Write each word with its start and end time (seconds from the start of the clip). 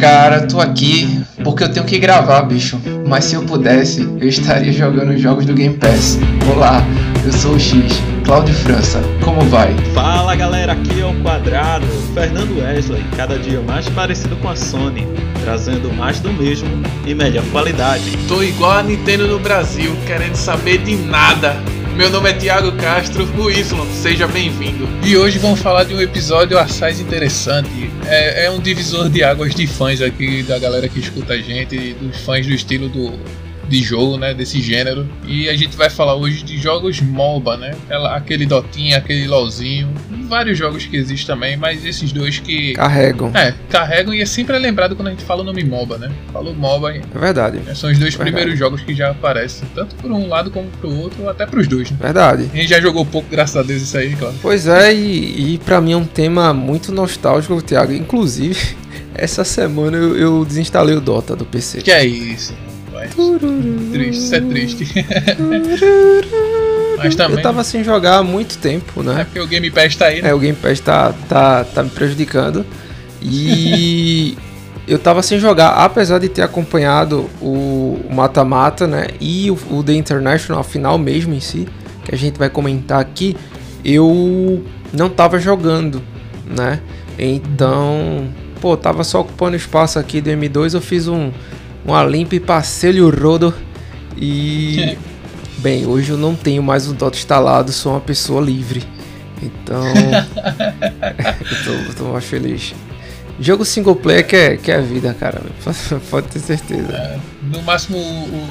Cara, 0.00 0.46
tô 0.46 0.58
aqui 0.58 1.20
porque 1.44 1.62
eu 1.62 1.70
tenho 1.70 1.84
que 1.84 1.98
gravar, 1.98 2.40
bicho. 2.42 2.80
Mas 3.06 3.26
se 3.26 3.34
eu 3.34 3.42
pudesse, 3.42 4.00
eu 4.18 4.26
estaria 4.26 4.72
jogando 4.72 5.14
jogos 5.18 5.44
do 5.44 5.52
Game 5.52 5.76
Pass. 5.76 6.18
Olá, 6.50 6.82
eu 7.22 7.30
sou 7.30 7.52
o 7.52 7.60
X, 7.60 8.00
Cláudio 8.24 8.54
França. 8.54 9.02
Como 9.22 9.42
vai? 9.42 9.76
Fala 9.92 10.34
galera, 10.34 10.72
aqui 10.72 11.02
é 11.02 11.04
o 11.04 11.14
Quadrado, 11.22 11.86
Fernando 12.14 12.62
Wesley, 12.62 13.04
cada 13.14 13.38
dia 13.38 13.60
mais 13.60 13.90
parecido 13.90 14.36
com 14.36 14.48
a 14.48 14.56
Sony, 14.56 15.06
trazendo 15.44 15.92
mais 15.92 16.18
do 16.18 16.32
mesmo 16.32 16.68
e 17.06 17.14
melhor 17.14 17.44
qualidade. 17.52 18.16
Tô 18.26 18.42
igual 18.42 18.78
a 18.78 18.82
Nintendo 18.82 19.28
no 19.28 19.38
Brasil, 19.38 19.94
querendo 20.06 20.34
saber 20.34 20.78
de 20.78 20.96
nada. 20.96 21.56
Meu 21.96 22.08
nome 22.08 22.30
é 22.30 22.32
Thiago 22.32 22.72
Castro, 22.72 23.24
o 23.38 23.50
Y, 23.50 23.86
seja 23.92 24.26
bem-vindo. 24.26 24.88
E 25.04 25.16
hoje 25.16 25.38
vamos 25.38 25.60
falar 25.60 25.84
de 25.84 25.94
um 25.94 26.00
episódio 26.00 26.58
assaz 26.58 27.00
interessante. 27.00 27.90
É, 28.06 28.46
é, 28.46 28.50
um 28.50 28.60
divisor 28.60 29.08
de 29.08 29.22
águas 29.22 29.54
de 29.54 29.66
fãs 29.66 30.00
aqui, 30.00 30.42
da 30.42 30.58
galera 30.58 30.88
que 30.88 31.00
escuta 31.00 31.34
a 31.34 31.38
gente, 31.38 31.94
dos 31.94 32.20
fãs 32.20 32.46
do 32.46 32.52
estilo 32.52 32.88
do, 32.88 33.12
de 33.70 33.82
jogo, 33.82 34.18
né, 34.18 34.34
desse 34.34 34.60
gênero. 34.60 35.08
E 35.26 35.48
a 35.48 35.56
gente 35.56 35.76
vai 35.76 35.88
falar 35.88 36.16
hoje 36.16 36.42
de 36.42 36.58
jogos 36.58 37.00
MOBA, 37.00 37.56
né? 37.56 37.70
Aquele 38.10 38.44
Dotinha, 38.44 38.98
aquele 38.98 39.26
LOLzinho, 39.26 39.88
vários 40.28 40.58
jogos 40.58 40.84
que 40.84 40.96
existem 40.96 41.26
também, 41.26 41.56
mas 41.56 41.84
esses 41.84 42.12
dois 42.12 42.38
que 42.38 42.72
carregam. 42.74 43.30
É, 43.34 43.54
carregam 43.68 44.12
e 44.12 44.20
é 44.20 44.26
sempre 44.26 44.58
lembrado 44.58 44.96
quando 44.96 45.08
a 45.08 45.10
gente 45.10 45.24
fala 45.24 45.42
o 45.42 45.44
nome 45.44 45.64
MOBA, 45.64 45.98
né? 45.98 46.12
Falou 46.32 46.54
MOBA. 46.54 46.96
É 46.96 47.18
verdade. 47.18 47.60
São 47.74 47.90
os 47.90 47.98
dois 47.98 48.14
é 48.14 48.18
primeiros 48.18 48.58
jogos 48.58 48.80
que 48.82 48.94
já 48.94 49.10
aparecem, 49.10 49.68
tanto 49.74 49.94
por 49.96 50.10
um 50.10 50.28
lado 50.28 50.50
como 50.50 50.68
pro 50.80 50.92
outro, 50.92 51.22
ou 51.22 51.30
até 51.30 51.46
pros 51.46 51.68
dois, 51.68 51.90
né? 51.90 51.96
Verdade. 52.00 52.50
A 52.52 52.56
gente 52.56 52.68
já 52.68 52.80
jogou 52.80 53.06
pouco, 53.06 53.28
graças 53.30 53.56
a 53.56 53.62
Deus, 53.62 53.82
isso 53.82 53.96
aí, 53.96 54.14
claro. 54.16 54.34
Pois 54.42 54.66
é, 54.66 54.92
e, 54.92 55.54
e 55.54 55.58
para 55.58 55.80
mim 55.80 55.92
é 55.92 55.96
um 55.96 56.04
tema 56.04 56.52
muito 56.52 56.92
nostálgico, 56.92 57.62
Thiago. 57.62 57.92
Inclusive, 57.92 58.76
essa 59.14 59.44
semana 59.44 59.96
eu, 59.96 60.16
eu 60.16 60.44
desinstalei 60.44 60.96
o 60.96 61.00
Dota 61.00 61.36
do 61.36 61.44
PC. 61.44 61.82
Que 61.82 61.92
é 61.92 62.04
isso? 62.04 62.54
Triste, 63.92 64.18
isso 64.18 64.34
é 64.34 64.40
triste. 64.40 65.06
Mas 66.96 67.14
também. 67.14 67.36
Eu 67.38 67.42
tava 67.42 67.64
sem 67.64 67.82
jogar 67.82 68.18
há 68.18 68.22
muito 68.22 68.58
tempo, 68.58 69.02
né? 69.02 69.22
É 69.22 69.24
porque 69.24 69.40
o 69.40 69.46
Game 69.46 69.70
Pass 69.70 69.96
tá 69.96 70.06
aí, 70.06 70.22
né? 70.22 70.28
É, 70.28 70.34
o 70.34 70.38
Game 70.38 70.56
Pass 70.56 70.80
tá, 70.80 71.14
tá, 71.28 71.64
tá 71.64 71.82
me 71.82 71.90
prejudicando. 71.90 72.64
E 73.22 74.36
eu 74.86 74.98
tava 74.98 75.22
sem 75.22 75.38
jogar, 75.38 75.70
apesar 75.70 76.18
de 76.18 76.28
ter 76.28 76.42
acompanhado 76.42 77.28
o 77.40 77.98
mata-mata, 78.10 78.86
né? 78.86 79.08
E 79.20 79.50
o, 79.50 79.58
o 79.70 79.82
The 79.82 79.94
International, 79.94 80.60
a 80.60 80.64
final 80.64 80.98
mesmo 80.98 81.32
em 81.32 81.40
si, 81.40 81.66
que 82.04 82.14
a 82.14 82.18
gente 82.18 82.38
vai 82.38 82.50
comentar 82.50 83.00
aqui, 83.00 83.36
eu 83.84 84.62
não 84.92 85.08
tava 85.08 85.38
jogando, 85.38 86.02
né? 86.44 86.80
Então, 87.18 88.28
pô, 88.60 88.76
tava 88.76 89.04
só 89.04 89.20
ocupando 89.20 89.56
espaço 89.56 89.98
aqui 89.98 90.20
do 90.20 90.30
M2, 90.30 90.74
eu 90.74 90.80
fiz 90.80 91.08
um 91.08 91.30
uma 91.84 92.04
limpa 92.04 92.34
e 92.34 92.40
passei 92.40 93.00
o 93.00 93.10
rodo. 93.10 93.54
E. 94.16 94.96
Bem, 95.58 95.86
hoje 95.86 96.10
eu 96.10 96.16
não 96.16 96.34
tenho 96.34 96.62
mais 96.62 96.88
um 96.88 96.94
Dota 96.94 97.18
instalado, 97.18 97.70
sou 97.72 97.92
uma 97.92 98.00
pessoa 98.00 98.40
livre. 98.40 98.82
Então. 99.42 99.84
eu, 101.76 101.94
tô, 101.94 101.94
tô 101.94 102.04
mais 102.12 102.24
feliz. 102.24 102.74
Jogo 103.40 103.64
single 103.64 103.96
player 103.96 104.26
que 104.26 104.36
é, 104.36 104.56
que 104.58 104.70
é 104.70 104.76
a 104.76 104.80
vida, 104.82 105.14
cara. 105.18 105.40
Pode 106.10 106.28
ter 106.28 106.40
certeza. 106.40 106.92
É, 106.92 107.18
no 107.42 107.62
máximo, 107.62 107.98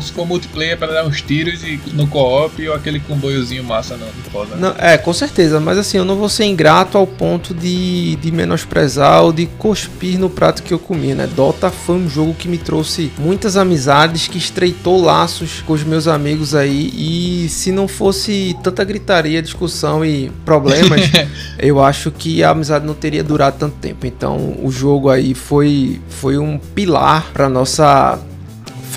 se 0.01 0.11
for 0.11 0.25
multiplayer 0.25 0.77
para 0.77 0.93
dar 0.93 1.05
uns 1.05 1.21
tiros 1.21 1.63
e 1.63 1.79
no 1.93 2.07
co-op 2.07 2.67
ou 2.67 2.73
aquele 2.73 2.99
comboiozinho 2.99 3.63
massa 3.63 3.95
não, 3.95 4.07
foda. 4.31 4.55
Não, 4.55 4.73
é, 4.77 4.97
com 4.97 5.13
certeza. 5.13 5.59
Mas 5.59 5.77
assim, 5.77 5.97
eu 5.97 6.05
não 6.05 6.15
vou 6.15 6.29
ser 6.29 6.45
ingrato 6.45 6.97
ao 6.97 7.05
ponto 7.05 7.53
de, 7.53 8.15
de 8.15 8.31
menosprezar 8.31 9.23
ou 9.23 9.31
de 9.31 9.45
cuspir 9.45 10.19
no 10.19 10.29
prato 10.29 10.63
que 10.63 10.73
eu 10.73 10.79
comi, 10.79 11.13
né? 11.13 11.27
Dota 11.27 11.69
foi 11.69 11.95
um 11.95 12.09
jogo 12.09 12.33
que 12.33 12.47
me 12.47 12.57
trouxe 12.57 13.11
muitas 13.17 13.55
amizades, 13.57 14.27
que 14.27 14.37
estreitou 14.37 15.01
laços 15.01 15.61
com 15.61 15.73
os 15.73 15.83
meus 15.83 16.07
amigos 16.07 16.55
aí. 16.55 16.91
E 16.95 17.49
se 17.49 17.71
não 17.71 17.87
fosse 17.87 18.57
tanta 18.63 18.83
gritaria, 18.83 19.41
discussão 19.41 20.03
e 20.03 20.31
problemas, 20.43 21.01
eu 21.59 21.83
acho 21.83 22.11
que 22.11 22.43
a 22.43 22.51
amizade 22.51 22.85
não 22.85 22.93
teria 22.93 23.23
durado 23.23 23.57
tanto 23.59 23.75
tempo. 23.75 24.07
Então, 24.07 24.57
o 24.63 24.71
jogo 24.71 25.09
aí 25.09 25.33
foi, 25.33 26.01
foi 26.09 26.37
um 26.37 26.57
pilar 26.57 27.31
para 27.33 27.47
nossa 27.47 28.19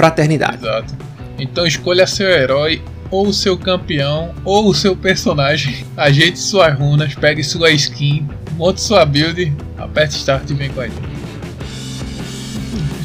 fraternidade. 0.03 0.57
Exato. 0.57 0.95
Então 1.39 1.65
escolha 1.65 2.09
seu 2.09 2.29
herói 2.29 2.83
ou 3.09 3.29
o 3.29 3.33
seu 3.33 3.57
campeão 3.57 4.35
ou 4.45 4.69
o 4.69 4.75
seu 4.75 4.97
personagem. 4.97 5.85
Ajeite 5.97 6.41
suas 6.41 6.77
runas, 6.77 7.15
pegue 7.15 7.45
sua 7.45 7.71
skin, 7.71 8.29
monte 8.57 8.81
sua 8.81 9.05
build, 9.07 9.53
aperte 9.79 10.17
start 10.17 10.51
e 10.51 10.55
vem 10.55 10.71
com 10.71 10.81
a 10.81 10.89
gente. 10.89 11.13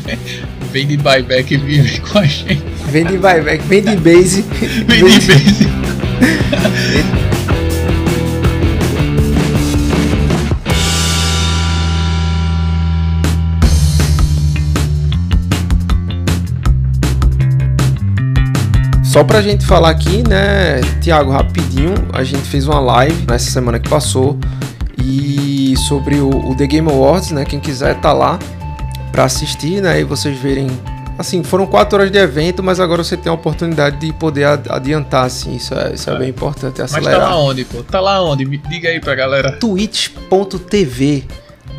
vem 0.71 0.87
de 0.87 0.97
buyback 0.97 1.53
e 1.53 1.57
vem 1.57 1.99
com 1.99 2.17
a 2.17 2.25
gente. 2.25 2.63
Vem 2.89 3.05
de 3.05 3.17
buyback, 3.17 3.63
vem 3.67 3.83
de 3.83 3.95
base. 3.97 4.41
vem 4.41 5.03
de 5.03 5.27
base. 5.27 5.67
Só 19.17 19.23
pra 19.23 19.41
gente 19.41 19.65
falar 19.65 19.89
aqui, 19.89 20.21
né, 20.29 20.79
Tiago, 21.01 21.31
rapidinho, 21.31 21.95
a 22.13 22.23
gente 22.23 22.43
fez 22.43 22.67
uma 22.67 22.79
live 22.79 23.25
nessa 23.27 23.49
semana 23.49 23.79
que 23.79 23.89
passou 23.89 24.37
e 25.03 25.73
sobre 25.87 26.17
o, 26.17 26.29
o 26.29 26.55
The 26.55 26.67
Game 26.67 26.87
Awards, 26.87 27.31
né, 27.31 27.43
quem 27.43 27.59
quiser 27.59 27.99
tá 27.99 28.13
lá 28.13 28.37
para 29.11 29.23
assistir, 29.23 29.81
né, 29.81 29.99
e 29.99 30.03
vocês 30.03 30.37
verem 30.37 30.67
assim, 31.17 31.41
foram 31.41 31.65
quatro 31.65 31.97
horas 31.97 32.11
de 32.11 32.17
evento, 32.19 32.61
mas 32.61 32.79
agora 32.79 33.03
você 33.03 33.17
tem 33.17 33.31
a 33.31 33.33
oportunidade 33.33 33.97
de 33.97 34.13
poder 34.13 34.45
adiantar, 34.69 35.25
assim, 35.25 35.55
isso 35.55 35.73
é, 35.73 35.95
isso 35.95 36.07
é, 36.11 36.13
é 36.13 36.19
bem 36.19 36.29
importante, 36.29 36.79
acelerar. 36.79 37.19
Mas 37.19 37.27
tá 37.27 37.35
lá 37.35 37.41
onde, 37.41 37.65
pô? 37.65 37.81
Tá 37.81 37.99
lá 37.99 38.23
onde? 38.23 38.45
Me 38.45 38.59
diga 38.59 38.89
aí 38.89 38.99
pra 38.99 39.15
galera. 39.15 39.53
twitch.tv 39.53 41.25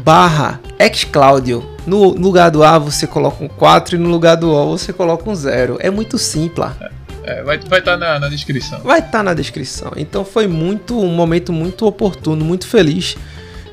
barra 0.03 0.59
xclaudio. 0.93 1.65
No 1.87 2.11
lugar 2.15 2.51
do 2.51 2.65
A 2.65 2.79
você 2.79 3.07
coloca 3.07 3.45
um 3.45 3.49
4 3.49 3.95
e 3.95 3.99
no 3.99 4.09
lugar 4.09 4.37
do 4.37 4.51
O 4.51 4.77
você 4.77 4.93
coloca 4.93 5.31
um 5.31 5.35
0. 5.37 5.77
É 5.79 5.89
muito 5.89 6.19
simples. 6.19 6.67
É. 6.81 6.98
É, 7.29 7.43
vai 7.43 7.57
estar 7.57 7.69
vai 7.69 7.83
tá 7.83 7.97
na, 7.97 8.19
na 8.19 8.29
descrição. 8.29 8.81
Vai 8.81 9.01
estar 9.01 9.11
tá 9.11 9.23
na 9.23 9.35
descrição. 9.35 9.93
Então 9.97 10.25
foi 10.25 10.47
muito 10.47 10.99
um 10.99 11.11
momento 11.11 11.53
muito 11.53 11.85
oportuno, 11.85 12.43
muito 12.43 12.67
feliz 12.67 13.19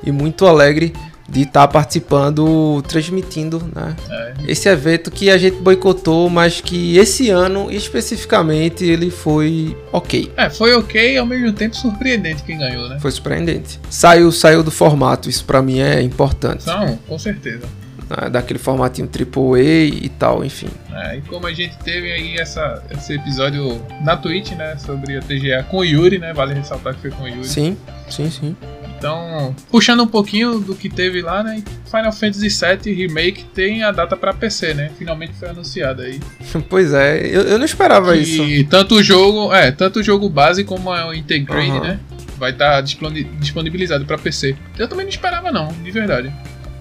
e 0.03 0.11
muito 0.11 0.45
alegre 0.45 0.93
de 1.27 1.43
estar 1.43 1.61
tá 1.61 1.67
participando, 1.69 2.83
transmitindo, 2.85 3.63
né? 3.73 3.95
É. 4.09 4.33
Esse 4.45 4.67
evento 4.67 5.09
que 5.09 5.29
a 5.29 5.37
gente 5.37 5.55
boicotou, 5.55 6.29
mas 6.29 6.59
que 6.59 6.97
esse 6.97 7.29
ano 7.29 7.71
especificamente 7.71 8.83
ele 8.83 9.09
foi 9.09 9.75
ok. 9.89 10.33
É, 10.35 10.49
foi 10.49 10.75
ok 10.75 11.13
e 11.13 11.17
ao 11.17 11.25
mesmo 11.25 11.53
tempo 11.53 11.77
surpreendente 11.77 12.43
quem 12.43 12.57
ganhou, 12.57 12.89
né? 12.89 12.99
Foi 12.99 13.09
surpreendente. 13.09 13.79
Saiu, 13.89 14.33
saiu 14.33 14.63
do 14.63 14.69
formato, 14.69 15.29
isso 15.29 15.45
para 15.45 15.61
mim 15.61 15.79
é 15.79 16.01
importante. 16.01 16.67
Não, 16.67 16.97
com 17.07 17.17
certeza 17.17 17.84
né, 18.09 18.29
daquele 18.29 18.59
formatinho 18.59 19.07
AAA 19.07 19.61
e 19.61 20.09
tal, 20.17 20.43
enfim. 20.43 20.69
É, 20.93 21.17
e 21.17 21.21
como 21.21 21.47
a 21.47 21.53
gente 21.53 21.77
teve 21.79 22.11
aí 22.11 22.37
essa, 22.37 22.83
esse 22.91 23.13
episódio 23.13 23.81
na 24.01 24.15
Twitch, 24.15 24.51
né, 24.51 24.77
sobre 24.77 25.17
a 25.17 25.21
TGA 25.21 25.63
com 25.69 25.77
o 25.77 25.83
Yuri, 25.83 26.19
né, 26.19 26.33
vale 26.33 26.53
ressaltar 26.53 26.95
que 26.95 27.01
foi 27.01 27.11
com 27.11 27.23
o 27.23 27.27
Yuri. 27.27 27.45
Sim, 27.45 27.77
sim, 28.09 28.29
sim. 28.29 28.55
Então, 28.97 29.53
puxando 29.69 30.03
um 30.03 30.07
pouquinho 30.07 30.59
do 30.59 30.73
que 30.73 30.89
teve 30.89 31.21
lá, 31.21 31.43
né, 31.43 31.61
Final 31.85 32.11
Fantasy 32.11 32.47
VII 32.47 32.93
Remake 32.93 33.43
tem 33.53 33.83
a 33.83 33.91
data 33.91 34.15
para 34.15 34.33
PC, 34.33 34.73
né, 34.73 34.91
finalmente 34.97 35.33
foi 35.33 35.49
anunciada 35.49 36.03
aí. 36.03 36.19
Pois 36.69 36.93
é, 36.93 37.25
eu, 37.25 37.41
eu 37.41 37.57
não 37.57 37.65
esperava 37.65 38.15
e 38.15 38.23
isso. 38.23 38.43
E 38.43 38.63
tanto 38.63 38.95
o 38.95 39.03
jogo, 39.03 39.53
é, 39.53 39.71
tanto 39.71 39.99
o 39.99 40.03
jogo 40.03 40.29
base 40.29 40.63
como 40.63 40.89
o 40.89 41.13
Integrate, 41.13 41.69
uhum. 41.69 41.81
né, 41.81 41.99
vai 42.37 42.51
estar 42.51 42.75
tá 42.75 42.81
disponibilizado 42.81 44.05
para 44.05 44.17
PC. 44.17 44.55
Eu 44.77 44.87
também 44.87 45.05
não 45.05 45.09
esperava 45.09 45.51
não, 45.51 45.67
de 45.83 45.91
verdade. 45.91 46.31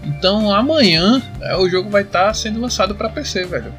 Então 0.07 0.53
amanhã 0.53 1.23
é, 1.41 1.57
o 1.57 1.69
jogo 1.69 1.91
vai 1.91 2.03
estar 2.03 2.27
tá 2.27 2.35
sendo 2.35 2.61
lançado 2.61 2.95
para 2.95 3.09
PC, 3.09 3.45
velho. 3.45 3.73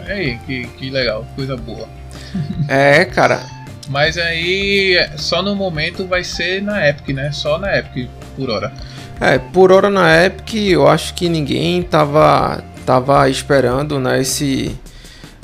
Olha 0.00 0.14
aí, 0.14 0.38
que, 0.46 0.66
que 0.66 0.90
legal, 0.90 1.26
coisa 1.34 1.56
boa. 1.56 1.88
É, 2.68 3.04
cara. 3.04 3.40
Mas 3.88 4.16
aí 4.16 4.96
só 5.16 5.42
no 5.42 5.54
momento 5.54 6.06
vai 6.06 6.22
ser 6.22 6.62
na 6.62 6.88
Epic, 6.88 7.14
né? 7.14 7.32
Só 7.32 7.58
na 7.58 7.76
Epic 7.76 8.08
por 8.36 8.48
hora. 8.48 8.72
É, 9.20 9.38
por 9.38 9.70
hora 9.70 9.90
na 9.90 10.24
Epic 10.24 10.54
eu 10.54 10.88
acho 10.88 11.14
que 11.14 11.28
ninguém 11.28 11.82
tava, 11.82 12.62
tava 12.86 13.28
esperando 13.28 13.98
né, 13.98 14.20
esse 14.20 14.78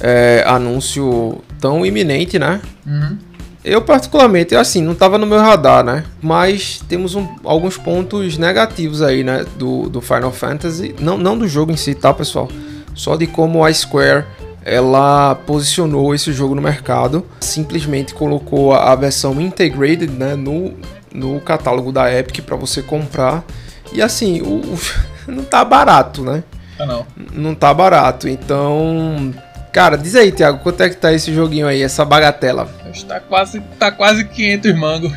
é, 0.01 0.45
anúncio 0.47 1.43
tão 1.61 1.85
iminente, 1.85 2.39
né? 2.39 2.61
Uhum. 2.87 3.19
Eu, 3.69 3.83
particularmente, 3.83 4.57
assim, 4.57 4.83
não 4.83 4.93
estava 4.93 5.19
no 5.19 5.27
meu 5.27 5.39
radar, 5.39 5.85
né? 5.85 6.05
Mas 6.23 6.81
temos 6.89 7.15
um, 7.15 7.29
alguns 7.45 7.77
pontos 7.77 8.39
negativos 8.39 9.03
aí, 9.03 9.23
né? 9.23 9.45
Do, 9.59 9.91
do 9.91 10.01
Final 10.01 10.33
Fantasy. 10.33 10.95
Não, 10.99 11.19
não 11.19 11.37
do 11.37 11.47
jogo 11.47 11.71
em 11.71 11.77
si, 11.77 11.95
tá, 11.95 12.15
pessoal? 12.15 12.49
Só 12.95 13.15
de 13.15 13.27
como 13.27 13.63
a 13.63 13.73
Square 13.73 14.25
ela 14.65 15.35
posicionou 15.35 16.15
esse 16.15 16.33
jogo 16.33 16.55
no 16.55 16.63
mercado. 16.63 17.27
Simplesmente 17.41 18.15
colocou 18.15 18.73
a, 18.73 18.93
a 18.93 18.97
versão 18.97 19.39
integrated, 19.39 20.11
né? 20.11 20.35
No, 20.35 20.75
no 21.13 21.39
catálogo 21.39 21.93
da 21.93 22.11
Epic 22.13 22.45
para 22.45 22.57
você 22.57 22.83
comprar. 22.83 23.45
E 23.93 24.01
assim, 24.01 24.41
o, 24.41 24.63
o, 24.63 24.79
não 25.31 25.45
tá 25.45 25.63
barato, 25.63 26.23
né? 26.23 26.43
Tá 26.79 26.87
não. 26.87 27.07
Não 27.33 27.55
tá 27.55 27.75
barato. 27.75 28.29
Então, 28.29 29.35
cara, 29.73 29.97
diz 29.97 30.15
aí, 30.15 30.33
Thiago, 30.33 30.59
quanto 30.59 30.83
é 30.83 30.89
que 30.89 30.97
tá 30.97 31.13
esse 31.13 31.33
joguinho 31.35 31.67
aí, 31.67 31.83
essa 31.83 32.05
bagatela? 32.05 32.69
Tá 33.07 33.21
quase, 33.21 33.61
tá 33.79 33.91
quase 33.93 34.25
500 34.25 34.75
mango. 34.77 35.13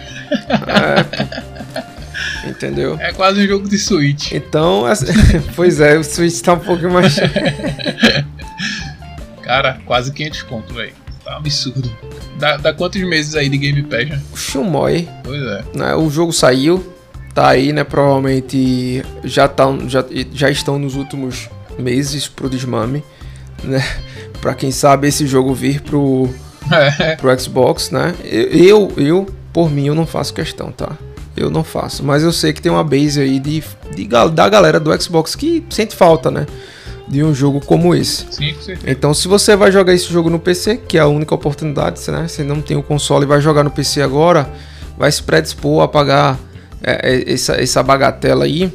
É, 2.45 2.49
entendeu? 2.49 2.97
É 2.99 3.11
quase 3.13 3.41
um 3.43 3.47
jogo 3.47 3.67
de 3.69 3.77
Switch. 3.77 4.31
Então, 4.31 4.87
essa- 4.87 5.05
pois 5.55 5.79
é, 5.79 5.97
o 5.97 6.03
Switch 6.03 6.41
tá 6.41 6.53
um 6.53 6.59
pouquinho 6.59 6.91
mais. 6.91 7.17
Cara, 9.43 9.79
quase 9.85 10.11
500 10.11 10.41
conto, 10.43 10.73
velho. 10.73 10.93
Tá 11.23 11.33
um 11.33 11.37
absurdo. 11.37 11.91
Dá, 12.39 12.57
dá 12.57 12.73
quantos 12.73 13.01
meses 13.01 13.35
aí 13.35 13.49
de 13.49 13.57
Game 13.57 13.83
Pass, 13.83 14.09
né? 14.09 14.21
Shumoi, 14.35 15.07
Pois 15.23 15.41
é. 15.41 15.63
né? 15.75 15.95
O 15.95 16.09
jogo 16.09 16.33
saiu, 16.33 16.93
tá 17.33 17.49
aí, 17.49 17.71
né? 17.71 17.83
Provavelmente 17.83 19.03
já, 19.23 19.47
tá, 19.47 19.65
já, 19.87 20.03
já 20.33 20.49
estão 20.49 20.79
nos 20.79 20.95
últimos 20.95 21.49
meses 21.77 22.27
pro 22.27 22.49
desmame, 22.49 23.03
né? 23.63 23.83
Pra 24.41 24.53
quem 24.53 24.71
sabe 24.71 25.07
esse 25.07 25.27
jogo 25.27 25.53
vir 25.53 25.81
pro, 25.81 26.29
É. 26.71 27.15
pro 27.15 27.39
Xbox, 27.39 27.91
né? 27.91 28.13
Eu, 28.23 28.91
eu, 28.97 29.27
por 29.53 29.69
mim, 29.69 29.87
eu 29.87 29.95
não 29.95 30.05
faço 30.05 30.33
questão, 30.33 30.71
tá? 30.71 30.97
Eu 31.35 31.49
não 31.49 31.63
faço, 31.63 32.03
mas 32.03 32.23
eu 32.23 32.31
sei 32.31 32.51
que 32.51 32.61
tem 32.61 32.71
uma 32.71 32.83
base 32.83 33.21
aí 33.21 33.39
de, 33.39 33.63
de 33.95 34.07
da 34.33 34.49
galera 34.49 34.79
do 34.79 35.01
Xbox 35.01 35.33
que 35.35 35.63
sente 35.69 35.95
falta, 35.95 36.29
né? 36.29 36.45
De 37.07 37.23
um 37.23 37.33
jogo 37.33 37.59
como 37.65 37.93
esse. 37.95 38.25
Sim, 38.31 38.53
certeza. 38.61 38.89
Então, 38.89 39.13
se 39.13 39.27
você 39.27 39.55
vai 39.55 39.71
jogar 39.71 39.93
esse 39.93 40.11
jogo 40.11 40.29
no 40.29 40.39
PC, 40.39 40.77
que 40.87 40.97
é 40.97 41.01
a 41.01 41.07
única 41.07 41.33
oportunidade, 41.35 41.99
né? 42.11 42.27
Você 42.27 42.43
não 42.43 42.61
tem 42.61 42.77
o 42.77 42.83
console 42.83 43.25
e 43.25 43.27
vai 43.27 43.41
jogar 43.41 43.63
no 43.63 43.71
PC 43.71 44.01
agora, 44.01 44.49
vai 44.97 45.11
se 45.11 45.21
predispor 45.23 45.81
a 45.83 45.87
pagar 45.87 46.37
é, 46.83 47.11
é, 47.29 47.33
essa, 47.33 47.61
essa 47.61 47.81
bagatela 47.83 48.45
aí. 48.45 48.71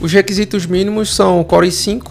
Os 0.00 0.12
requisitos 0.12 0.66
mínimos 0.66 1.14
são 1.14 1.42
Core 1.44 1.68
i5, 1.68 2.02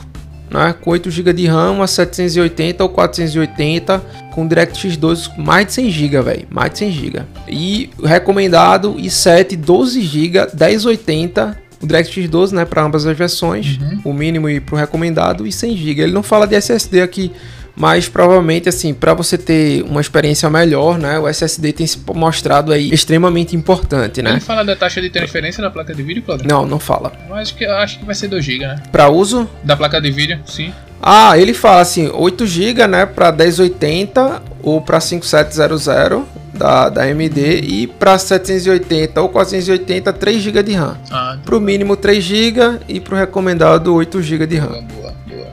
né? 0.52 0.76
Com 0.80 0.92
8 0.92 1.10
GB 1.10 1.34
de 1.34 1.48
RAM, 1.48 1.82
a 1.82 1.88
780 1.88 2.84
ou 2.84 2.90
480, 2.90 4.00
com 4.32 4.48
DirectX 4.48 4.98
12, 4.98 5.30
mais 5.38 5.68
de 5.68 5.74
100 5.74 5.92
GB, 5.92 6.22
velho. 6.22 6.48
Mais 6.50 6.72
de 6.72 6.80
100 6.80 6.92
GB. 6.92 7.22
E 7.48 7.90
o 7.98 8.06
recomendado 8.06 8.96
i7, 8.96 9.56
12 9.56 10.02
GB, 10.02 10.48
1080 10.54 11.58
o 11.82 11.88
DirectX 11.88 12.30
12, 12.30 12.54
né, 12.54 12.64
para 12.64 12.84
ambas 12.84 13.08
as 13.08 13.18
versões, 13.18 13.80
o 14.04 14.14
mínimo 14.14 14.48
e 14.48 14.60
pro 14.60 14.76
recomendado 14.76 15.48
e 15.48 15.52
100 15.52 15.76
GB. 15.76 16.02
Ele 16.04 16.12
não 16.12 16.22
fala 16.22 16.46
de 16.46 16.56
SSD 16.56 17.02
aqui, 17.02 17.32
mas 17.76 18.08
provavelmente 18.08 18.70
assim, 18.70 18.94
para 18.94 19.14
você 19.14 19.38
ter 19.38 19.84
uma 19.84 20.02
experiência 20.02 20.50
melhor, 20.50 20.98
né, 20.98 21.18
o 21.20 21.28
SSD 21.28 21.74
tem 21.74 21.88
se 21.88 22.00
mostrado 22.14 22.72
aí 22.72 22.92
extremamente 22.94 23.56
importante, 23.56 24.22
né? 24.22 24.32
Ele 24.32 24.40
fala 24.40 24.64
da 24.64 24.76
taxa 24.76 25.02
de 25.02 25.10
transferência 25.10 25.62
da 25.62 25.70
placa 25.70 25.94
de 25.94 26.04
vídeo, 26.04 26.24
Claudio? 26.24 26.48
Não, 26.48 26.66
não 26.66 26.80
fala. 26.80 27.12
Acho 27.32 27.56
que, 27.56 27.66
acho 27.66 28.00
que 28.00 28.06
vai 28.06 28.16
ser 28.16 28.28
2 28.28 28.44
GB, 28.44 28.68
né? 28.68 28.76
Para 28.92 29.10
uso? 29.10 29.50
Da 29.64 29.76
placa 29.76 30.00
de 30.02 30.12
vídeo, 30.12 30.40
sim. 30.46 30.74
Ah, 31.02 31.38
ele 31.38 31.54
fala 31.54 31.82
assim, 31.82 32.10
8 32.14 32.46
GB, 32.46 32.88
né, 32.88 33.06
para 33.06 33.32
1080 33.32 34.42
ou 34.62 34.82
para 34.82 35.00
5700 35.00 36.42
da, 36.54 36.90
da 36.90 37.04
AMD 37.04 37.62
e 37.64 37.88
para 37.88 38.18
780 38.20 39.20
ou 39.22 39.30
480 39.30 40.14
3 40.14 40.42
GB 40.42 40.64
de 40.64 40.74
RAM. 40.74 40.98
Ah, 41.10 41.38
Pro 41.44 41.60
mínimo 41.60 41.96
3 41.96 42.24
GB 42.24 42.80
e 42.88 43.00
pro 43.00 43.16
recomendado 43.16 43.94
8 43.96 44.22
GB 44.22 44.46
de 44.46 44.58
RAM. 44.58 44.84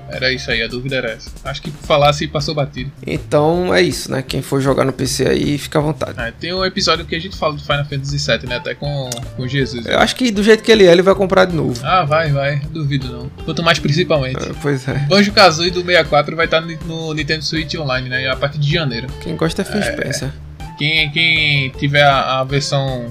Era 0.09 0.33
isso 0.33 0.51
aí, 0.51 0.63
a 0.63 0.67
dúvida 0.67 0.97
era 0.97 1.11
essa. 1.11 1.31
Acho 1.45 1.63
que 1.63 1.71
falasse 1.71 2.27
passou 2.29 2.55
batido. 2.55 2.91
Então 3.07 3.75
é 3.75 3.83
isso, 3.83 4.11
né? 4.11 4.23
Quem 4.23 4.43
for 4.43 4.61
jogar 4.61 4.85
no 4.85 4.93
PC 4.93 5.27
aí, 5.29 5.59
fica 5.59 5.79
à 5.79 5.83
vontade. 5.83 6.15
Ah, 6.17 6.33
tem 6.33 6.53
um 6.53 6.65
episódio 6.65 7.05
que 7.05 7.15
a 7.15 7.21
gente 7.21 7.37
fala 7.37 7.55
do 7.55 7.63
Final 7.63 7.85
Fantasy 7.85 8.19
VII, 8.19 8.49
né? 8.49 8.57
Até 8.57 8.75
com, 8.75 9.11
com 9.37 9.49
Jesus. 9.49 9.87
Eu 9.87 9.99
acho 9.99 10.15
que 10.15 10.31
do 10.31 10.43
jeito 10.43 10.63
que 10.63 10.71
ele 10.71 10.87
é, 10.87 10.93
ele 10.93 11.03
vai 11.03 11.15
comprar 11.15 11.45
de 11.45 11.55
novo. 11.55 11.81
Ah, 11.85 12.05
vai, 12.05 12.31
vai. 12.31 12.61
Duvido 12.71 13.09
não. 13.11 13.29
Quanto 13.45 13.63
mais 13.63 13.79
principalmente. 13.79 14.43
É, 14.43 14.53
Pois 14.61 14.87
é. 14.89 14.95
Banjo 15.09 15.33
Kazooie 15.33 15.71
do 15.71 15.83
64 15.83 16.37
vai 16.37 16.45
estar 16.45 16.61
no, 16.61 17.15
Nintendo 17.15 17.45
Switch 17.45 17.75
Online, 17.75 18.09
né? 18.09 18.29
A 18.29 18.37
partir 18.37 18.59
de 18.59 18.71
janeiro. 18.71 19.07
Quem 19.21 19.37
gosta 19.37 19.63
é 19.63 19.65
Phil 19.65 19.83
Spencer. 19.83 20.31
Quem, 20.77 21.11
quem 21.11 21.71
tiver 21.71 22.05
a, 22.05 22.41
a 22.41 22.45
versão 22.45 23.09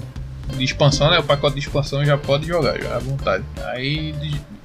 de 0.56 0.64
expansão, 0.64 1.10
né? 1.10 1.18
O 1.18 1.22
pacote 1.22 1.54
de 1.54 1.60
expansão 1.60 2.04
já 2.04 2.16
pode 2.16 2.46
jogar, 2.46 2.80
já 2.80 2.96
à 2.96 2.98
vontade. 2.98 3.44
Aí 3.66 4.14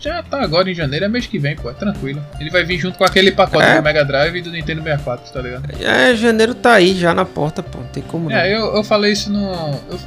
já 0.04 0.22
tá 0.22 0.42
agora 0.42 0.70
em 0.70 0.74
janeiro, 0.74 1.06
é 1.06 1.08
mês 1.08 1.26
que 1.26 1.40
vem, 1.40 1.56
pô, 1.56 1.70
é 1.70 1.74
tranquilo. 1.74 2.22
Ele 2.40 2.50
vai 2.50 2.64
vir 2.64 2.78
junto 2.80 2.98
com 2.98 3.04
aquele 3.06 3.32
pacote 3.32 3.66
É. 3.66 3.78
do 3.78 3.84
Mega 3.84 4.04
Drive 4.04 4.36
e 4.38 4.42
do 4.42 4.52
Nintendo 4.52 4.84
64, 4.84 5.32
tá 5.32 5.42
ligado? 5.42 5.64
É, 5.82 6.16
janeiro 6.16 6.54
tá 6.54 6.74
aí 6.74 6.96
já 6.96 7.14
na 7.14 7.24
porta, 7.26 7.64
pô. 7.64 7.80
Não 7.80 7.88
tem 7.88 8.04
como 8.04 8.30
não. 8.30 8.36
É, 8.36 8.54
eu, 8.54 8.76
eu 8.76 8.84
falei 8.84 9.12
isso 9.14 9.32
no. 9.32 9.52
Eu 9.90 10.00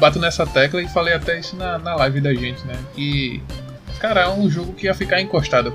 bato 0.00 0.18
nessa 0.18 0.46
tecla 0.46 0.82
e 0.82 0.88
falei 0.88 1.14
até 1.14 1.38
isso 1.38 1.54
na, 1.56 1.78
na 1.78 1.94
live 1.96 2.20
da 2.20 2.32
gente, 2.34 2.64
né? 2.66 2.74
Que. 2.94 3.42
Cara, 4.00 4.22
é 4.22 4.28
um 4.28 4.50
jogo 4.50 4.72
que 4.72 4.86
ia 4.86 4.94
ficar 4.94 5.20
encostado. 5.20 5.74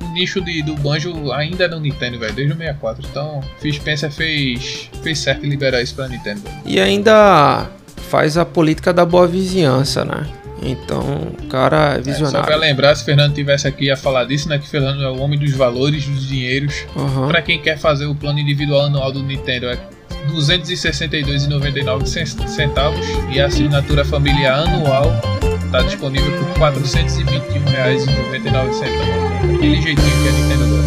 O 0.00 0.12
nicho 0.14 0.40
de, 0.40 0.62
do 0.62 0.74
Banjo 0.74 1.32
ainda 1.32 1.64
é 1.64 1.68
no 1.68 1.80
Nintendo, 1.80 2.18
velho, 2.18 2.32
desde 2.34 2.52
o 2.52 2.56
64. 2.56 3.06
Então, 3.10 3.40
Phil 3.60 3.72
Spencer 3.72 4.10
fez, 4.10 4.90
fez 5.02 5.18
certo 5.18 5.46
em 5.46 5.48
liberar 5.48 5.80
isso 5.80 5.94
pra 5.94 6.08
Nintendo. 6.08 6.42
E 6.66 6.78
ainda 6.80 7.66
faz 8.10 8.36
a 8.36 8.44
política 8.44 8.92
da 8.92 9.04
boa 9.06 9.26
vizinhança, 9.26 10.04
né? 10.04 10.26
Então, 10.62 11.00
o 11.42 11.46
cara 11.48 11.94
é 11.96 11.98
É, 11.98 11.98
só 11.98 12.02
pra 12.02 12.02
visionário. 12.12 12.58
lembrar, 12.58 12.94
se 12.94 13.04
Fernando 13.04 13.34
tivesse 13.34 13.66
aqui 13.66 13.86
ia 13.86 13.96
falar 13.96 14.24
disso, 14.24 14.48
né? 14.48 14.58
Que 14.58 14.68
Fernando 14.68 15.02
é 15.02 15.10
o 15.10 15.18
homem 15.20 15.38
dos 15.38 15.52
valores, 15.52 16.04
dos 16.06 16.28
dinheiros. 16.28 16.74
Aham. 16.96 17.28
Pra 17.28 17.42
quem 17.42 17.60
quer 17.60 17.76
fazer 17.78 18.06
o 18.06 18.14
plano 18.14 18.38
individual 18.38 18.82
anual 18.86 19.10
do 19.12 19.22
Nintendo 19.22 19.66
é 19.66 19.72
R$ 19.74 19.80
262,99 20.34 22.06
cen- 22.06 22.26
centavos 22.46 23.04
e 23.32 23.40
a 23.40 23.46
assinatura 23.46 24.04
familiar 24.04 24.60
anual 24.68 25.12
está 25.64 25.82
disponível 25.82 26.30
por 26.38 26.46
R$ 26.68 26.72
421,99 26.78 28.72
centavos. 28.72 29.56
Aquele 29.56 29.80
jeitinho 29.80 29.96
que 30.22 30.28
a 30.28 30.32
Nintendo 30.32 30.66
gosta. 30.68 30.81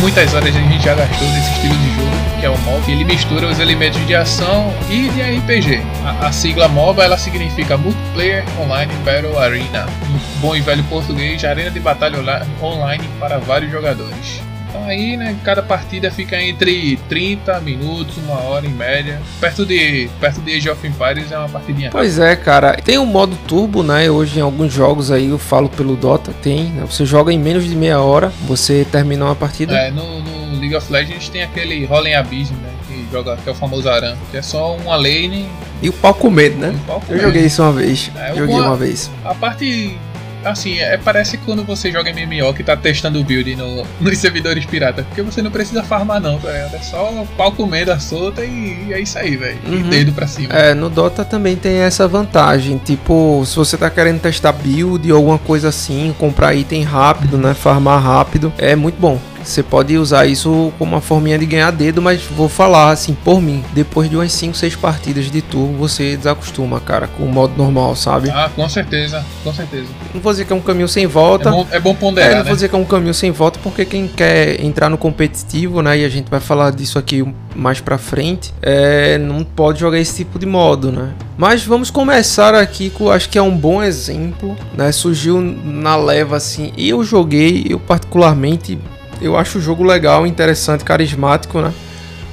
Muitas 0.00 0.34
horas 0.34 0.54
a 0.54 0.58
gente 0.58 0.82
já 0.82 0.94
gastou 0.94 1.28
nesse 1.28 1.50
estilo 1.52 1.74
de 1.74 1.94
jogo, 1.94 2.40
que 2.40 2.46
é 2.46 2.50
o 2.50 2.58
MOB. 2.58 2.90
Ele 2.90 3.04
mistura 3.04 3.46
os 3.46 3.58
elementos 3.58 4.04
de 4.06 4.14
ação 4.14 4.72
e 4.90 5.08
de 5.08 5.22
RPG. 5.22 5.82
A, 6.04 6.28
a 6.28 6.32
sigla 6.32 6.68
MOBA 6.68 7.04
ela 7.04 7.18
significa 7.18 7.76
Multiplayer 7.76 8.44
Online 8.58 8.92
Battle 9.04 9.38
Arena. 9.38 9.86
Em 10.08 10.40
bom 10.40 10.54
e 10.54 10.60
velho 10.60 10.84
português, 10.84 11.44
arena 11.44 11.70
de 11.70 11.80
batalha 11.80 12.18
online 12.62 13.08
para 13.18 13.38
vários 13.38 13.70
jogadores. 13.70 14.45
Então 14.76 14.84
aí, 14.84 15.16
né, 15.16 15.34
cada 15.42 15.62
partida 15.62 16.10
fica 16.10 16.40
entre 16.40 16.98
30 17.08 17.60
minutos, 17.60 18.18
uma 18.18 18.34
hora 18.42 18.66
em 18.66 18.70
média. 18.70 19.20
Perto 19.40 19.64
de 19.64 20.08
perto 20.20 20.40
de 20.42 20.54
Age 20.54 20.68
of 20.68 20.86
Empires 20.86 21.32
é 21.32 21.38
uma 21.38 21.48
partidinha. 21.48 21.90
Pois 21.90 22.18
é, 22.18 22.36
cara. 22.36 22.74
Tem 22.74 22.98
o 22.98 23.06
modo 23.06 23.34
turbo, 23.48 23.82
né? 23.82 24.10
Hoje 24.10 24.38
em 24.38 24.42
alguns 24.42 24.72
jogos 24.72 25.10
aí, 25.10 25.30
eu 25.30 25.38
falo 25.38 25.68
pelo 25.70 25.96
Dota, 25.96 26.32
tem. 26.42 26.64
Né? 26.64 26.84
Você 26.88 27.06
joga 27.06 27.32
em 27.32 27.38
menos 27.38 27.64
de 27.64 27.74
meia 27.74 28.00
hora, 28.00 28.30
você 28.46 28.86
termina 28.92 29.24
uma 29.24 29.34
partida. 29.34 29.74
É, 29.74 29.90
no, 29.90 30.20
no 30.20 30.60
League 30.60 30.76
of 30.76 30.92
Legends 30.92 31.28
tem 31.30 31.42
aquele 31.42 31.86
Rolling 31.86 32.14
Abyss, 32.14 32.50
né? 32.50 32.68
Que 32.86 33.06
joga, 33.10 33.36
que 33.36 33.48
é 33.48 33.52
o 33.52 33.54
famoso 33.54 33.88
Aran, 33.88 34.16
que 34.30 34.36
é 34.36 34.42
só 34.42 34.76
uma 34.76 34.96
lane 34.96 35.48
E 35.82 35.88
o 35.88 35.92
pau 35.92 36.16
né? 36.30 36.72
e 36.72 36.76
um 36.76 36.78
pau 36.80 37.02
Eu 37.08 37.18
joguei 37.18 37.46
isso 37.46 37.62
uma 37.62 37.72
vez. 37.72 38.10
É, 38.14 38.28
joguei 38.34 38.54
bom- 38.54 38.62
uma 38.62 38.76
vez. 38.76 39.10
A 39.24 39.34
parte. 39.34 39.96
Assim, 40.46 40.78
é, 40.78 40.96
parece 40.96 41.36
quando 41.38 41.64
você 41.64 41.90
joga 41.90 42.12
MMO 42.12 42.54
que 42.54 42.62
tá 42.62 42.76
testando 42.76 43.20
o 43.20 43.24
build 43.24 43.56
no, 43.56 43.84
nos 44.00 44.18
servidores 44.18 44.64
pirata. 44.64 45.02
Porque 45.02 45.22
você 45.22 45.42
não 45.42 45.50
precisa 45.50 45.82
farmar, 45.82 46.20
não, 46.20 46.38
tá 46.38 46.50
ligado? 46.50 46.74
É 46.74 46.78
só 46.78 47.26
pau 47.36 47.52
comendo 47.52 47.90
a 47.90 47.98
solta 47.98 48.44
e, 48.44 48.86
e 48.88 48.92
é 48.92 49.00
isso 49.00 49.18
aí, 49.18 49.36
velho. 49.36 49.58
Uhum. 49.66 49.88
dedo 49.88 50.12
pra 50.12 50.26
cima. 50.26 50.54
É, 50.54 50.74
no 50.74 50.88
Dota 50.88 51.24
também 51.24 51.56
tem 51.56 51.78
essa 51.78 52.06
vantagem. 52.06 52.78
Tipo, 52.78 53.42
se 53.44 53.56
você 53.56 53.76
tá 53.76 53.90
querendo 53.90 54.20
testar 54.20 54.52
build 54.52 55.10
ou 55.10 55.18
alguma 55.18 55.38
coisa 55.38 55.68
assim, 55.68 56.14
comprar 56.18 56.54
item 56.54 56.82
rápido, 56.84 57.36
né? 57.36 57.52
Farmar 57.52 58.02
rápido, 58.02 58.52
é 58.56 58.76
muito 58.76 59.00
bom. 59.00 59.20
Você 59.46 59.62
pode 59.62 59.96
usar 59.96 60.26
isso 60.26 60.72
como 60.78 60.92
uma 60.94 61.00
forminha 61.00 61.38
de 61.38 61.46
ganhar 61.46 61.70
dedo, 61.70 62.02
mas 62.02 62.22
vou 62.22 62.48
falar 62.48 62.90
assim, 62.90 63.14
por 63.24 63.40
mim, 63.40 63.62
depois 63.72 64.10
de 64.10 64.16
umas 64.16 64.32
5, 64.32 64.56
6 64.56 64.74
partidas 64.76 65.30
de 65.30 65.40
turbo, 65.40 65.74
você 65.78 66.16
desacostuma, 66.16 66.80
cara, 66.80 67.06
com 67.06 67.22
o 67.22 67.28
modo 67.32 67.54
normal, 67.56 67.94
sabe? 67.94 68.28
Ah, 68.30 68.50
com 68.54 68.68
certeza, 68.68 69.24
com 69.44 69.52
certeza. 69.54 69.86
Não 70.12 70.20
vou 70.20 70.32
dizer 70.32 70.46
que 70.46 70.52
é 70.52 70.56
um 70.56 70.60
caminho 70.60 70.88
sem 70.88 71.04
É 71.04 71.06
volta. 71.06 71.50
bom, 71.50 71.66
é 71.70 71.78
bom 71.78 71.90
É, 71.90 71.94
ponderar, 71.94 72.30
não 72.30 72.38
né? 72.38 72.42
vou 72.44 72.54
dizer 72.54 72.68
que 72.68 72.74
é 72.74 72.78
um 72.78 72.84
caminho 72.84 73.14
sem 73.14 73.30
volta, 73.30 73.58
porque 73.62 73.84
quem 73.84 74.08
quer 74.08 74.60
entrar 74.62 74.88
no 74.90 74.98
competitivo, 74.98 75.80
né, 75.80 75.98
e 75.98 76.04
a 76.04 76.08
gente 76.08 76.28
vai 76.28 76.40
falar 76.40 76.72
disso 76.72 76.98
aqui 76.98 77.24
mais 77.54 77.80
pra 77.80 77.98
frente, 77.98 78.52
é, 78.60 79.16
não 79.16 79.44
pode 79.44 79.78
jogar 79.78 79.98
esse 80.00 80.16
tipo 80.16 80.38
de 80.40 80.46
modo, 80.46 80.90
né. 80.90 81.10
Mas 81.38 81.62
vamos 81.64 81.88
começar 81.90 82.52
aqui 82.54 82.90
com, 82.90 83.10
acho 83.10 83.28
que 83.28 83.38
é 83.38 83.42
um 83.42 83.56
bom 83.56 83.80
exemplo, 83.82 84.56
né, 84.76 84.90
surgiu 84.90 85.40
na 85.40 85.94
leva 85.94 86.36
assim, 86.36 86.72
e 86.76 86.88
eu 86.88 87.04
joguei, 87.04 87.64
eu 87.68 87.78
particularmente, 87.78 88.78
eu 89.20 89.36
acho 89.36 89.58
o 89.58 89.60
jogo 89.60 89.82
legal, 89.84 90.26
interessante, 90.26 90.84
carismático, 90.84 91.60
né. 91.60 91.72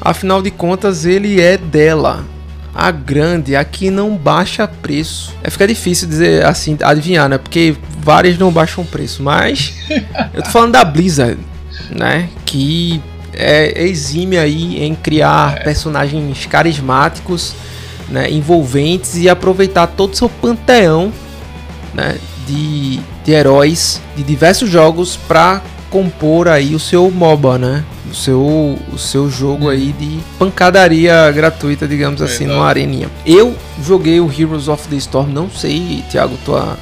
Afinal 0.02 0.42
de 0.42 0.52
contas, 0.52 1.06
ele 1.06 1.40
é 1.40 1.58
dela, 1.58 2.26
a 2.74 2.92
grande, 2.92 3.56
a 3.56 3.64
que 3.64 3.90
não 3.90 4.16
baixa 4.18 4.68
preço. 4.68 5.34
É 5.44 5.50
fica 5.50 5.68
difícil 5.68 6.08
dizer 6.08 6.46
assim, 6.46 6.78
adivinhar, 6.82 7.30
né? 7.30 7.38
Porque 7.38 7.76
várias 8.00 8.38
não 8.38 8.52
baixam 8.52 8.86
preço, 8.86 9.24
mas 9.24 9.74
eu 10.34 10.44
tô 10.44 10.50
falando 10.50 10.74
da 10.74 10.84
Blizzard, 10.84 11.40
né? 11.90 12.30
Que 12.46 13.02
é 13.34 13.84
exime 13.84 14.38
aí 14.38 14.84
em 14.84 14.94
criar 14.96 15.58
é. 15.58 15.64
personagens 15.64 16.46
carismáticos, 16.46 17.56
né, 18.10 18.30
envolventes 18.30 19.16
e 19.16 19.28
aproveitar 19.28 19.88
todo 19.88 20.14
o 20.14 20.16
seu 20.16 20.30
panteão, 20.30 21.12
né, 21.94 22.18
de, 22.48 23.00
de 23.26 23.32
heróis 23.32 24.02
de 24.16 24.24
diversos 24.24 24.70
jogos 24.70 25.18
para 25.28 25.62
compor 25.94 26.48
aí 26.48 26.74
o 26.74 26.80
seu 26.80 27.12
MOBA, 27.12 27.60
né? 27.60 27.84
O 28.10 28.16
seu, 28.16 28.42
o 28.92 28.98
seu 28.98 29.30
jogo 29.30 29.70
aí 29.70 29.94
de 29.94 30.20
pancadaria 30.40 31.32
gratuita, 31.32 31.88
digamos 31.88 32.20
é, 32.20 32.26
assim, 32.26 32.48
numa 32.48 32.66
areninha. 32.66 33.12
Eu 33.24 33.56
joguei 33.86 34.20
o 34.20 34.28
Heroes 34.28 34.68
of 34.68 34.88
the 34.88 34.96
Storm, 34.96 35.30
não 35.32 35.52
sei, 35.52 36.04
Thiago, 36.10 36.36
tua, 36.44 36.80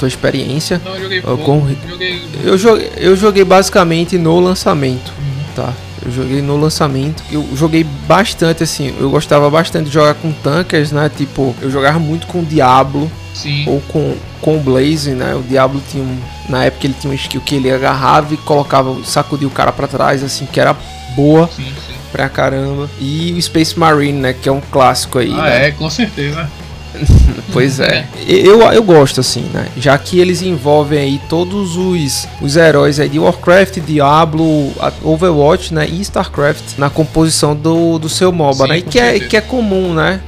tua 0.00 0.08
experiência. 0.08 0.80
Não, 0.84 0.96
eu 0.96 1.02
joguei 1.02 1.22
pouco. 1.22 1.44
Com... 1.44 1.68
Joguei... 1.88 2.22
Eu, 2.42 2.58
joguei, 2.58 2.90
eu 2.96 3.16
joguei 3.16 3.44
basicamente 3.44 4.18
no 4.18 4.40
lançamento, 4.40 5.12
uhum. 5.16 5.44
tá? 5.54 5.72
Eu 6.04 6.10
joguei 6.10 6.42
no 6.42 6.56
lançamento. 6.56 7.22
Eu 7.30 7.46
joguei 7.54 7.84
bastante, 8.08 8.64
assim. 8.64 8.92
Eu 8.98 9.10
gostava 9.10 9.48
bastante 9.48 9.86
de 9.86 9.92
jogar 9.92 10.14
com 10.14 10.32
tankers, 10.32 10.90
né? 10.90 11.08
Tipo, 11.14 11.54
eu 11.60 11.70
jogava 11.70 12.00
muito 12.00 12.26
com 12.26 12.42
Diablo. 12.42 13.10
Sim. 13.34 13.64
Ou 13.66 13.80
com, 13.88 14.16
com 14.40 14.56
o 14.56 14.60
Blaze, 14.60 15.12
né? 15.12 15.34
O 15.34 15.42
Diablo 15.42 15.82
tinha 15.90 16.02
um. 16.02 16.18
Na 16.48 16.64
época 16.64 16.86
ele 16.86 16.94
tinha 16.98 17.12
um 17.12 17.14
skill 17.14 17.40
que 17.40 17.54
ele 17.54 17.70
agarrava 17.70 18.34
e 18.34 18.36
colocava, 18.36 18.96
sacudia 19.04 19.46
o 19.46 19.50
cara 19.50 19.72
para 19.72 19.86
trás, 19.86 20.22
assim, 20.22 20.46
que 20.46 20.60
era 20.60 20.76
boa. 21.14 21.48
Sim, 21.54 21.64
sim. 21.64 21.94
Pra 22.12 22.28
caramba. 22.28 22.90
E 23.00 23.32
o 23.32 23.42
Space 23.42 23.78
Marine, 23.78 24.18
né? 24.18 24.32
Que 24.32 24.48
é 24.48 24.52
um 24.52 24.60
clássico 24.60 25.18
aí. 25.18 25.32
Ah, 25.32 25.42
né? 25.42 25.68
é, 25.68 25.70
com 25.70 25.88
certeza. 25.88 26.48
pois 27.52 27.78
é. 27.80 28.04
Eu, 28.26 28.60
eu 28.72 28.82
gosto 28.82 29.20
assim, 29.20 29.42
né? 29.52 29.68
Já 29.76 29.96
que 29.96 30.18
eles 30.18 30.42
envolvem 30.42 30.98
aí 30.98 31.20
todos 31.28 31.76
os, 31.76 32.26
os 32.40 32.56
heróis 32.56 32.98
aí 32.98 33.08
de 33.08 33.18
Warcraft, 33.18 33.78
Diablo, 33.80 34.72
Overwatch, 35.02 35.72
né? 35.72 35.86
E 35.88 36.00
StarCraft 36.00 36.78
na 36.78 36.90
composição 36.90 37.54
do, 37.54 37.98
do 37.98 38.08
seu 38.08 38.32
MOBA, 38.32 38.64
Sim, 38.64 38.70
né? 38.70 38.78
E 38.78 38.82
que 38.82 38.98
é, 38.98 39.20
que 39.20 39.36
é 39.36 39.40
comum, 39.40 39.94
né? 39.94 40.20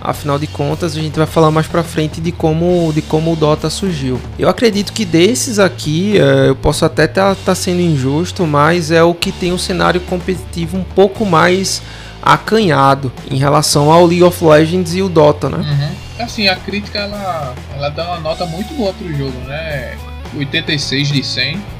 Afinal 0.00 0.38
de 0.38 0.46
contas, 0.46 0.96
a 0.96 1.00
gente 1.00 1.16
vai 1.16 1.26
falar 1.26 1.50
mais 1.50 1.66
pra 1.66 1.82
frente 1.82 2.20
de 2.20 2.32
como, 2.32 2.92
de 2.92 3.02
como 3.02 3.32
o 3.32 3.36
Dota 3.36 3.68
surgiu. 3.68 4.20
Eu 4.38 4.48
acredito 4.48 4.92
que 4.92 5.04
desses 5.04 5.58
aqui, 5.58 6.18
é, 6.18 6.48
eu 6.48 6.56
posso 6.56 6.84
até 6.84 7.04
estar 7.04 7.34
tá, 7.34 7.40
tá 7.46 7.54
sendo 7.54 7.80
injusto, 7.80 8.46
mas 8.46 8.90
é 8.90 9.02
o 9.02 9.14
que 9.14 9.30
tem 9.30 9.52
um 9.52 9.58
cenário 9.58 10.00
competitivo 10.00 10.76
um 10.76 10.84
pouco 10.84 11.26
mais 11.26 11.82
acanhado 12.22 13.12
em 13.30 13.36
relação 13.36 13.90
ao 13.90 14.06
League 14.06 14.22
of 14.22 14.44
Legends 14.44 14.94
e 14.94 15.02
o 15.02 15.08
Dota, 15.08 15.48
né? 15.48 15.58
Uhum 15.58 16.10
assim, 16.22 16.48
a 16.48 16.56
crítica 16.56 16.98
ela, 16.98 17.54
ela 17.74 17.88
dá 17.88 18.06
uma 18.06 18.20
nota 18.20 18.46
muito 18.46 18.74
boa 18.74 18.92
pro 18.92 19.12
jogo, 19.14 19.38
né? 19.46 19.96
86 20.36 21.08
de 21.08 21.22
100. 21.24 21.79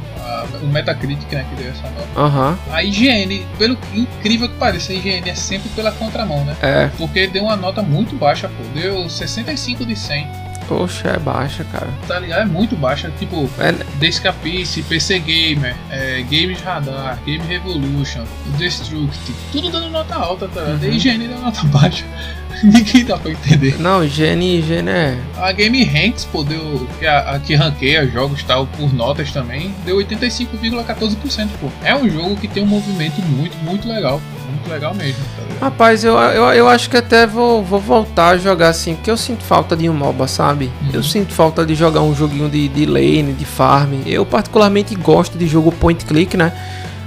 O 0.63 0.67
Metacritic, 0.67 1.31
né, 1.33 1.45
que 1.49 1.63
deu 1.63 1.71
essa 1.71 1.89
nota. 1.91 2.21
Uhum. 2.21 2.57
A 2.73 2.83
IGN, 2.83 3.47
pelo 3.59 3.77
incrível 3.95 4.49
que 4.49 4.57
pareça, 4.57 4.93
a 4.93 4.95
IGN 4.95 5.29
é 5.29 5.35
sempre 5.35 5.69
pela 5.71 5.93
contramão, 5.93 6.45
né? 6.45 6.57
É. 6.63 6.91
Porque 6.97 7.27
deu 7.27 7.45
uma 7.45 7.57
nota 7.57 7.83
muito 7.83 8.15
baixa, 8.17 8.49
pô. 8.49 8.63
Deu 8.75 9.09
65 9.09 9.85
de 9.85 9.97
100. 9.97 10.50
Poxa, 10.71 11.09
é 11.09 11.19
baixa, 11.19 11.65
cara. 11.65 11.89
Tá 12.07 12.21
ligado? 12.21 12.43
É 12.43 12.45
muito 12.45 12.77
baixa. 12.77 13.11
Tipo, 13.19 13.51
é... 13.59 13.73
Descapice, 13.99 14.85
PC 14.85 15.19
Gamer, 15.19 15.75
é, 15.91 16.23
Games 16.23 16.61
Radar, 16.61 17.19
Game 17.27 17.45
Revolution, 17.45 18.23
Destruct, 18.57 19.35
tudo 19.51 19.69
dando 19.69 19.91
nota 19.91 20.15
alta, 20.15 20.47
tá 20.47 20.61
ligado? 20.61 20.85
Uhum. 20.85 20.91
A 20.91 20.95
IGN 20.95 21.27
deu 21.27 21.41
nota 21.41 21.65
baixa. 21.65 22.05
Ninguém 22.63 23.05
dá 23.05 23.19
pra 23.19 23.33
entender. 23.33 23.81
Não, 23.81 24.05
higiene, 24.05 24.59
higiene 24.59 24.91
é. 24.91 25.19
A 25.39 25.51
Game 25.51 25.83
Ranks, 25.83 26.25
pô, 26.27 26.45
deu. 26.45 26.87
Que, 27.01 27.07
a, 27.07 27.35
a 27.35 27.41
que 27.41 27.57
ranqueia 27.57 28.07
jogos 28.07 28.45
tal 28.45 28.65
por 28.65 28.95
notas 28.95 29.33
também, 29.33 29.75
deu 29.85 29.97
85,14%, 29.97 31.49
pô. 31.61 31.69
É 31.83 31.97
um 31.97 32.09
jogo 32.09 32.37
que 32.37 32.47
tem 32.47 32.63
um 32.63 32.67
movimento 32.67 33.21
muito, 33.23 33.57
muito 33.65 33.89
legal. 33.89 34.21
Muito 34.61 34.73
legal 34.73 34.95
mesmo, 34.95 35.23
tá 35.37 35.67
Rapaz, 35.67 36.05
eu, 36.05 36.17
eu, 36.17 36.45
eu 36.53 36.69
acho 36.69 36.89
que 36.89 36.97
até 36.97 37.27
vou, 37.27 37.63
vou 37.63 37.81
voltar 37.81 38.29
a 38.29 38.39
jogar 38.39 38.69
assim, 38.69 38.95
porque 38.95 39.11
eu 39.11 39.17
sinto 39.17 39.43
falta 39.45 39.77
de 39.77 39.91
um 39.91 39.93
MOBA, 39.93 40.27
sabe? 40.27 40.71
Uhum. 40.83 40.91
Eu 40.95 41.03
sinto 41.03 41.35
falta 41.35 41.67
de 41.67 41.75
jogar 41.75 42.01
um 42.01 42.15
joguinho 42.15 42.49
de, 42.49 42.67
de 42.69 42.87
lane, 42.87 43.35
de 43.35 43.45
farm. 43.45 44.01
Eu 44.07 44.25
particularmente 44.25 44.95
gosto 44.95 45.37
de 45.37 45.47
jogo 45.47 45.71
point 45.73 46.03
click, 46.07 46.35
né? 46.35 46.53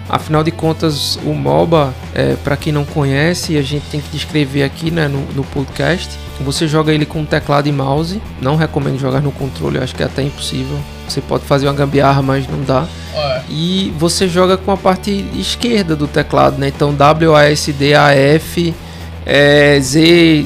Afinal 0.10 0.44
de 0.44 0.52
contas, 0.52 1.18
o 1.24 1.34
MOBA, 1.34 1.94
é, 2.14 2.36
para 2.44 2.58
quem 2.58 2.74
não 2.74 2.84
conhece, 2.84 3.58
a 3.58 3.62
gente 3.62 3.86
tem 3.90 4.02
que 4.02 4.10
descrever 4.10 4.64
aqui 4.64 4.92
né, 4.92 5.08
no, 5.08 5.22
no, 5.34 5.44
podcast. 5.46 6.10
Você 6.42 6.68
joga 6.68 6.92
ele 6.92 7.06
com 7.06 7.24
teclado 7.24 7.68
e 7.68 7.72
mouse. 7.72 8.22
Não 8.42 8.56
recomendo 8.56 9.00
jogar 9.00 9.22
no 9.22 9.32
controle, 9.32 9.78
acho 9.78 9.96
que 9.96 10.04
é 10.04 10.06
até 10.06 10.22
impossível. 10.22 10.78
Você 11.08 11.22
pode 11.22 11.46
fazer 11.46 11.68
uma 11.68 11.74
gambiarra, 11.74 12.22
mas 12.22 12.48
não 12.48 12.62
dá. 12.64 12.86
É. 13.16 13.42
E 13.50 13.94
você 13.98 14.28
joga 14.28 14.58
com 14.58 14.72
a 14.72 14.78
parte 14.78 15.26
esquerda 15.36 15.96
do 15.96 16.08
teclado, 16.08 16.58
né? 16.58 16.68
Então 16.68 16.94
W, 16.94 17.36
A, 17.36 17.46
S, 17.46 17.72
D, 17.72 17.94
A, 17.96 18.12
F, 18.14 18.74
é, 19.26 19.80
Z, 19.80 20.46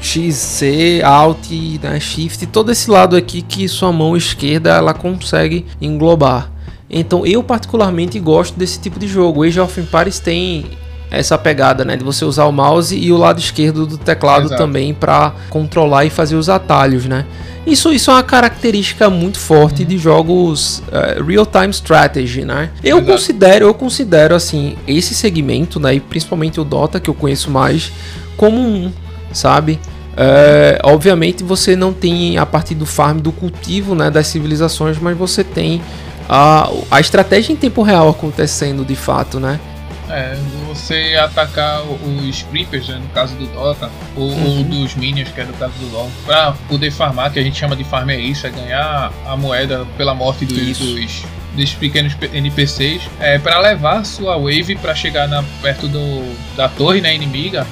X, 0.00 0.34
C, 0.34 1.00
Alt, 1.04 1.50
né, 1.82 1.98
Shift, 2.00 2.46
todo 2.46 2.72
esse 2.72 2.90
lado 2.90 3.16
aqui 3.16 3.40
que 3.40 3.68
sua 3.68 3.92
mão 3.92 4.16
esquerda 4.16 4.70
ela 4.70 4.92
consegue 4.92 5.64
englobar. 5.80 6.51
Então 6.92 7.26
eu 7.26 7.42
particularmente 7.42 8.20
gosto 8.20 8.58
desse 8.58 8.78
tipo 8.78 8.98
de 9.00 9.08
jogo. 9.08 9.42
Age 9.42 9.58
of 9.58 9.80
Empires 9.80 10.18
tem 10.18 10.66
essa 11.10 11.36
pegada, 11.36 11.84
né, 11.84 11.94
de 11.94 12.02
você 12.02 12.24
usar 12.24 12.46
o 12.46 12.52
mouse 12.52 12.96
e 12.96 13.12
o 13.12 13.18
lado 13.18 13.38
esquerdo 13.38 13.86
do 13.86 13.98
teclado 13.98 14.46
Exato. 14.46 14.62
também 14.62 14.94
para 14.94 15.34
controlar 15.50 16.06
e 16.06 16.10
fazer 16.10 16.36
os 16.36 16.48
atalhos, 16.48 17.04
né? 17.04 17.26
Isso, 17.66 17.92
isso 17.92 18.10
é 18.10 18.14
uma 18.14 18.22
característica 18.22 19.10
muito 19.10 19.38
forte 19.38 19.84
de 19.84 19.98
jogos 19.98 20.82
uh, 20.88 21.22
real-time 21.22 21.70
strategy, 21.70 22.46
né? 22.46 22.70
Eu 22.82 22.96
Exato. 22.96 23.12
considero, 23.12 23.66
eu 23.66 23.74
considero 23.74 24.34
assim 24.34 24.74
esse 24.88 25.14
segmento, 25.14 25.78
né, 25.78 25.94
e 25.94 26.00
principalmente 26.00 26.58
o 26.58 26.64
Dota 26.64 26.98
que 26.98 27.10
eu 27.10 27.14
conheço 27.14 27.50
mais, 27.50 27.92
como 28.36 28.58
um, 28.58 28.90
sabe? 29.32 29.78
É, 30.16 30.78
obviamente 30.82 31.42
você 31.42 31.74
não 31.74 31.92
tem 31.92 32.36
a 32.36 32.44
partir 32.44 32.74
do 32.74 32.84
farm 32.84 33.18
do 33.18 33.32
cultivo, 33.32 33.94
né, 33.94 34.10
das 34.10 34.26
civilizações, 34.26 34.98
mas 34.98 35.16
você 35.16 35.44
tem 35.44 35.80
a, 36.28 36.70
a 36.90 37.00
estratégia 37.00 37.52
em 37.52 37.56
tempo 37.56 37.82
real 37.82 38.08
acontecendo 38.08 38.84
de 38.84 38.96
fato, 38.96 39.38
né? 39.40 39.60
É, 40.08 40.36
você 40.68 41.16
atacar 41.18 41.80
os 41.82 42.42
creepers, 42.42 42.88
né, 42.88 42.96
no 42.96 43.08
caso 43.14 43.34
do 43.36 43.46
Dota, 43.46 43.90
ou, 44.14 44.28
uhum. 44.28 44.58
ou, 44.58 44.64
dos 44.64 44.94
minions, 44.94 45.30
que 45.30 45.40
é 45.40 45.44
no 45.44 45.54
caso 45.54 45.72
do 45.78 45.90
LoL, 45.90 46.10
pra 46.26 46.52
poder 46.68 46.90
farmar, 46.90 47.32
que 47.32 47.38
a 47.38 47.42
gente 47.42 47.58
chama 47.58 47.74
de 47.74 47.82
farm 47.84 48.10
é 48.10 48.18
isso, 48.18 48.46
é 48.46 48.50
ganhar 48.50 49.10
a 49.26 49.36
moeda 49.38 49.86
pela 49.96 50.12
morte 50.12 50.44
dos, 50.44 50.78
dos, 50.78 51.22
dos 51.54 51.72
pequenos 51.74 52.14
NPCs, 52.30 53.08
é, 53.20 53.38
para 53.38 53.58
levar 53.60 54.04
sua 54.04 54.36
wave 54.36 54.76
para 54.76 54.94
chegar 54.94 55.26
na, 55.26 55.42
perto 55.62 55.88
do, 55.88 56.36
da 56.56 56.68
torre 56.68 57.00
né, 57.00 57.14
inimiga, 57.14 57.66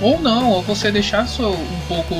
ou 0.00 0.20
não, 0.20 0.50
ou 0.50 0.62
você 0.62 0.90
deixar 0.90 1.26
sua, 1.26 1.50
um 1.50 1.80
pouco. 1.86 2.14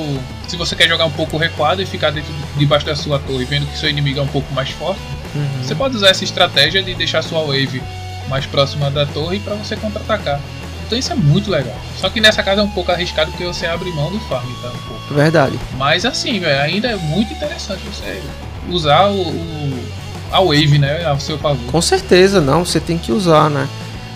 Se 0.46 0.56
você 0.56 0.74
quer 0.74 0.88
jogar 0.88 1.04
um 1.04 1.10
pouco 1.10 1.36
recuado 1.36 1.82
e 1.82 1.86
ficar 1.86 2.10
dentro, 2.10 2.32
debaixo 2.56 2.86
da 2.86 2.96
sua 2.96 3.18
torre, 3.18 3.44
vendo 3.44 3.66
que 3.66 3.76
seu 3.78 3.88
inimigo 3.88 4.18
é 4.18 4.22
um 4.22 4.28
pouco 4.28 4.52
mais 4.54 4.70
forte, 4.70 5.00
Uhum. 5.34 5.62
Você 5.62 5.74
pode 5.74 5.96
usar 5.96 6.08
essa 6.08 6.24
estratégia 6.24 6.82
de 6.82 6.94
deixar 6.94 7.22
sua 7.22 7.40
wave 7.40 7.82
mais 8.28 8.46
próxima 8.46 8.90
da 8.90 9.06
torre 9.06 9.38
para 9.40 9.54
você 9.54 9.76
contra-atacar. 9.76 10.40
Então 10.86 10.98
isso 10.98 11.12
é 11.12 11.16
muito 11.16 11.50
legal. 11.50 11.76
Só 11.96 12.08
que 12.08 12.20
nessa 12.20 12.42
casa 12.42 12.62
é 12.62 12.64
um 12.64 12.70
pouco 12.70 12.90
arriscado 12.90 13.30
porque 13.30 13.44
você 13.44 13.66
abre 13.66 13.90
mão 13.90 14.10
do 14.10 14.18
farm, 14.20 14.48
tá? 14.62 14.68
Um 14.68 14.88
pouco. 14.88 15.14
Verdade. 15.14 15.58
Mas 15.76 16.04
assim, 16.04 16.40
véio, 16.40 16.60
ainda 16.62 16.88
é 16.88 16.96
muito 16.96 17.32
interessante 17.32 17.82
você 17.84 18.22
usar 18.70 19.06
o, 19.08 19.20
o, 19.20 19.84
a 20.32 20.40
wave, 20.40 20.78
né, 20.78 21.04
ao 21.04 21.20
seu 21.20 21.38
favor. 21.38 21.70
Com 21.70 21.82
certeza, 21.82 22.40
não, 22.40 22.64
você 22.64 22.80
tem 22.80 22.96
que 22.96 23.12
usar, 23.12 23.50
né? 23.50 23.68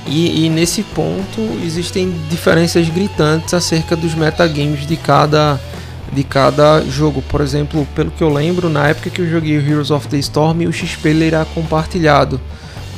E, 0.07 0.47
e, 0.47 0.49
nesse 0.49 0.83
ponto 0.83 1.41
existem 1.63 2.13
diferenças 2.29 2.89
gritantes 2.89 3.55
acerca 3.55 3.95
dos 3.95 4.15
metagames 4.15 4.85
de 4.85 4.97
cada 4.97 5.61
de 6.13 6.23
cada 6.23 6.83
jogo. 6.83 7.23
Por 7.23 7.41
exemplo, 7.41 7.87
pelo 7.95 8.11
que 8.11 8.23
eu 8.23 8.29
lembro, 8.29 8.69
na 8.69 8.89
época 8.89 9.11
que 9.11 9.21
eu 9.21 9.29
joguei 9.29 9.57
Heroes 9.57 9.91
of 9.91 10.07
the 10.09 10.19
Storm, 10.19 10.67
o 10.67 10.73
XP 10.73 11.09
ele 11.09 11.27
era 11.27 11.45
compartilhado, 11.45 12.41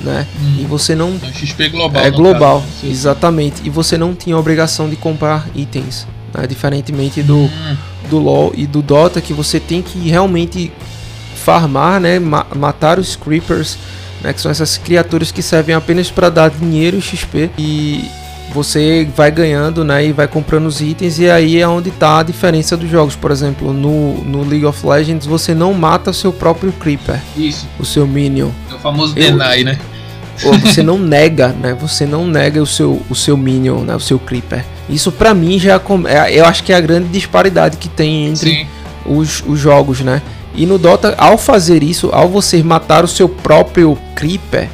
né? 0.00 0.26
Hum. 0.40 0.56
E 0.60 0.64
você 0.64 0.94
não 0.94 1.18
é 1.22 1.32
XP 1.32 1.68
global. 1.68 2.02
É 2.02 2.10
global, 2.10 2.60
caso, 2.60 2.92
exatamente. 2.92 3.62
E 3.64 3.70
você 3.70 3.96
não 3.96 4.14
tinha 4.14 4.36
obrigação 4.36 4.88
de 4.88 4.96
comprar 4.96 5.46
itens, 5.54 6.06
né? 6.32 6.46
diferentemente 6.46 7.22
do 7.22 7.44
hum. 7.44 7.76
do 8.10 8.18
LoL 8.18 8.52
e 8.56 8.66
do 8.66 8.82
Dota 8.82 9.20
que 9.20 9.32
você 9.32 9.60
tem 9.60 9.80
que 9.80 9.98
realmente 10.08 10.72
farmar, 11.36 12.00
né? 12.00 12.18
Ma 12.18 12.46
matar 12.56 12.98
os 12.98 13.14
creepers, 13.14 13.78
né? 14.22 14.32
Que 14.32 14.40
são 14.40 14.50
essas 14.50 14.76
criaturas 14.76 15.30
que 15.30 15.42
servem 15.42 15.74
apenas 15.74 16.10
para 16.10 16.28
dar 16.28 16.50
dinheiro 16.50 16.98
e 16.98 17.00
XP 17.00 17.50
e 17.56 18.04
você 18.52 19.08
vai 19.16 19.30
ganhando, 19.30 19.84
né, 19.84 20.06
e 20.06 20.12
vai 20.12 20.28
comprando 20.28 20.66
os 20.66 20.80
itens 20.80 21.18
e 21.18 21.28
aí 21.28 21.60
é 21.60 21.66
onde 21.66 21.88
está 21.88 22.20
a 22.20 22.22
diferença 22.22 22.76
dos 22.76 22.88
jogos. 22.90 23.16
Por 23.16 23.30
exemplo, 23.30 23.72
no, 23.72 24.22
no 24.24 24.42
League 24.42 24.64
of 24.64 24.86
Legends 24.86 25.26
você 25.26 25.54
não 25.54 25.72
mata 25.72 26.10
o 26.10 26.14
seu 26.14 26.32
próprio 26.32 26.72
creeper. 26.72 27.20
Isso. 27.36 27.66
O 27.78 27.84
seu 27.84 28.06
minion. 28.06 28.50
É 28.70 28.74
o 28.74 28.78
famoso 28.78 29.14
deny, 29.14 29.64
né? 29.64 29.78
Ou 30.44 30.58
você 30.58 30.82
não 30.82 30.98
nega, 30.98 31.48
né? 31.48 31.76
Você 31.80 32.06
não 32.06 32.26
nega 32.26 32.62
o 32.62 32.66
seu, 32.66 33.02
o 33.08 33.14
seu 33.14 33.36
minion, 33.36 33.80
né? 33.80 33.94
O 33.94 34.00
seu 34.00 34.18
creeper. 34.18 34.64
Isso 34.88 35.10
para 35.10 35.32
mim 35.32 35.58
já 35.58 35.74
é, 35.74 36.34
é, 36.34 36.40
eu 36.40 36.44
acho 36.44 36.62
que 36.62 36.72
é 36.72 36.76
a 36.76 36.80
grande 36.80 37.08
disparidade 37.08 37.76
que 37.76 37.88
tem 37.88 38.26
entre 38.26 38.66
os, 39.04 39.42
os 39.46 39.58
jogos, 39.58 40.00
né? 40.00 40.22
E 40.54 40.66
no 40.66 40.78
Dota, 40.78 41.14
ao 41.18 41.36
fazer 41.36 41.82
isso, 41.82 42.10
ao 42.12 42.28
você 42.28 42.62
matar 42.62 43.04
o 43.04 43.08
seu 43.08 43.28
próprio 43.28 43.98
Creeper, 44.14 44.68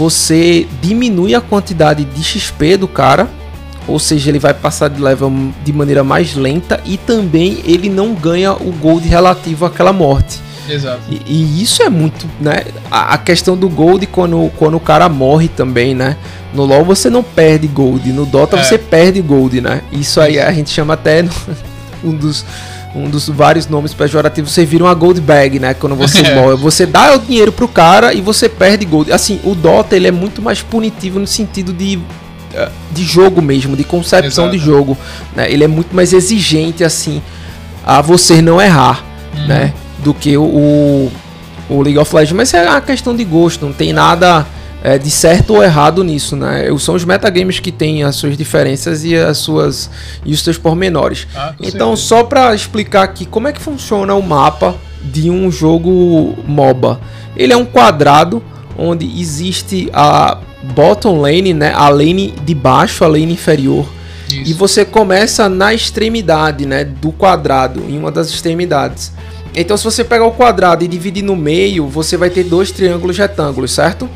você 0.00 0.66
diminui 0.80 1.34
a 1.34 1.42
quantidade 1.42 2.06
de 2.06 2.24
XP 2.24 2.78
do 2.78 2.88
cara, 2.88 3.28
ou 3.86 3.98
seja, 3.98 4.30
ele 4.30 4.38
vai 4.38 4.54
passar 4.54 4.88
de 4.88 4.98
level 4.98 5.30
de 5.62 5.74
maneira 5.74 6.02
mais 6.02 6.34
lenta 6.34 6.80
e 6.86 6.96
também 6.96 7.58
ele 7.66 7.90
não 7.90 8.14
ganha 8.14 8.54
o 8.54 8.72
gold 8.72 9.06
relativo 9.06 9.66
àquela 9.66 9.92
morte. 9.92 10.38
Exato. 10.66 11.02
E, 11.10 11.20
e 11.26 11.62
isso 11.62 11.82
é 11.82 11.90
muito, 11.90 12.26
né? 12.40 12.64
A, 12.90 13.12
a, 13.12 13.18
questão 13.18 13.54
do 13.54 13.68
gold 13.68 14.06
quando, 14.06 14.50
quando 14.56 14.78
o 14.78 14.80
cara 14.80 15.06
morre 15.06 15.48
também, 15.48 15.94
né? 15.94 16.16
No 16.54 16.64
LoL 16.64 16.82
você 16.82 17.10
não 17.10 17.22
perde 17.22 17.66
gold, 17.66 18.10
no 18.10 18.24
Dota 18.24 18.56
é. 18.56 18.64
você 18.64 18.78
perde 18.78 19.20
gold, 19.20 19.60
né? 19.60 19.82
Isso 19.92 20.18
aí 20.18 20.40
a 20.40 20.50
gente 20.50 20.70
chama 20.70 20.94
até 20.94 21.22
um 22.02 22.12
dos 22.12 22.42
um 22.94 23.08
dos 23.08 23.28
vários 23.28 23.68
nomes 23.68 23.94
pejorativos, 23.94 24.52
você 24.52 24.64
vira 24.64 24.84
uma 24.84 24.94
gold 24.94 25.20
bag, 25.20 25.58
né? 25.58 25.74
Quando 25.74 25.94
você 25.94 26.20
é. 26.26 26.34
morre. 26.34 26.56
Você 26.56 26.86
dá 26.86 27.14
o 27.14 27.18
dinheiro 27.18 27.52
pro 27.52 27.68
cara 27.68 28.12
e 28.12 28.20
você 28.20 28.48
perde 28.48 28.84
gold. 28.84 29.12
Assim, 29.12 29.40
o 29.44 29.54
Dota 29.54 29.94
ele 29.94 30.08
é 30.08 30.10
muito 30.10 30.42
mais 30.42 30.60
punitivo 30.60 31.18
no 31.18 31.26
sentido 31.26 31.72
de 31.72 31.98
eh, 32.52 32.68
de 32.90 33.04
jogo 33.04 33.40
mesmo, 33.40 33.76
de 33.76 33.84
concepção 33.84 34.46
Exato. 34.46 34.58
de 34.58 34.58
jogo, 34.58 34.98
né? 35.36 35.50
Ele 35.50 35.62
é 35.62 35.68
muito 35.68 35.94
mais 35.94 36.12
exigente 36.12 36.82
assim 36.82 37.22
a 37.84 38.00
você 38.00 38.42
não 38.42 38.60
errar, 38.60 39.04
uhum. 39.36 39.46
né? 39.46 39.72
Do 39.98 40.12
que 40.12 40.36
o, 40.36 41.10
o 41.68 41.82
League 41.82 41.98
of 41.98 42.14
Legends, 42.14 42.36
mas 42.36 42.52
é 42.52 42.68
uma 42.68 42.80
questão 42.80 43.14
de 43.14 43.22
gosto, 43.22 43.64
não 43.64 43.72
tem 43.72 43.92
nada 43.92 44.46
é, 44.82 44.98
de 44.98 45.10
certo 45.10 45.54
ou 45.54 45.62
errado 45.62 46.02
nisso, 46.02 46.36
né? 46.36 46.64
São 46.78 46.94
os 46.94 47.04
metagames 47.04 47.60
que 47.60 47.70
têm 47.70 48.02
as 48.02 48.16
suas 48.16 48.36
diferenças 48.36 49.04
e 49.04 49.14
as 49.14 49.38
suas 49.38 49.90
e 50.24 50.32
os 50.32 50.42
seus 50.42 50.56
pormenores. 50.56 51.26
Ah, 51.34 51.54
então, 51.60 51.96
certeza. 51.96 52.08
só 52.08 52.24
para 52.24 52.54
explicar 52.54 53.02
aqui 53.02 53.26
como 53.26 53.48
é 53.48 53.52
que 53.52 53.60
funciona 53.60 54.14
o 54.14 54.22
mapa 54.22 54.74
de 55.02 55.30
um 55.30 55.50
jogo 55.50 56.36
MOBA. 56.46 57.00
Ele 57.36 57.52
é 57.52 57.56
um 57.56 57.64
quadrado 57.64 58.42
onde 58.76 59.06
existe 59.20 59.90
a 59.92 60.38
bottom 60.74 61.20
lane, 61.20 61.52
né? 61.52 61.72
A 61.74 61.88
lane 61.88 62.34
de 62.44 62.54
baixo, 62.54 63.04
a 63.04 63.06
lane 63.06 63.32
inferior. 63.32 63.86
Isso. 64.28 64.50
E 64.50 64.52
você 64.54 64.84
começa 64.84 65.48
na 65.48 65.74
extremidade, 65.74 66.64
né, 66.64 66.84
do 66.84 67.10
quadrado, 67.10 67.82
em 67.88 67.98
uma 67.98 68.12
das 68.12 68.28
extremidades. 68.28 69.12
Então, 69.54 69.76
se 69.76 69.82
você 69.82 70.04
pegar 70.04 70.26
o 70.26 70.30
quadrado 70.30 70.84
e 70.84 70.88
dividir 70.88 71.24
no 71.24 71.34
meio, 71.34 71.88
você 71.88 72.16
vai 72.16 72.30
ter 72.30 72.44
dois 72.44 72.70
triângulos 72.70 73.18
retângulos, 73.18 73.72
certo? 73.72 74.08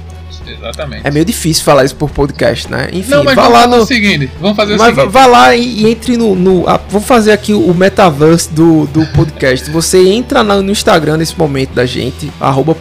Exatamente. 0.46 1.06
É 1.06 1.10
meio 1.10 1.24
difícil 1.24 1.64
falar 1.64 1.84
isso 1.84 1.96
por 1.96 2.10
podcast, 2.10 2.70
né? 2.70 2.88
Enfim, 2.92 3.10
Não, 3.10 3.24
mas 3.24 3.34
vá 3.34 3.48
lá 3.48 3.66
no 3.66 3.76
o 3.78 3.86
seguinte, 3.86 4.30
vamos 4.40 4.56
fazer 4.56 4.74
o 4.74 4.78
mas 4.78 4.94
seguinte. 4.94 5.12
Vá 5.12 5.26
lá 5.26 5.54
e, 5.54 5.82
e 5.82 5.90
entre 5.90 6.16
no, 6.16 6.34
no 6.34 6.68
a, 6.68 6.76
vamos 6.88 7.06
fazer 7.06 7.32
aqui 7.32 7.52
o 7.52 7.72
metaverse 7.74 8.52
do, 8.52 8.86
do 8.86 9.06
podcast. 9.08 9.70
Você 9.70 10.08
entra 10.08 10.42
no, 10.42 10.62
no 10.62 10.70
Instagram 10.70 11.16
nesse 11.16 11.38
momento 11.38 11.72
da 11.72 11.86
gente, 11.86 12.30
arroba 12.40 12.76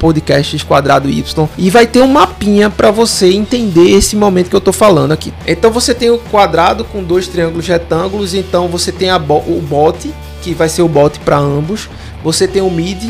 Y, 1.08 1.50
e 1.58 1.70
vai 1.70 1.88
ter 1.88 2.02
um 2.02 2.08
mapinha 2.08 2.70
para 2.70 2.92
você 2.92 3.32
entender 3.32 3.90
esse 3.90 4.16
momento 4.16 4.50
que 4.50 4.56
eu 4.56 4.62
tô 4.62 4.72
falando 4.72 5.12
aqui. 5.12 5.34
Então 5.48 5.72
você 5.72 5.94
tem 5.94 6.10
o 6.10 6.18
quadrado 6.18 6.84
com 6.84 7.04
dois 7.04 7.28
triângulos 7.28 7.68
retângulos, 7.68 8.34
então 8.34 8.68
você 8.68 8.92
tem 8.92 9.10
a, 9.10 9.18
o 9.18 9.62
bot, 9.62 10.14
que 10.42 10.54
vai 10.54 10.70
ser 10.70 10.82
o 10.82 10.88
bot 10.88 11.20
para 11.20 11.38
ambos. 11.38 11.90
Você 12.24 12.48
tem 12.48 12.62
o 12.62 12.70
mid 12.70 13.04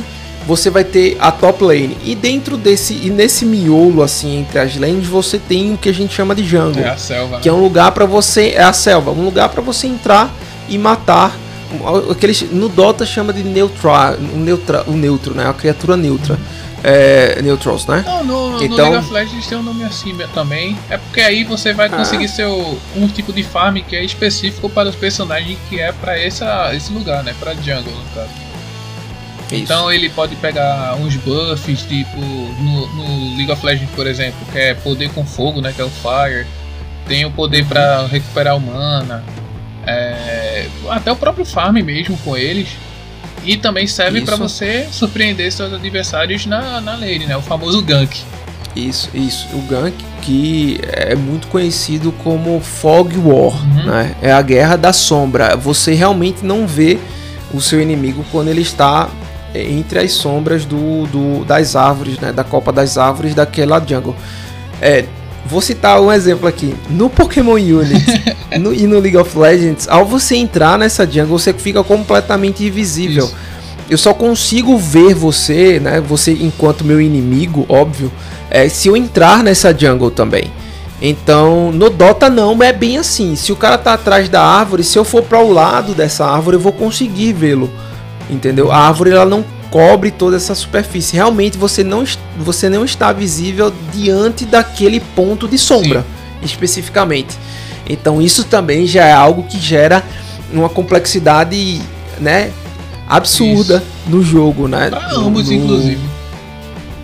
você 0.45 0.69
vai 0.69 0.83
ter 0.83 1.17
a 1.19 1.31
top 1.31 1.63
lane. 1.63 1.97
E 2.03 2.15
dentro 2.15 2.57
desse 2.57 2.93
e 2.93 3.09
nesse 3.09 3.45
miolo 3.45 4.01
assim 4.03 4.39
entre 4.39 4.59
as 4.59 4.75
lanes, 4.75 5.07
você 5.07 5.37
tem 5.37 5.73
o 5.73 5.77
que 5.77 5.89
a 5.89 5.93
gente 5.93 6.13
chama 6.13 6.35
de 6.35 6.45
jungle, 6.45 6.83
é 6.83 6.89
a 6.89 6.97
selva, 6.97 7.39
que 7.39 7.49
né? 7.49 7.55
é 7.55 7.57
um 7.57 7.61
lugar 7.61 7.91
para 7.91 8.05
você 8.05 8.53
é 8.55 8.63
a 8.63 8.73
selva, 8.73 9.11
um 9.11 9.23
lugar 9.23 9.49
para 9.49 9.61
você 9.61 9.87
entrar 9.87 10.33
e 10.69 10.77
matar 10.77 11.35
aqueles 12.11 12.41
no 12.51 12.69
Dota 12.69 13.05
chama 13.05 13.33
de 13.33 13.43
neutral, 13.43 14.13
o 14.15 14.37
neutra, 14.37 14.83
o 14.87 14.93
neutro, 14.93 15.33
né? 15.33 15.47
A 15.47 15.53
criatura 15.53 15.97
neutra. 15.97 16.37
É, 16.85 17.41
neutrals, 17.41 17.87
né? 17.87 18.03
Não, 18.05 18.25
no, 18.25 18.61
então... 18.61 18.77
no 18.77 18.91
League 18.91 18.97
of 18.97 19.13
Legends 19.13 19.47
tem 19.47 19.57
um 19.57 19.63
nome 19.63 19.85
assim 19.85 20.13
também. 20.33 20.77
É 20.89 20.97
porque 20.97 21.21
aí 21.21 21.45
você 21.45 21.71
vai 21.71 21.87
ah. 21.87 21.91
conseguir 21.91 22.25
ah. 22.25 22.27
seu 22.27 22.77
um 22.97 23.07
tipo 23.07 23.31
de 23.31 23.41
farm 23.41 23.77
que 23.77 23.95
é 23.95 24.03
específico 24.03 24.69
para 24.69 24.89
os 24.89 24.95
personagens 24.95 25.57
que 25.69 25.79
é 25.79 25.93
para 25.93 26.21
esse 26.21 26.43
lugar, 26.91 27.23
né? 27.23 27.33
Para 27.39 27.53
jungle, 27.53 27.93
no 27.93 28.13
caso. 28.13 28.52
Então 29.57 29.91
ele 29.91 30.09
pode 30.09 30.35
pegar 30.37 30.95
uns 30.99 31.15
buffs, 31.15 31.81
tipo 31.83 32.19
no, 32.19 32.87
no, 32.95 33.37
League 33.37 33.51
of 33.51 33.65
Legends, 33.65 33.89
por 33.95 34.07
exemplo, 34.07 34.39
que 34.51 34.57
é 34.57 34.73
poder 34.73 35.09
com 35.11 35.25
fogo, 35.25 35.61
né? 35.61 35.73
Que 35.73 35.81
é 35.81 35.85
o 35.85 35.89
Fire. 35.89 36.45
Tem 37.07 37.25
o 37.25 37.31
poder 37.31 37.65
para 37.65 38.05
recuperar 38.07 38.55
o 38.55 38.61
mana. 38.61 39.23
É, 39.85 40.67
até 40.89 41.11
o 41.11 41.15
próprio 41.15 41.45
farm 41.45 41.75
mesmo 41.75 42.17
com 42.23 42.37
eles. 42.37 42.69
E 43.43 43.57
também 43.57 43.85
serve 43.85 44.21
para 44.21 44.37
você 44.37 44.87
surpreender 44.89 45.51
seus 45.51 45.73
adversários 45.73 46.45
na, 46.45 46.79
na 46.79 46.95
lane, 46.95 47.25
né? 47.25 47.35
O 47.35 47.41
famoso 47.41 47.81
gank. 47.81 48.21
Isso, 48.75 49.09
isso. 49.13 49.47
O 49.53 49.61
gank 49.63 49.93
que 50.21 50.79
é 50.83 51.13
muito 51.15 51.47
conhecido 51.47 52.13
como 52.23 52.59
Fog 52.61 53.15
War, 53.17 53.53
uhum. 53.53 53.85
né? 53.85 54.15
É 54.21 54.31
a 54.31 54.41
guerra 54.41 54.77
da 54.77 54.93
sombra. 54.93 55.57
Você 55.57 55.93
realmente 55.93 56.45
não 56.45 56.65
vê 56.65 56.97
o 57.53 57.61
seu 57.61 57.81
inimigo 57.81 58.25
quando 58.31 58.47
ele 58.47 58.61
está 58.61 59.09
entre 59.53 59.99
as 59.99 60.11
sombras 60.13 60.65
do, 60.65 61.05
do, 61.07 61.45
das 61.45 61.75
árvores, 61.75 62.19
né? 62.19 62.31
Da 62.31 62.43
copa 62.43 62.71
das 62.71 62.97
árvores 62.97 63.35
daquela 63.35 63.79
jungle. 63.79 64.15
É, 64.81 65.05
vou 65.45 65.61
citar 65.61 66.01
um 66.01 66.11
exemplo 66.11 66.47
aqui. 66.47 66.75
No 66.89 67.09
Pokémon 67.09 67.53
Unit 67.53 68.03
no, 68.59 68.73
e 68.73 68.87
no 68.87 68.99
League 68.99 69.17
of 69.17 69.37
Legends, 69.37 69.87
ao 69.87 70.05
você 70.05 70.35
entrar 70.35 70.77
nessa 70.77 71.05
jungle, 71.05 71.37
você 71.37 71.53
fica 71.53 71.83
completamente 71.83 72.65
invisível. 72.65 73.25
Isso. 73.25 73.35
Eu 73.89 73.97
só 73.97 74.13
consigo 74.13 74.77
ver 74.77 75.13
você, 75.13 75.79
né? 75.79 76.01
Você 76.01 76.31
enquanto 76.31 76.83
meu 76.83 76.99
inimigo, 76.99 77.65
óbvio, 77.69 78.11
é, 78.49 78.67
se 78.69 78.87
eu 78.87 78.97
entrar 78.97 79.43
nessa 79.43 79.77
jungle 79.77 80.09
também. 80.09 80.51
Então, 81.01 81.69
no 81.71 81.89
Dota 81.89 82.29
não 82.29 82.63
é 82.63 82.71
bem 82.71 82.97
assim. 82.97 83.35
Se 83.35 83.51
o 83.51 83.57
cara 83.57 83.77
tá 83.77 83.93
atrás 83.93 84.29
da 84.29 84.41
árvore, 84.41 84.83
se 84.83 84.97
eu 84.97 85.03
for 85.03 85.21
para 85.21 85.39
o 85.39 85.51
lado 85.51 85.93
dessa 85.93 86.25
árvore, 86.25 86.55
eu 86.55 86.61
vou 86.61 86.71
conseguir 86.71 87.33
vê-lo 87.33 87.69
entendeu? 88.29 88.71
A 88.71 88.77
árvore 88.77 89.11
ela 89.11 89.25
não 89.25 89.43
cobre 89.69 90.11
toda 90.11 90.37
essa 90.37 90.53
superfície. 90.53 91.15
Realmente 91.15 91.57
você 91.57 91.83
não, 91.83 92.03
você 92.37 92.69
não 92.69 92.85
está 92.85 93.11
visível 93.11 93.73
diante 93.91 94.45
daquele 94.45 94.99
ponto 94.99 95.47
de 95.47 95.57
sombra, 95.57 96.01
Sim. 96.01 96.45
especificamente. 96.45 97.37
Então 97.89 98.21
isso 98.21 98.43
também 98.43 98.85
já 98.85 99.05
é 99.05 99.13
algo 99.13 99.43
que 99.43 99.59
gera 99.59 100.03
uma 100.51 100.69
complexidade, 100.69 101.81
né, 102.19 102.51
absurda 103.07 103.77
isso. 103.77 103.85
no 104.15 104.23
jogo, 104.23 104.67
né? 104.67 104.89
Para 104.89 105.11
ambos, 105.15 105.49
no... 105.49 105.53
inclusive. 105.53 106.13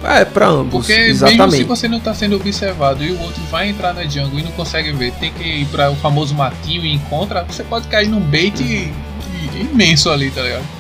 É, 0.04 0.24
para 0.24 0.48
ambos. 0.48 0.86
Porque 0.86 0.94
exatamente. 0.94 1.40
mesmo 1.40 1.56
se 1.58 1.64
você 1.64 1.88
não 1.88 1.98
está 1.98 2.14
sendo 2.14 2.36
observado 2.36 3.04
e 3.04 3.12
o 3.12 3.20
outro 3.22 3.42
vai 3.52 3.70
entrar 3.70 3.94
na 3.94 4.04
jungle 4.04 4.40
e 4.40 4.44
não 4.44 4.52
consegue 4.52 4.92
ver, 4.94 5.12
tem 5.14 5.34
que 5.34 5.44
ir 5.44 5.66
para 5.66 5.92
o 5.92 5.96
famoso 5.96 6.34
matinho 6.34 6.86
e 6.86 6.94
encontra, 6.94 7.44
você 7.44 7.64
pode 7.64 7.88
cair 7.88 8.08
num 8.08 8.22
bait 8.22 8.62
uhum. 8.62 9.72
imenso 9.74 10.10
ali, 10.10 10.32
tá 10.32 10.42
ligado? 10.42 10.79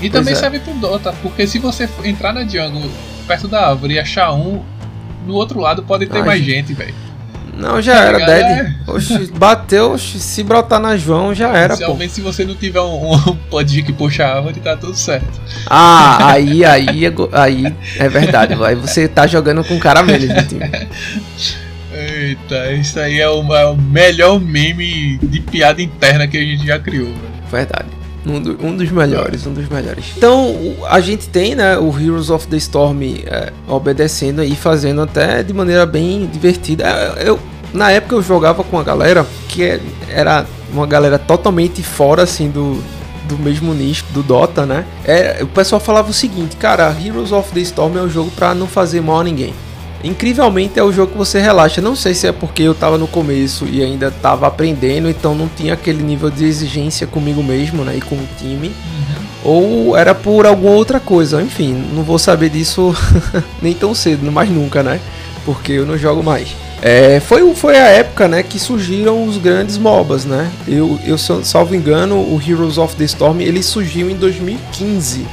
E 0.00 0.10
também 0.10 0.32
é. 0.32 0.36
serve 0.36 0.58
pro 0.58 0.74
Dota, 0.74 1.12
porque 1.22 1.46
se 1.46 1.58
você 1.58 1.88
entrar 2.04 2.32
na 2.32 2.44
jungle 2.44 2.90
perto 3.26 3.48
da 3.48 3.68
árvore 3.68 3.94
e 3.94 3.98
achar 3.98 4.32
um, 4.32 4.62
no 5.26 5.34
outro 5.34 5.60
lado 5.60 5.82
pode 5.82 6.06
ter 6.06 6.18
Ai, 6.18 6.24
mais 6.24 6.44
gente, 6.44 6.74
velho. 6.74 6.94
Não, 7.56 7.80
já 7.80 7.94
tá 7.94 8.00
era, 8.00 8.18
ligado? 8.18 8.28
Dead. 8.28 8.66
É. 8.66 8.90
Oxi, 8.90 9.32
bateu, 9.32 9.92
oxi, 9.92 10.18
se 10.18 10.42
brotar 10.42 10.80
na 10.80 10.96
João, 10.96 11.34
já 11.34 11.48
era, 11.56 11.74
Principalmente 11.74 12.08
pô. 12.10 12.14
se 12.14 12.20
você 12.20 12.44
não 12.44 12.54
tiver 12.54 12.80
um, 12.80 13.14
um 13.14 13.36
podinho 13.48 13.84
que 13.84 13.92
puxa 13.92 14.24
a 14.24 14.36
árvore, 14.36 14.60
tá 14.60 14.76
tudo 14.76 14.96
certo. 14.96 15.40
Ah, 15.66 16.32
aí, 16.32 16.64
aí, 16.64 17.06
aí 17.32 17.76
é 17.96 18.08
verdade. 18.08 18.54
Aí 18.62 18.74
você 18.74 19.06
tá 19.06 19.26
jogando 19.26 19.62
com 19.64 19.78
caramelos 19.78 20.28
no 20.28 20.42
time. 20.42 20.64
Eita, 21.94 22.72
isso 22.72 22.98
aí 22.98 23.20
é 23.20 23.28
o, 23.28 23.54
é 23.54 23.66
o 23.66 23.76
melhor 23.76 24.40
meme 24.40 25.16
de 25.18 25.40
piada 25.40 25.80
interna 25.80 26.26
que 26.26 26.36
a 26.36 26.40
gente 26.40 26.66
já 26.66 26.76
criou, 26.76 27.06
velho. 27.06 27.34
Verdade. 27.48 28.03
Um, 28.26 28.40
do, 28.40 28.66
um, 28.66 28.76
dos 28.76 28.90
melhores, 28.90 29.46
um 29.46 29.52
dos 29.52 29.68
melhores. 29.68 30.06
Então, 30.16 30.56
a 30.88 30.98
gente 31.00 31.28
tem, 31.28 31.54
né, 31.54 31.76
o 31.76 31.88
Heroes 31.98 32.30
of 32.30 32.46
the 32.48 32.56
Storm 32.56 33.02
é, 33.02 33.52
obedecendo 33.68 34.42
e 34.42 34.56
fazendo 34.56 35.02
até 35.02 35.42
de 35.42 35.52
maneira 35.52 35.84
bem 35.84 36.26
divertida. 36.26 36.84
É, 36.84 37.28
eu, 37.28 37.38
na 37.72 37.90
época 37.90 38.14
eu 38.14 38.22
jogava 38.22 38.64
com 38.64 38.78
a 38.78 38.82
galera 38.82 39.26
que 39.48 39.62
é, 39.62 39.80
era 40.08 40.46
uma 40.72 40.86
galera 40.86 41.18
totalmente 41.18 41.82
fora, 41.82 42.22
assim, 42.22 42.48
do, 42.48 42.82
do 43.28 43.38
mesmo 43.38 43.74
nicho 43.74 44.04
do 44.12 44.22
Dota, 44.22 44.64
né? 44.64 44.84
É, 45.04 45.38
o 45.42 45.46
pessoal 45.46 45.80
falava 45.80 46.10
o 46.10 46.12
seguinte, 46.12 46.56
cara, 46.56 46.94
Heroes 47.04 47.32
of 47.32 47.52
the 47.52 47.60
Storm 47.60 47.98
é 47.98 48.02
um 48.02 48.08
jogo 48.08 48.30
para 48.30 48.54
não 48.54 48.66
fazer 48.66 49.00
mal 49.00 49.20
a 49.20 49.24
ninguém. 49.24 49.54
Incrivelmente 50.04 50.78
é 50.78 50.82
o 50.82 50.92
jogo 50.92 51.12
que 51.12 51.18
você 51.18 51.40
relaxa. 51.40 51.80
Não 51.80 51.96
sei 51.96 52.12
se 52.14 52.26
é 52.26 52.32
porque 52.32 52.62
eu 52.62 52.74
tava 52.74 52.98
no 52.98 53.08
começo 53.08 53.66
e 53.66 53.82
ainda 53.82 54.10
tava 54.10 54.46
aprendendo, 54.46 55.08
então 55.08 55.34
não 55.34 55.48
tinha 55.48 55.72
aquele 55.72 56.02
nível 56.02 56.30
de 56.30 56.44
exigência 56.44 57.06
comigo 57.06 57.42
mesmo, 57.42 57.82
né? 57.84 57.96
E 57.96 58.00
com 58.02 58.14
o 58.16 58.28
time. 58.38 58.68
Uhum. 58.68 59.24
Ou 59.44 59.96
era 59.96 60.14
por 60.14 60.46
alguma 60.46 60.74
outra 60.74 61.00
coisa. 61.00 61.40
Enfim, 61.40 61.72
não 61.94 62.02
vou 62.02 62.18
saber 62.18 62.50
disso 62.50 62.94
nem 63.62 63.72
tão 63.72 63.94
cedo, 63.94 64.30
mais 64.30 64.50
nunca, 64.50 64.82
né? 64.82 65.00
Porque 65.46 65.72
eu 65.72 65.86
não 65.86 65.96
jogo 65.96 66.22
mais. 66.22 66.54
É, 66.82 67.18
foi, 67.20 67.54
foi 67.54 67.78
a 67.78 67.86
época 67.86 68.28
né, 68.28 68.42
que 68.42 68.58
surgiram 68.58 69.24
os 69.24 69.38
grandes 69.38 69.78
MOBAs, 69.78 70.26
né? 70.26 70.50
Eu, 70.68 71.00
eu 71.02 71.16
salvo 71.16 71.74
engano, 71.74 72.16
o 72.16 72.38
Heroes 72.46 72.76
of 72.76 72.94
the 72.96 73.04
Storm 73.04 73.40
ele 73.40 73.62
surgiu 73.62 74.10
em 74.10 74.16
2015. 74.16 75.26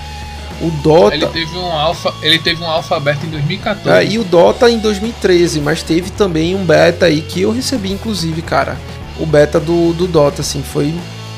O 0.62 0.70
Dota. 0.84 1.16
Ele 1.16 1.26
teve 1.26 1.58
um 1.58 1.72
alfa, 1.72 2.14
ele 2.22 2.40
teve 2.40 2.62
um 2.62 2.68
alfa 2.68 2.96
aberto 2.96 3.26
em 3.26 3.30
2014. 3.30 3.90
É, 3.90 4.06
e 4.06 4.20
o 4.20 4.24
Dota 4.24 4.70
em 4.70 4.78
2013, 4.78 5.60
mas 5.60 5.82
teve 5.82 6.12
também 6.12 6.56
um 6.56 6.64
beta 6.64 7.08
aí 7.08 7.22
que 7.22 7.42
eu 7.42 7.52
recebi, 7.52 7.92
inclusive, 7.92 8.42
cara. 8.44 8.78
O 9.20 9.26
beta 9.26 9.60
do, 9.60 9.92
do 9.94 10.06
Dota, 10.08 10.42
assim, 10.42 10.62
foi 10.62 10.94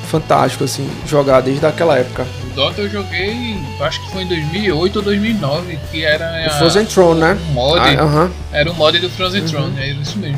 fantástico, 0.10 0.64
assim, 0.64 0.88
jogar 1.08 1.42
desde 1.42 1.66
aquela 1.66 1.98
época. 1.98 2.28
O 2.52 2.56
Dota 2.56 2.82
eu 2.82 2.90
joguei, 2.90 3.58
acho 3.80 4.02
que 4.02 4.12
foi 4.12 4.24
em 4.24 4.28
2008 4.28 4.96
ou 4.98 5.02
2009, 5.02 5.80
que 5.90 6.04
era. 6.04 6.48
O 6.48 6.58
Frozen 6.58 6.86
Throne, 6.86 7.20
né? 7.22 7.38
Um 7.50 7.54
mod. 7.54 7.80
Ah, 7.80 8.04
uh 8.04 8.10
-huh. 8.10 8.32
Era 8.52 8.72
o 8.72 8.76
mod 8.76 9.00
do 9.00 9.10
Frozen 9.10 9.42
uhum. 9.42 9.48
Throne, 9.48 9.80
é 9.80 9.92
isso 9.92 10.20
mesmo. 10.20 10.38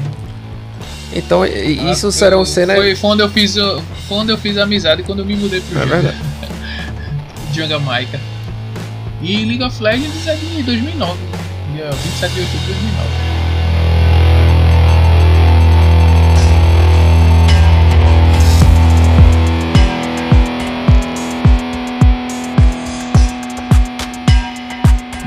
Então, 1.11 1.45
isso 1.45 2.07
ah, 2.07 2.11
serão 2.11 2.45
cenas. 2.45 2.75
Foi, 2.75 2.95
foi, 2.95 3.09
onde 3.09 3.23
eu 3.23 3.29
fiz, 3.29 3.55
foi 3.55 4.17
onde 4.17 4.31
eu 4.31 4.37
fiz 4.37 4.57
amizade 4.57 5.01
quando 5.03 5.19
eu 5.19 5.25
me 5.25 5.35
mudei 5.35 5.61
pro 5.61 5.81
é 5.81 5.85
Verdade. 5.85 6.17
Jamaica. 7.53 8.19
E 9.21 9.45
League 9.45 9.63
of 9.63 9.81
Legends 9.81 10.27
é 10.27 10.35
de 10.35 10.63
2009, 10.63 11.17
dia 11.73 11.89
27 11.89 12.33
de 12.33 12.41
outubro 12.41 12.59
de 12.59 12.73
2009. 12.73 13.34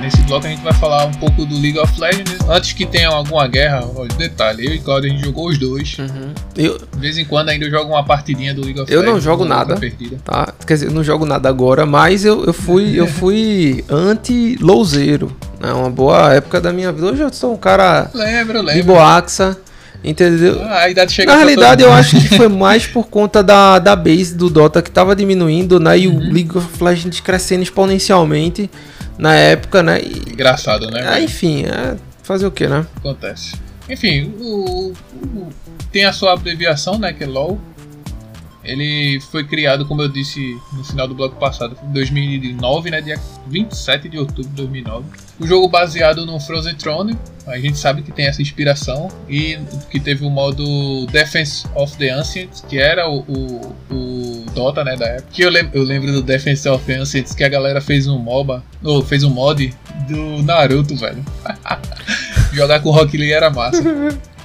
Nesse 0.09 0.23
bloco 0.23 0.47
a 0.47 0.49
gente 0.49 0.63
vai 0.63 0.73
falar 0.73 1.05
um 1.05 1.13
pouco 1.13 1.45
do 1.45 1.61
League 1.61 1.79
of 1.79 2.01
Legends. 2.01 2.39
Antes 2.49 2.73
que 2.73 2.87
tenha 2.87 3.11
alguma 3.11 3.47
guerra, 3.47 3.87
olha, 3.95 4.09
detalhe, 4.17 4.65
eu 4.65 4.73
e 4.73 4.79
Claudio 4.79 5.11
a 5.11 5.13
gente 5.13 5.23
jogou 5.23 5.49
os 5.49 5.59
dois. 5.59 5.99
Uhum. 5.99 6.33
Eu... 6.57 6.79
De 6.79 6.99
vez 6.99 7.19
em 7.19 7.27
quando 7.27 7.51
ainda 7.51 7.67
eu 7.67 7.71
jogo 7.71 7.91
uma 7.91 8.03
partidinha 8.03 8.55
do 8.55 8.63
League 8.63 8.81
of 8.81 8.91
eu 8.91 9.01
Legends. 9.01 9.07
Eu 9.07 9.13
não 9.13 9.21
jogo 9.21 9.45
nada. 9.45 9.79
Tá? 10.25 10.55
Quer 10.67 10.73
dizer, 10.73 10.87
eu 10.87 10.93
não 10.93 11.05
jogo 11.05 11.27
nada 11.27 11.47
agora, 11.47 11.85
mas 11.85 12.25
eu, 12.25 12.43
eu 12.47 12.55
fui, 12.55 12.99
eu 12.99 13.05
fui 13.21 13.85
anti-louzeiro. 13.87 15.37
É 15.61 15.75
uma 15.75 15.91
boa 15.91 16.33
época 16.33 16.59
da 16.59 16.73
minha 16.73 16.91
vida. 16.91 17.09
Hoje 17.09 17.21
eu 17.21 17.31
sou 17.31 17.53
um 17.53 17.59
cara 17.59 18.11
lembro, 18.15 18.63
lembro. 18.63 18.73
de 18.73 18.83
boaxa. 18.83 19.59
Entendeu? 20.03 20.63
Ah, 20.63 20.87
Na 21.27 21.37
realidade, 21.37 21.83
eu 21.83 21.93
acho 21.93 22.19
que 22.19 22.35
foi 22.35 22.49
mais 22.49 22.87
por 22.87 23.09
conta 23.09 23.43
da, 23.43 23.79
da 23.79 23.95
base 23.95 24.35
do 24.35 24.49
Dota 24.49 24.81
que 24.81 24.91
tava 24.91 25.15
diminuindo, 25.15 25.79
né? 25.79 25.99
E 25.99 26.09
uhum. 26.09 26.17
o 26.17 26.21
League 26.21 26.57
of 26.57 26.83
Legends 26.83 27.21
crescendo 27.21 27.63
exponencialmente 27.63 28.71
na 29.19 29.35
época, 29.35 29.83
né? 29.83 30.01
E, 30.01 30.33
Engraçado, 30.33 30.91
né? 30.91 31.05
Ah, 31.07 31.21
enfim, 31.21 31.65
é 31.65 31.97
fazer 32.23 32.47
o 32.47 32.51
que, 32.51 32.67
né? 32.67 32.87
Acontece. 32.97 33.57
Enfim, 33.89 34.35
o, 34.39 34.93
o, 34.93 35.49
tem 35.91 36.05
a 36.05 36.13
sua 36.13 36.35
abreviação, 36.35 36.99
né? 36.99 37.13
Que 37.13 37.25
é 37.25 37.27
LOL. 37.27 37.59
Ele 38.69 39.19
foi 39.19 39.45
criado, 39.45 39.87
como 39.87 40.03
eu 40.03 40.09
disse 40.09 40.61
no 40.75 40.85
final 40.85 41.09
do 41.09 41.15
bloco 41.15 41.37
passado, 41.37 41.75
em 41.83 41.91
2009, 41.91 42.91
né? 42.91 43.01
Dia 43.01 43.19
27 43.47 44.11
de 44.11 44.19
outubro 44.19 44.43
de 44.43 44.57
2009. 44.57 45.07
O 45.41 45.47
jogo 45.47 45.69
baseado 45.69 46.27
no 46.27 46.39
Frozen 46.39 46.75
Throne, 46.75 47.17
a 47.47 47.59
gente 47.59 47.79
sabe 47.79 48.03
que 48.03 48.13
tem 48.13 48.27
essa 48.27 48.43
inspiração 48.43 49.09
e 49.27 49.59
que 49.91 49.99
teve 49.99 50.23
o 50.23 50.29
modo 50.29 51.07
Defense 51.07 51.67
of 51.75 51.97
the 51.97 52.11
Ancients, 52.11 52.63
que 52.69 52.79
era 52.79 53.09
o, 53.09 53.21
o, 53.21 53.77
o 53.91 54.45
Dota, 54.55 54.85
né, 54.85 54.97
da 54.97 55.07
época. 55.07 55.29
Que 55.33 55.43
eu, 55.43 55.51
lem 55.51 55.71
eu 55.73 55.83
lembro 55.83 56.13
do 56.13 56.21
Defense 56.21 56.69
of 56.69 56.85
the 56.85 56.97
Ancients 56.97 57.35
que 57.35 57.45
a 57.45 57.49
galera 57.49 57.81
fez 57.81 58.07
um 58.07 58.19
MOBA, 58.19 58.63
ou 58.85 59.03
fez 59.03 59.25
um 59.25 59.31
mod 59.31 59.75
do 60.07 60.43
Naruto, 60.43 60.95
velho. 60.95 61.25
Jogar 62.53 62.81
com 62.81 62.91
Rock 62.91 63.17
Lee 63.17 63.33
era 63.33 63.49
massa. 63.49 63.83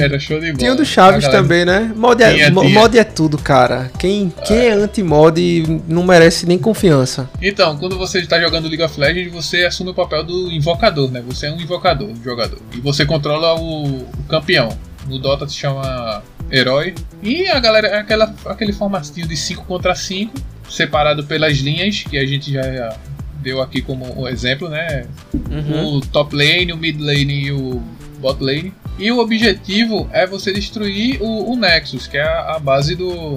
era 0.00 0.18
show 0.18 0.38
de 0.38 0.46
bola. 0.46 0.58
Tinha 0.58 0.72
o 0.72 0.76
do 0.76 0.84
Chaves 0.84 1.26
também, 1.28 1.64
né? 1.64 1.92
Mod 1.94 2.22
é, 2.22 2.34
tinha, 2.34 2.50
tinha. 2.50 2.68
mod 2.68 2.98
é 2.98 3.04
tudo, 3.04 3.38
cara. 3.38 3.90
Quem, 3.98 4.32
quem 4.44 4.56
é, 4.56 4.66
é 4.68 4.72
anti-mod 4.72 5.82
não 5.86 6.02
merece 6.02 6.46
nem 6.46 6.58
confiança. 6.58 7.28
Então, 7.40 7.76
quando 7.76 7.98
você 7.98 8.20
está 8.20 8.40
jogando 8.40 8.68
League 8.68 8.82
of 8.82 8.98
Legends, 8.98 9.32
você 9.32 9.64
assume 9.64 9.90
o 9.90 9.94
papel 9.94 10.24
do 10.24 10.50
invocador, 10.50 11.10
né? 11.10 11.22
Você 11.26 11.46
é 11.46 11.52
um 11.52 11.60
invocador, 11.60 12.08
um 12.08 12.22
jogador. 12.22 12.58
E 12.74 12.80
você 12.80 13.04
controla 13.04 13.54
o, 13.54 14.02
o 14.02 14.24
campeão. 14.28 14.76
No 15.06 15.18
Dota 15.18 15.48
se 15.48 15.54
chama 15.54 16.22
herói. 16.50 16.94
E 17.22 17.46
a 17.46 17.58
galera, 17.58 17.88
é 17.88 17.98
aquela, 17.98 18.34
aquele 18.46 18.72
formatinho 18.72 19.26
de 19.26 19.36
5 19.36 19.64
contra 19.64 19.94
5, 19.94 20.32
separado 20.68 21.24
pelas 21.24 21.58
linhas, 21.58 22.02
que 22.02 22.18
a 22.18 22.26
gente 22.26 22.52
já 22.52 22.96
deu 23.40 23.60
aqui 23.60 23.80
como 23.80 24.20
um 24.20 24.28
exemplo, 24.28 24.68
né? 24.68 25.06
Uhum. 25.32 25.96
O 25.96 26.00
top 26.00 26.34
lane, 26.36 26.72
o 26.72 26.76
mid 26.76 27.00
lane 27.00 27.46
e 27.46 27.52
o 27.52 27.82
bot 28.20 28.42
lane. 28.42 28.72
E 28.98 29.10
o 29.10 29.18
objetivo 29.18 30.08
é 30.12 30.26
você 30.26 30.52
destruir 30.52 31.20
o, 31.22 31.52
o 31.52 31.56
Nexus, 31.56 32.06
que 32.06 32.16
é 32.16 32.22
a, 32.22 32.56
a 32.56 32.58
base 32.58 32.94
do, 32.94 33.36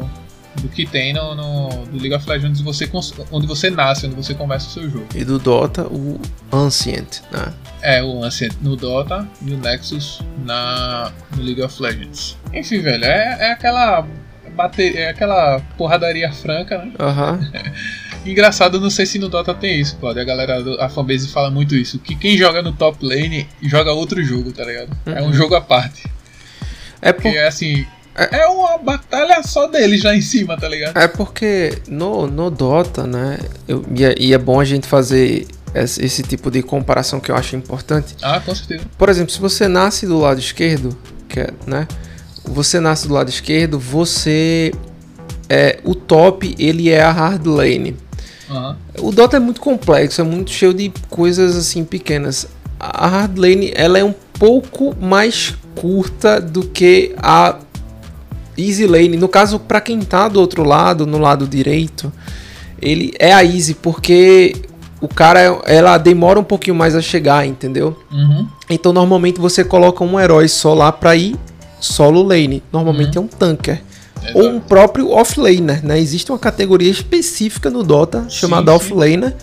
do 0.61 0.67
que 0.69 0.85
tem 0.85 1.13
no, 1.13 1.35
no 1.35 1.85
do 1.85 1.97
League 1.97 2.13
of 2.13 2.29
Legends 2.29 2.59
onde 2.59 2.63
você, 2.63 2.89
onde 3.31 3.47
você 3.47 3.69
nasce, 3.69 4.05
onde 4.05 4.15
você 4.15 4.33
começa 4.33 4.67
o 4.67 4.71
seu 4.71 4.89
jogo. 4.89 5.07
E 5.15 5.23
do 5.23 5.39
Dota, 5.39 5.83
o 5.83 6.19
Ancient, 6.51 7.21
né? 7.31 7.53
É, 7.81 8.03
o 8.03 8.23
Ancient 8.23 8.53
no 8.61 8.75
Dota 8.75 9.27
e 9.41 9.53
o 9.53 9.57
Nexus 9.57 10.21
na, 10.45 11.11
no 11.35 11.43
League 11.43 11.61
of 11.61 11.81
Legends. 11.81 12.37
Enfim, 12.53 12.79
velho, 12.79 13.03
é, 13.05 13.37
é 13.39 13.51
aquela 13.51 14.05
bater, 14.55 14.95
é 14.95 15.09
aquela 15.09 15.59
porradaria 15.77 16.31
franca, 16.31 16.77
né? 16.77 16.91
Aham. 16.99 17.39
Uhum. 17.39 17.73
Engraçado, 18.25 18.79
não 18.79 18.89
sei 18.89 19.05
se 19.05 19.19
no 19.19 19.29
Dota 19.29 19.53
tem 19.53 19.79
isso, 19.79 19.97
Claudio. 19.97 20.21
A 20.21 20.25
galera, 20.25 20.83
a 20.83 20.89
fanbase 20.89 21.27
fala 21.27 21.49
muito 21.51 21.75
isso. 21.75 21.99
Que 21.99 22.15
quem 22.15 22.37
joga 22.37 22.61
no 22.61 22.71
top 22.71 23.05
lane 23.05 23.47
joga 23.61 23.91
outro 23.91 24.23
jogo, 24.23 24.51
tá 24.51 24.63
ligado? 24.63 24.89
Uhum. 25.05 25.13
É 25.13 25.21
um 25.21 25.25
uhum. 25.25 25.33
jogo 25.33 25.55
à 25.55 25.61
parte. 25.61 26.03
É 27.01 27.11
porque, 27.11 27.31
por... 27.31 27.39
assim, 27.39 27.85
é, 28.15 28.41
é 28.41 28.47
uma 28.47 28.77
batalha 28.77 29.41
só 29.43 29.67
deles 29.67 30.03
lá 30.03 30.15
em 30.15 30.21
cima, 30.21 30.55
tá 30.57 30.67
ligado? 30.69 30.97
É 30.97 31.07
porque 31.07 31.79
no, 31.87 32.27
no 32.27 32.51
Dota, 32.51 33.07
né? 33.07 33.39
Eu, 33.67 33.83
e, 33.93 34.05
é, 34.05 34.15
e 34.19 34.33
é 34.33 34.37
bom 34.37 34.59
a 34.59 34.65
gente 34.65 34.87
fazer 34.87 35.47
esse, 35.73 36.03
esse, 36.03 36.21
tipo 36.21 36.51
de 36.51 36.61
comparação 36.61 37.19
que 37.19 37.31
eu 37.31 37.35
acho 37.35 37.55
importante. 37.55 38.15
Ah, 38.21 38.39
com 38.39 38.53
certeza. 38.53 38.83
Por 38.97 39.09
exemplo, 39.09 39.31
se 39.31 39.39
você 39.39 39.67
nasce 39.67 40.05
do 40.05 40.19
lado 40.19 40.39
esquerdo, 40.39 40.95
que 41.27 41.39
é, 41.39 41.49
né? 41.65 41.87
Você 42.45 42.79
nasce 42.79 43.07
do 43.07 43.13
lado 43.13 43.29
esquerdo, 43.29 43.79
você. 43.79 44.71
É, 45.49 45.79
o 45.83 45.93
top 45.93 46.55
ele 46.57 46.89
é 46.89 47.01
a 47.01 47.11
hard 47.11 47.45
lane. 47.47 47.97
Uhum. 48.53 48.75
O 48.99 49.11
Dota 49.11 49.37
é 49.37 49.39
muito 49.39 49.59
complexo, 49.59 50.21
é 50.21 50.23
muito 50.23 50.51
cheio 50.51 50.73
de 50.73 50.91
coisas 51.09 51.55
assim 51.55 51.83
pequenas. 51.83 52.47
A 52.79 53.07
hard 53.07 53.37
lane 53.37 53.71
ela 53.75 53.97
é 53.97 54.03
um 54.03 54.13
pouco 54.37 54.95
mais 55.01 55.55
curta 55.75 56.39
do 56.39 56.63
que 56.67 57.15
a 57.17 57.57
easy 58.57 58.85
lane. 58.85 59.17
No 59.17 59.27
caso, 59.27 59.59
para 59.59 59.81
quem 59.81 59.99
tá 60.01 60.27
do 60.27 60.39
outro 60.39 60.63
lado, 60.63 61.05
no 61.05 61.17
lado 61.17 61.47
direito, 61.47 62.11
ele 62.81 63.13
é 63.17 63.33
a 63.33 63.43
easy 63.43 63.73
porque 63.73 64.55
o 65.01 65.07
cara 65.07 65.61
ela 65.65 65.97
demora 65.97 66.39
um 66.39 66.43
pouquinho 66.43 66.75
mais 66.75 66.95
a 66.95 67.01
chegar, 67.01 67.45
entendeu? 67.45 67.97
Uhum. 68.11 68.47
Então 68.69 68.93
normalmente 68.93 69.39
você 69.39 69.63
coloca 69.63 70.03
um 70.03 70.19
herói 70.19 70.47
só 70.47 70.73
lá 70.73 70.91
para 70.91 71.15
ir 71.15 71.35
solo 71.79 72.23
lane. 72.23 72.63
Normalmente 72.71 73.17
uhum. 73.17 73.23
é 73.23 73.25
um 73.25 73.29
tanker. 73.29 73.81
Exato. 74.23 74.37
ou 74.37 74.49
um 74.49 74.59
próprio 74.59 75.11
offlaner, 75.11 75.85
né? 75.85 75.99
Existe 75.99 76.31
uma 76.31 76.39
categoria 76.39 76.89
específica 76.89 77.69
no 77.69 77.83
Dota 77.83 78.25
chamada 78.29 78.71
sim, 78.71 78.77
offlaner 78.77 79.33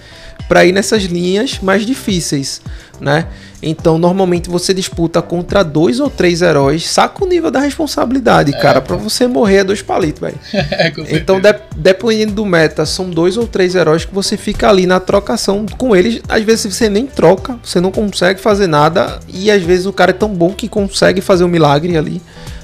para 0.48 0.64
ir 0.64 0.72
nessas 0.72 1.04
linhas 1.04 1.60
mais 1.60 1.86
difíceis, 1.86 2.60
né? 3.00 3.26
Então, 3.62 3.98
normalmente 3.98 4.48
você 4.48 4.72
disputa 4.72 5.20
contra 5.20 5.62
dois 5.62 6.00
ou 6.00 6.08
três 6.08 6.42
heróis, 6.42 6.88
saca 6.88 7.22
o 7.22 7.28
nível 7.28 7.50
da 7.50 7.60
responsabilidade, 7.60 8.52
é, 8.54 8.58
cara, 8.58 8.80
para 8.80 8.96
você 8.96 9.26
morrer 9.26 9.58
é 9.58 9.64
dois 9.64 9.82
palitos, 9.82 10.20
velho. 10.20 10.38
é, 10.52 10.92
então, 11.10 11.40
de, 11.40 11.54
dependendo 11.76 12.32
do 12.32 12.46
meta, 12.46 12.86
são 12.86 13.10
dois 13.10 13.36
ou 13.36 13.46
três 13.46 13.74
heróis 13.74 14.04
que 14.04 14.14
você 14.14 14.36
fica 14.36 14.68
ali 14.68 14.86
na 14.86 14.98
trocação 14.98 15.66
com 15.76 15.94
eles. 15.94 16.20
Às 16.28 16.42
vezes 16.42 16.74
você 16.74 16.88
nem 16.88 17.06
troca, 17.06 17.58
você 17.62 17.80
não 17.80 17.92
consegue 17.92 18.40
fazer 18.40 18.66
nada 18.66 19.20
e 19.28 19.50
às 19.50 19.62
vezes 19.62 19.86
o 19.86 19.92
cara 19.92 20.10
é 20.10 20.14
tão 20.14 20.30
bom 20.30 20.52
que 20.52 20.68
consegue 20.68 21.20
fazer 21.20 21.44
um 21.44 21.48
milagre 21.48 21.96
ali. 21.96 22.20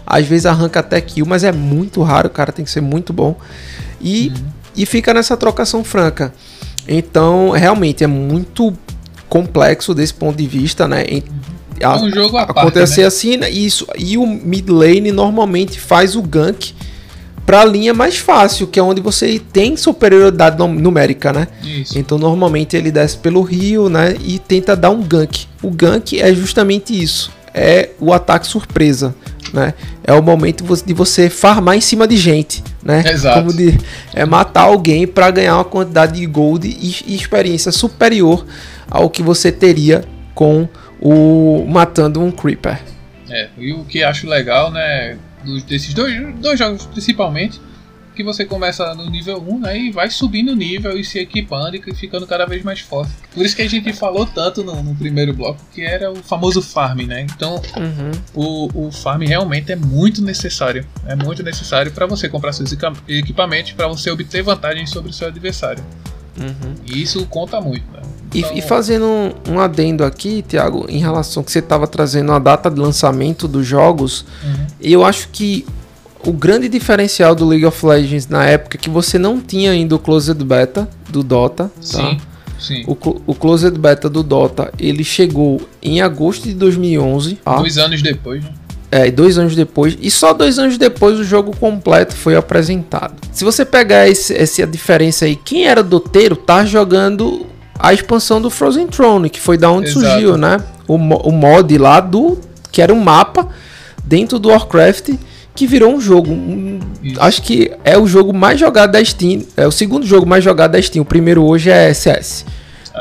Às 0.06 0.26
vezes 0.26 0.46
arranca 0.46 0.80
até 0.80 1.00
kill, 1.00 1.26
mas 1.26 1.42
é 1.42 1.50
muito 1.50 2.02
raro, 2.02 2.28
o 2.28 2.30
cara 2.30 2.52
tem 2.52 2.64
que 2.64 2.70
ser 2.70 2.80
muito 2.80 3.12
bom. 3.12 3.36
E, 4.00 4.28
uhum. 4.28 4.44
e 4.76 4.86
fica 4.86 5.12
nessa 5.12 5.36
trocação 5.36 5.82
franca. 5.82 6.32
Então, 6.86 7.50
realmente 7.50 8.04
é 8.04 8.06
muito 8.06 8.72
complexo 9.28 9.92
desse 9.92 10.14
ponto 10.14 10.36
de 10.36 10.46
vista, 10.46 10.86
né? 10.86 11.04
A, 11.82 11.96
um 11.96 12.10
jogo 12.10 12.38
acontecer 12.38 13.02
né? 13.02 13.06
assim, 13.06 13.36
né? 13.36 13.50
isso. 13.50 13.86
E 13.98 14.16
o 14.16 14.26
mid 14.26 14.68
lane 14.68 15.10
normalmente 15.10 15.80
faz 15.80 16.14
o 16.14 16.22
gank 16.22 16.74
para 17.44 17.60
a 17.60 17.64
linha 17.64 17.92
mais 17.92 18.16
fácil, 18.16 18.66
que 18.66 18.78
é 18.78 18.82
onde 18.82 19.00
você 19.00 19.40
tem 19.52 19.76
superioridade 19.76 20.56
numérica, 20.58 21.32
né? 21.32 21.48
Isso. 21.62 21.98
Então 21.98 22.18
normalmente 22.18 22.76
ele 22.76 22.90
desce 22.90 23.16
pelo 23.18 23.42
rio, 23.42 23.88
né? 23.88 24.16
E 24.24 24.38
tenta 24.38 24.74
dar 24.74 24.90
um 24.90 25.02
gank. 25.02 25.46
O 25.62 25.70
gank 25.70 26.18
é 26.18 26.34
justamente 26.34 27.00
isso, 27.00 27.30
é 27.52 27.90
o 28.00 28.12
ataque 28.12 28.46
surpresa 28.46 29.14
né? 29.52 29.74
É 30.04 30.12
o 30.12 30.22
momento 30.22 30.64
de 30.84 30.94
você 30.94 31.28
farmar 31.30 31.76
em 31.76 31.80
cima 31.80 32.06
de 32.06 32.16
gente, 32.16 32.62
né? 32.82 33.02
Exato. 33.06 33.38
Como 33.38 33.52
de 33.52 33.78
é, 34.14 34.24
matar 34.24 34.62
alguém 34.62 35.06
para 35.06 35.30
ganhar 35.30 35.56
uma 35.56 35.64
quantidade 35.64 36.18
de 36.18 36.26
gold 36.26 36.66
e, 36.66 37.12
e, 37.12 37.14
experiência 37.14 37.72
superior 37.72 38.46
ao 38.90 39.10
que 39.10 39.22
você 39.22 39.50
teria 39.50 40.04
com 40.34 40.68
o, 41.00 41.66
matando 41.68 42.22
um 42.22 42.30
Creeper. 42.30 42.78
É, 43.28 43.48
e 43.58 43.72
o 43.72 43.84
que 43.84 44.02
acho 44.02 44.28
legal, 44.28 44.70
né, 44.70 45.16
desses 45.68 45.92
dois, 45.92 46.14
dois 46.36 46.58
jogos 46.58 46.86
principalmente, 46.86 47.60
que 48.16 48.24
você 48.24 48.44
começa 48.44 48.94
no 48.94 49.08
nível 49.08 49.40
1 49.46 49.60
né, 49.60 49.78
e 49.78 49.92
vai 49.92 50.10
subindo 50.10 50.50
o 50.52 50.56
nível 50.56 50.98
e 50.98 51.04
se 51.04 51.18
equipando 51.20 51.76
e 51.76 51.94
ficando 51.94 52.26
cada 52.26 52.46
vez 52.46 52.64
mais 52.64 52.80
forte. 52.80 53.12
Por 53.34 53.44
isso 53.44 53.54
que 53.54 53.62
a 53.62 53.68
gente 53.68 53.92
falou 53.92 54.26
tanto 54.26 54.64
no, 54.64 54.82
no 54.82 54.94
primeiro 54.96 55.32
bloco 55.34 55.60
que 55.72 55.82
era 55.82 56.10
o 56.10 56.16
famoso 56.16 56.60
farm, 56.62 57.02
né? 57.02 57.26
Então 57.36 57.60
Uhum. 57.76 58.10
o, 58.34 58.86
o 58.88 58.90
farm 58.92 59.22
realmente 59.22 59.70
é 59.70 59.76
muito 59.76 60.22
necessário. 60.22 60.84
É 61.06 61.14
muito 61.14 61.42
necessário 61.42 61.92
para 61.92 62.06
você 62.06 62.28
comprar 62.28 62.52
seus 62.52 62.72
equipa- 62.72 62.96
equipamentos, 63.06 63.72
para 63.72 63.86
você 63.86 64.10
obter 64.10 64.42
vantagem 64.42 64.86
sobre 64.86 65.10
o 65.10 65.12
seu 65.12 65.28
adversário. 65.28 65.84
Uhum. 66.38 66.74
E 66.86 67.00
isso 67.02 67.24
conta 67.26 67.60
muito, 67.60 67.84
né? 67.92 68.00
E, 68.34 68.40
Então, 68.40 68.56
e 68.56 68.60
fazendo 68.62 69.04
um, 69.06 69.32
um 69.54 69.60
adendo 69.60 70.04
aqui, 70.04 70.42
Thiago, 70.42 70.84
em 70.88 70.98
relação 70.98 71.42
que 71.42 71.50
você 71.50 71.60
estava 71.60 71.86
trazendo 71.86 72.32
a 72.32 72.38
data 72.38 72.70
de 72.70 72.78
lançamento 72.80 73.46
dos 73.48 73.66
jogos, 73.66 74.24
Uhum. 74.44 74.66
eu 74.80 75.04
acho 75.04 75.28
que 75.28 75.64
o 76.26 76.32
grande 76.32 76.68
diferencial 76.68 77.34
do 77.34 77.46
League 77.46 77.64
of 77.64 77.84
Legends 77.86 78.26
na 78.28 78.44
época 78.44 78.76
é 78.76 78.80
que 78.80 78.90
você 78.90 79.18
não 79.18 79.40
tinha 79.40 79.70
ainda 79.70 79.94
o 79.94 79.98
Closed 79.98 80.42
Beta 80.44 80.88
do 81.08 81.22
Dota. 81.22 81.64
Tá? 81.64 81.70
Sim, 81.80 82.18
sim. 82.58 82.84
O, 82.86 82.96
o 83.26 83.34
Closed 83.34 83.78
Beta 83.78 84.08
do 84.08 84.22
Dota, 84.22 84.72
ele 84.78 85.04
chegou 85.04 85.60
em 85.82 86.00
agosto 86.00 86.44
de 86.44 86.54
2011. 86.54 87.36
Tá? 87.36 87.56
Dois 87.56 87.78
anos 87.78 88.02
depois, 88.02 88.42
né? 88.44 88.50
É, 88.90 89.10
dois 89.10 89.36
anos 89.36 89.54
depois. 89.56 89.96
E 90.00 90.10
só 90.10 90.32
dois 90.32 90.58
anos 90.58 90.78
depois 90.78 91.18
o 91.18 91.24
jogo 91.24 91.54
completo 91.56 92.14
foi 92.14 92.36
apresentado. 92.36 93.14
Se 93.32 93.44
você 93.44 93.64
pegar 93.64 94.08
esse- 94.08 94.34
essa 94.34 94.66
diferença 94.66 95.24
aí, 95.24 95.34
quem 95.36 95.66
era 95.66 95.82
doteiro 95.82 96.36
tá 96.36 96.64
jogando 96.64 97.46
a 97.78 97.92
expansão 97.92 98.40
do 98.40 98.48
Frozen 98.48 98.86
Throne, 98.86 99.28
que 99.28 99.40
foi 99.40 99.58
da 99.58 99.70
onde 99.70 99.88
Exato. 99.88 100.06
surgiu, 100.06 100.36
né? 100.36 100.58
O, 100.88 100.94
o 100.94 101.32
mod 101.32 101.76
lá 101.78 102.00
do. 102.00 102.38
que 102.70 102.80
era 102.80 102.94
um 102.94 103.00
mapa 103.00 103.48
dentro 104.04 104.38
do 104.38 104.50
Warcraft 104.50 105.10
que 105.56 105.66
virou 105.66 105.92
um 105.94 106.00
jogo. 106.00 106.30
Um- 106.30 106.78
acho 107.18 107.42
que 107.42 107.72
é 107.84 107.96
o 107.98 108.06
jogo 108.06 108.32
mais 108.32 108.60
jogado 108.60 108.92
da 108.92 109.04
Steam. 109.04 109.42
É 109.56 109.66
o 109.66 109.72
segundo 109.72 110.06
jogo 110.06 110.26
mais 110.26 110.44
jogado 110.44 110.72
da 110.72 110.82
Steam. 110.82 111.02
O 111.02 111.06
primeiro 111.06 111.42
hoje 111.44 111.70
é 111.70 111.88
SS. 111.92 112.44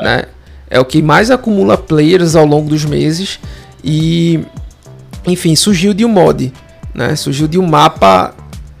Né? 0.02 0.24
É 0.68 0.80
o 0.80 0.84
que 0.84 1.00
mais 1.00 1.30
acumula 1.30 1.76
players 1.78 2.34
ao 2.34 2.44
longo 2.46 2.68
dos 2.68 2.84
meses. 2.84 3.38
E 3.84 4.40
enfim, 5.26 5.54
surgiu 5.54 5.92
de 5.94 6.04
um 6.04 6.08
mod, 6.08 6.52
né? 6.94 7.14
Surgiu 7.16 7.46
de 7.48 7.58
um 7.58 7.66
mapa 7.66 8.34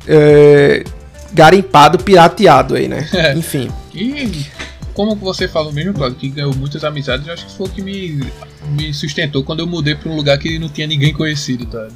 é, 0.06 0.84
garimpado, 1.32 1.98
pirateado 1.98 2.74
aí, 2.74 2.88
né? 2.88 3.08
É. 3.12 3.34
Enfim. 3.38 3.68
E 3.94 4.46
como 4.94 5.14
você 5.16 5.46
falou 5.46 5.72
mesmo, 5.72 5.92
Claudio, 5.92 6.16
que 6.18 6.28
ganhou 6.28 6.54
muitas 6.54 6.82
amizades, 6.84 7.26
eu 7.26 7.34
acho 7.34 7.46
que 7.46 7.52
foi 7.56 7.66
o 7.66 7.70
que 7.70 7.82
me, 7.82 8.22
me 8.70 8.94
sustentou 8.94 9.42
quando 9.44 9.60
eu 9.60 9.66
mudei 9.66 9.94
pra 9.94 10.10
um 10.10 10.16
lugar 10.16 10.38
que 10.38 10.58
não 10.58 10.68
tinha 10.68 10.86
ninguém 10.86 11.12
conhecido, 11.12 11.66
tá? 11.66 11.88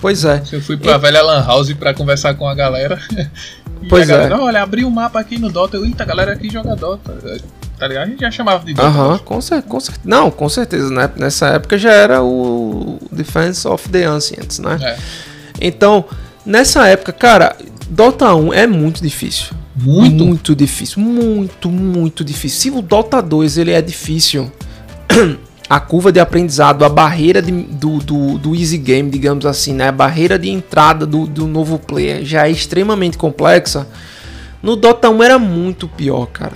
Pois 0.00 0.24
é. 0.24 0.42
Eu 0.52 0.60
fui 0.60 0.76
pra 0.76 0.96
velha 0.98 1.22
Lan 1.22 1.44
House 1.44 1.72
pra 1.72 1.92
conversar 1.94 2.34
com 2.34 2.48
a 2.48 2.54
galera. 2.54 2.98
E 3.80 3.86
Pois 3.86 4.10
a 4.10 4.12
é. 4.12 4.16
galera, 4.16 4.42
olha, 4.42 4.60
abri 4.60 4.84
um 4.84 4.90
mapa 4.90 5.20
aqui 5.20 5.38
no 5.38 5.48
Dota. 5.50 5.76
Eu, 5.76 5.84
Eita, 5.84 6.02
a 6.02 6.06
galera 6.06 6.32
aqui 6.32 6.50
joga 6.50 6.74
Dota. 6.74 7.16
Tá 7.78 7.86
ligado? 7.86 8.06
A 8.06 8.10
gente 8.10 8.20
já 8.20 8.30
chamava 8.32 8.64
de 8.64 8.74
Dota. 8.74 8.88
Aham, 8.88 9.18
com, 9.18 9.40
cer 9.40 9.62
com 9.62 9.78
cer 9.78 9.94
Não, 10.04 10.32
com 10.32 10.48
certeza, 10.48 10.90
né? 10.90 11.08
Nessa 11.16 11.50
época 11.50 11.78
já 11.78 11.92
era 11.92 12.20
o 12.20 12.98
Defense 13.12 13.68
of 13.68 13.88
the 13.88 14.04
Ancients, 14.04 14.58
né? 14.58 14.78
É. 14.82 14.96
Então, 15.60 16.04
nessa 16.44 16.88
época, 16.88 17.12
cara, 17.12 17.56
Dota 17.88 18.34
1 18.34 18.52
é 18.52 18.66
muito 18.66 19.00
difícil. 19.00 19.54
Muito. 19.76 20.24
Muito 20.24 20.56
difícil. 20.56 21.00
Muito, 21.00 21.70
muito 21.70 22.24
difícil. 22.24 22.58
Se 22.58 22.76
o 22.76 22.82
Dota 22.82 23.22
2 23.22 23.58
ele 23.58 23.70
é 23.70 23.80
difícil, 23.80 24.50
a 25.68 25.78
curva 25.78 26.10
de 26.10 26.18
aprendizado, 26.18 26.84
a 26.84 26.88
barreira 26.88 27.42
de- 27.42 27.52
do, 27.52 27.98
do, 27.98 28.38
do 28.38 28.54
easy 28.56 28.78
game, 28.78 29.10
digamos 29.10 29.44
assim, 29.44 29.74
né? 29.74 29.88
A 29.88 29.92
barreira 29.92 30.38
de 30.38 30.48
entrada 30.48 31.04
do, 31.06 31.26
do 31.26 31.46
novo 31.46 31.78
player 31.78 32.24
já 32.24 32.46
é 32.46 32.50
extremamente 32.50 33.18
complexa. 33.18 33.86
No 34.62 34.76
Dota 34.76 35.10
1 35.10 35.22
era 35.22 35.38
muito 35.38 35.86
pior, 35.86 36.26
cara. 36.26 36.54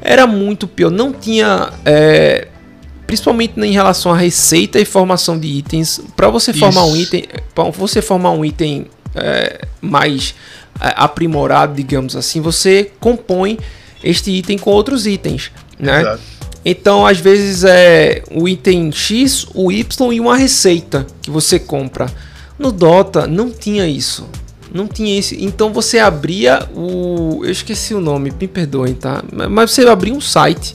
Era 0.00 0.26
muito 0.26 0.66
pior. 0.68 0.90
Não 0.90 1.12
tinha. 1.12 1.70
é, 1.84 2.48
principalmente 3.06 3.58
em 3.60 3.72
relação 3.72 4.12
à 4.12 4.16
receita 4.16 4.78
e 4.80 4.84
formação 4.84 5.38
de 5.38 5.46
itens. 5.48 6.00
Para 6.16 6.28
você 6.28 6.52
formar 6.52 6.84
um 6.86 6.96
item. 6.96 7.24
Para 7.54 7.64
você 7.70 8.00
formar 8.00 8.30
um 8.30 8.44
item 8.44 8.86
é, 9.14 9.66
mais 9.80 10.34
é, 10.80 10.94
aprimorado, 10.96 11.74
digamos 11.74 12.16
assim, 12.16 12.40
você 12.40 12.90
compõe 13.00 13.58
este 14.02 14.30
item 14.30 14.56
com 14.56 14.70
outros 14.70 15.06
itens, 15.06 15.52
né? 15.78 16.00
Exato. 16.00 16.22
Então, 16.64 17.04
às 17.04 17.18
vezes 17.18 17.64
é 17.64 18.22
o 18.30 18.48
item 18.48 18.92
X, 18.92 19.46
o 19.54 19.72
Y 19.72 20.12
e 20.12 20.20
uma 20.20 20.36
receita 20.36 21.06
que 21.20 21.30
você 21.30 21.58
compra. 21.58 22.06
No 22.58 22.70
Dota 22.70 23.26
não 23.26 23.50
tinha 23.50 23.86
isso. 23.86 24.28
Não 24.72 24.86
tinha 24.86 25.18
isso. 25.18 25.34
Então 25.34 25.72
você 25.72 25.98
abria 25.98 26.66
o. 26.74 27.40
Eu 27.44 27.50
esqueci 27.50 27.94
o 27.94 28.00
nome, 28.00 28.32
me 28.40 28.48
perdoem, 28.48 28.94
tá? 28.94 29.22
Mas 29.50 29.70
você 29.70 29.86
abria 29.86 30.14
um 30.14 30.20
site. 30.20 30.74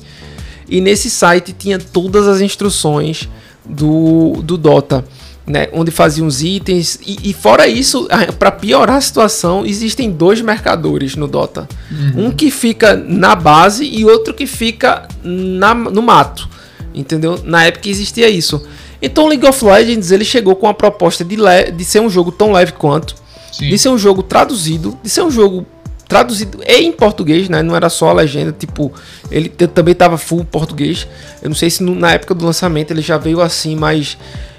E 0.70 0.82
nesse 0.82 1.10
site 1.10 1.54
tinha 1.58 1.80
todas 1.80 2.28
as 2.28 2.42
instruções 2.42 3.28
do, 3.66 4.42
do 4.44 4.58
Dota. 4.58 5.04
Né, 5.48 5.70
onde 5.72 5.92
faziam 5.92 6.28
os 6.28 6.44
itens. 6.44 7.00
E, 7.06 7.30
e 7.30 7.34
fora 7.34 7.68
isso, 7.70 8.06
para 8.38 8.52
piorar 8.52 8.98
a 8.98 9.02
situação, 9.02 9.66
existem 9.66 10.12
dois 10.12 10.42
mercadores 10.42 11.16
no 11.16 11.26
Dota. 11.26 11.70
Um 12.18 12.32
que 12.32 12.52
fica 12.52 12.94
na 12.98 13.34
base 13.34 13.86
e 13.86 14.04
outro 14.04 14.34
que 14.34 14.46
fica 14.46 15.08
na, 15.24 15.74
no 15.74 16.02
mato. 16.02 16.50
Entendeu? 16.94 17.40
Na 17.46 17.64
época 17.64 17.88
existia 17.88 18.28
isso. 18.28 18.62
Então 19.02 19.28
League 19.28 19.46
of 19.48 19.64
Legends 19.64 20.12
ele 20.12 20.26
chegou 20.26 20.54
com 20.56 20.68
a 20.68 20.74
proposta 20.74 21.24
de, 21.24 21.38
de 21.74 21.86
ser 21.86 22.02
um 22.02 22.10
jogo 22.10 22.30
tão 22.32 22.52
leve 22.52 22.74
quanto, 22.74 23.16
Sim. 23.54 23.70
de 23.70 23.78
ser 23.78 23.88
um 23.90 23.98
jogo 23.98 24.24
traduzido, 24.24 24.98
de 25.02 25.10
ser 25.10 25.22
um 25.22 25.32
jogo 25.32 25.66
traduzido 26.10 26.60
em 26.66 26.92
português, 26.92 27.48
né? 27.48 27.62
Não 27.64 27.74
era 27.76 27.90
só 27.90 28.10
a 28.10 28.14
legenda, 28.14 28.52
tipo, 28.52 28.92
ele 29.32 29.48
também 29.50 29.94
tava 29.94 30.18
full 30.18 30.44
português. 30.44 31.08
Eu 31.42 31.48
não 31.50 31.56
sei 31.56 31.70
se 31.70 31.84
no- 31.84 31.96
na 31.96 32.12
época 32.14 32.34
do 32.34 32.44
lançamento 32.46 32.92
ele 32.92 33.02
já 33.02 33.18
veio 33.18 33.40
assim, 33.40 33.76
mas 33.78 34.18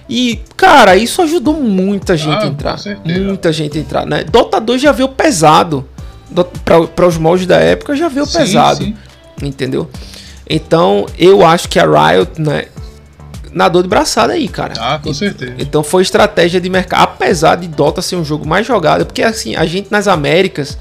e 0.08 0.40
cara, 0.56 0.96
isso 0.96 1.20
ajudou 1.22 1.54
muita 1.54 2.16
gente 2.16 2.34
Ah, 2.34 2.38
a 2.38 2.42
com 2.42 2.46
entrar, 2.48 2.78
certeza. 2.78 3.20
muita 3.20 3.52
gente 3.52 3.76
a 3.78 3.80
entrar, 3.80 4.06
né? 4.06 4.24
Dota 4.24 4.60
2 4.60 4.80
já 4.80 4.92
veio 4.92 5.08
pesado. 5.08 5.86
Para 6.94 7.06
os 7.06 7.16
moldes 7.16 7.46
da 7.46 7.56
época 7.56 7.96
já 7.96 8.08
veio 8.08 8.26
Sim, 8.26 8.38
pesado 8.38 8.84
sim. 8.84 8.94
entendeu? 9.42 9.88
Então, 10.48 11.06
eu 11.18 11.44
acho 11.44 11.68
que 11.68 11.78
a 11.78 11.84
Riot, 11.84 12.40
né, 12.40 12.66
nadou 13.52 13.82
de 13.82 13.88
braçada 13.88 14.34
aí, 14.34 14.46
cara. 14.48 14.74
Ah, 14.78 14.98
com 15.02 15.12
certeza. 15.14 15.54
Então 15.58 15.82
foi 15.82 16.02
estratégia 16.02 16.60
de 16.60 16.68
mercado, 16.68 17.02
apesar 17.02 17.56
de 17.56 17.66
Dota 17.68 18.02
ser 18.02 18.16
um 18.16 18.24
jogo 18.24 18.46
mais 18.46 18.66
jogado, 18.66 19.06
porque 19.06 19.22
assim, 19.22 19.56
a 19.56 19.64
gente 19.64 19.90
nas 19.90 20.06
Américas, 20.06 20.76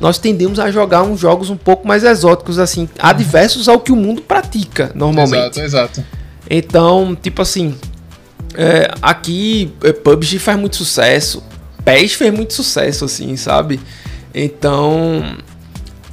nós 0.00 0.18
tendemos 0.18 0.58
a 0.58 0.70
jogar 0.70 1.02
uns 1.02 1.18
jogos 1.20 1.48
um 1.48 1.56
pouco 1.56 1.86
mais 1.88 2.04
exóticos, 2.04 2.58
assim, 2.58 2.88
adversos 2.98 3.68
ao 3.68 3.80
que 3.80 3.92
o 3.92 3.96
mundo 3.96 4.20
pratica 4.22 4.90
normalmente. 4.94 5.58
Exato, 5.58 5.60
exato. 5.60 6.04
Então, 6.50 7.16
tipo 7.20 7.40
assim, 7.40 7.74
é, 8.54 8.90
aqui 9.00 9.72
é, 9.84 9.92
PUBG 9.92 10.38
faz 10.38 10.58
muito 10.58 10.76
sucesso, 10.76 11.42
PES 11.84 12.14
fez 12.14 12.32
muito 12.32 12.52
sucesso, 12.52 13.04
assim, 13.04 13.36
sabe? 13.36 13.80
Então, 14.34 15.36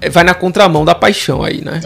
é, 0.02 0.10
vai 0.10 0.24
na 0.24 0.34
contramão 0.34 0.84
da 0.84 0.96
paixão 0.96 1.44
aí, 1.44 1.62
né? 1.64 1.80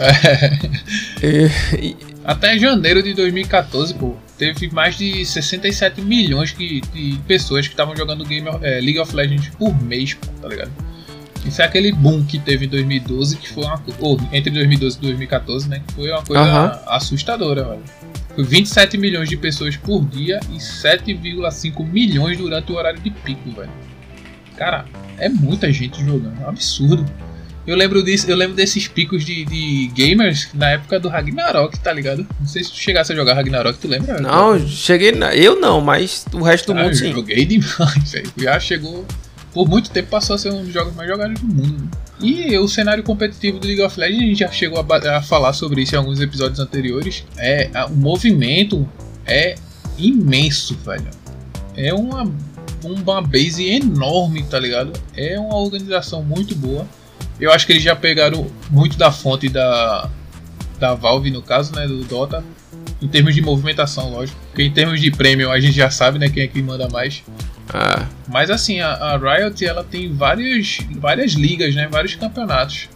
É, 1.22 1.76
e- 1.78 1.96
Até 2.24 2.58
janeiro 2.58 3.02
de 3.02 3.12
2014, 3.14 3.92
pô, 3.94 4.14
teve 4.38 4.70
mais 4.72 4.96
de 4.96 5.24
67 5.26 6.00
milhões 6.00 6.50
que- 6.52 6.80
de 6.92 7.18
pessoas 7.26 7.66
que 7.66 7.74
estavam 7.74 7.94
jogando 7.94 8.24
Game 8.24 8.48
é, 8.62 8.80
League 8.80 8.98
of 8.98 9.14
Legends 9.14 9.50
por 9.58 9.78
mês, 9.82 10.14
pô, 10.14 10.26
tá 10.40 10.48
ligado? 10.48 10.70
Isso 11.44 11.60
é 11.60 11.66
aquele 11.66 11.92
boom 11.92 12.24
que 12.24 12.38
teve 12.38 12.64
em 12.64 12.68
2012, 12.68 13.36
que 13.36 13.46
foi 13.50 13.64
uma 13.64 13.78
ou 14.00 14.18
entre 14.32 14.50
2012 14.50 14.96
e 14.96 15.00
2014, 15.02 15.68
né? 15.68 15.82
Que 15.86 15.92
foi 15.94 16.10
uma 16.10 16.22
coisa 16.22 16.42
assustadora, 16.86 17.64
velho. 17.64 17.82
Foi 18.34 18.44
27 18.44 18.98
milhões 18.98 19.28
de 19.28 19.36
pessoas 19.36 19.76
por 19.76 20.04
dia 20.04 20.40
e 20.52 20.56
7,5 20.56 21.86
milhões 21.86 22.36
durante 22.38 22.72
o 22.72 22.74
horário 22.76 23.00
de 23.00 23.10
pico, 23.10 23.50
velho. 23.50 23.70
Cara, 24.56 24.84
é 25.18 25.28
muita 25.28 25.72
gente 25.72 26.04
jogando, 26.04 26.40
é 26.40 26.44
um 26.44 26.48
absurdo. 26.48 27.04
Eu 27.66 27.76
lembro 27.76 28.02
disso, 28.04 28.30
eu 28.30 28.36
lembro 28.36 28.54
desses 28.54 28.86
picos 28.86 29.24
de, 29.24 29.44
de 29.46 29.86
gamers 29.94 30.48
na 30.52 30.70
época 30.72 31.00
do 31.00 31.08
Ragnarok, 31.08 31.78
tá 31.80 31.92
ligado? 31.92 32.26
Não 32.38 32.46
sei 32.46 32.62
se 32.62 32.70
tu 32.70 32.76
chegasse 32.76 33.12
a 33.12 33.16
jogar 33.16 33.32
Ragnarok, 33.34 33.78
tu 33.78 33.88
lembra? 33.88 34.20
não, 34.20 34.58
cheguei. 34.68 35.12
Na, 35.12 35.34
eu 35.34 35.58
não, 35.58 35.80
mas 35.80 36.26
o 36.34 36.42
resto 36.42 36.72
do 36.74 36.78
Ah, 36.78 36.82
mundo 36.82 36.92
eu 36.92 36.96
sim. 36.96 37.12
joguei 37.12 37.44
demais, 37.46 38.12
velho. 38.12 38.30
Já 38.36 38.60
chegou. 38.60 39.06
Por 39.54 39.68
muito 39.68 39.88
tempo 39.90 40.08
passou 40.10 40.34
a 40.34 40.38
ser 40.38 40.52
um 40.52 40.64
dos 40.64 40.72
jogos 40.74 40.94
mais 40.94 41.08
jogados 41.08 41.40
do 41.40 41.46
mundo. 41.46 41.88
E 42.20 42.56
o 42.58 42.66
cenário 42.68 43.02
competitivo 43.04 43.58
do 43.58 43.66
League 43.66 43.82
of 43.82 43.98
Legends, 43.98 44.22
a 44.22 44.26
gente 44.26 44.38
já 44.40 44.50
chegou 44.50 44.78
a, 44.86 45.16
a 45.16 45.22
falar 45.22 45.52
sobre 45.52 45.82
isso 45.82 45.94
em 45.94 45.98
alguns 45.98 46.20
episódios 46.20 46.58
anteriores. 46.58 47.24
É, 47.38 47.70
a- 47.72 47.86
o 47.86 47.94
movimento 47.96 48.86
é 49.24 49.54
imenso, 49.96 50.76
velho. 50.84 51.06
É 51.76 51.92
uma, 51.94 52.30
uma 52.82 53.22
base 53.22 53.64
enorme, 53.68 54.42
tá 54.44 54.58
ligado? 54.58 54.92
É 55.16 55.38
uma 55.38 55.56
organização 55.56 56.22
muito 56.22 56.54
boa. 56.54 56.86
Eu 57.40 57.52
acho 57.52 57.66
que 57.66 57.72
eles 57.72 57.82
já 57.82 57.94
pegaram 57.96 58.46
muito 58.70 58.96
da 58.96 59.10
fonte 59.10 59.48
da, 59.48 60.08
da 60.78 60.94
Valve, 60.94 61.30
no 61.30 61.42
caso, 61.42 61.74
né? 61.74 61.86
Do 61.86 62.02
Dota. 62.04 62.44
Em 63.02 63.08
termos 63.08 63.34
de 63.34 63.42
movimentação, 63.42 64.10
lógico. 64.10 64.38
Porque 64.48 64.62
em 64.62 64.72
termos 64.72 65.00
de 65.00 65.10
prêmio 65.10 65.50
a 65.50 65.58
gente 65.60 65.76
já 65.76 65.90
sabe, 65.90 66.18
né, 66.18 66.28
quem 66.28 66.42
é 66.44 66.46
que 66.46 66.62
manda 66.62 66.88
mais. 66.88 67.22
Ah, 67.72 68.06
Mas 68.28 68.50
assim, 68.50 68.80
a, 68.80 68.92
a 68.92 69.16
Riot 69.16 69.64
ela 69.64 69.84
tem 69.84 70.12
várias, 70.12 70.78
várias 70.96 71.32
ligas, 71.32 71.74
né? 71.74 71.88
Vários 71.90 72.14
campeonatos. 72.14 72.88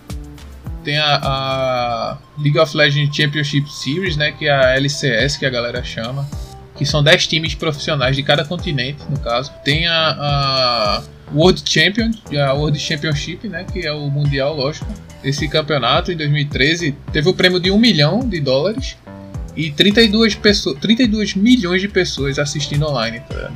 Tem 0.84 0.98
a, 0.98 1.20
a 1.22 2.18
League 2.38 2.58
of 2.58 2.76
Legends 2.76 3.14
Championship 3.14 3.70
Series, 3.70 4.16
né? 4.16 4.32
Que 4.32 4.46
é 4.46 4.52
a 4.52 4.76
LCS 4.76 5.36
que 5.36 5.46
a 5.46 5.50
galera 5.50 5.82
chama. 5.82 6.28
Que 6.76 6.86
são 6.86 7.02
10 7.02 7.26
times 7.26 7.54
profissionais 7.54 8.14
de 8.14 8.22
cada 8.22 8.44
continente, 8.44 9.02
no 9.10 9.18
caso. 9.18 9.52
Tem 9.64 9.86
a, 9.88 9.92
a 9.92 11.02
World 11.34 11.62
Champion, 11.64 12.10
a 12.46 12.52
World 12.52 12.78
Championship, 12.78 13.48
né? 13.48 13.64
Que 13.64 13.86
é 13.86 13.92
o 13.92 14.08
mundial, 14.08 14.54
lógico. 14.54 14.86
Esse 15.24 15.48
campeonato 15.48 16.12
em 16.12 16.16
2013 16.16 16.94
teve 17.12 17.28
o 17.28 17.34
prêmio 17.34 17.58
de 17.58 17.70
1 17.70 17.78
milhão 17.78 18.20
de 18.20 18.38
dólares 18.38 18.96
e 19.56 19.72
32, 19.72 20.36
pessoas, 20.36 20.78
32 20.78 21.34
milhões 21.34 21.80
de 21.80 21.88
pessoas 21.88 22.38
assistindo 22.38 22.86
online. 22.86 23.20
Tá? 23.28 23.50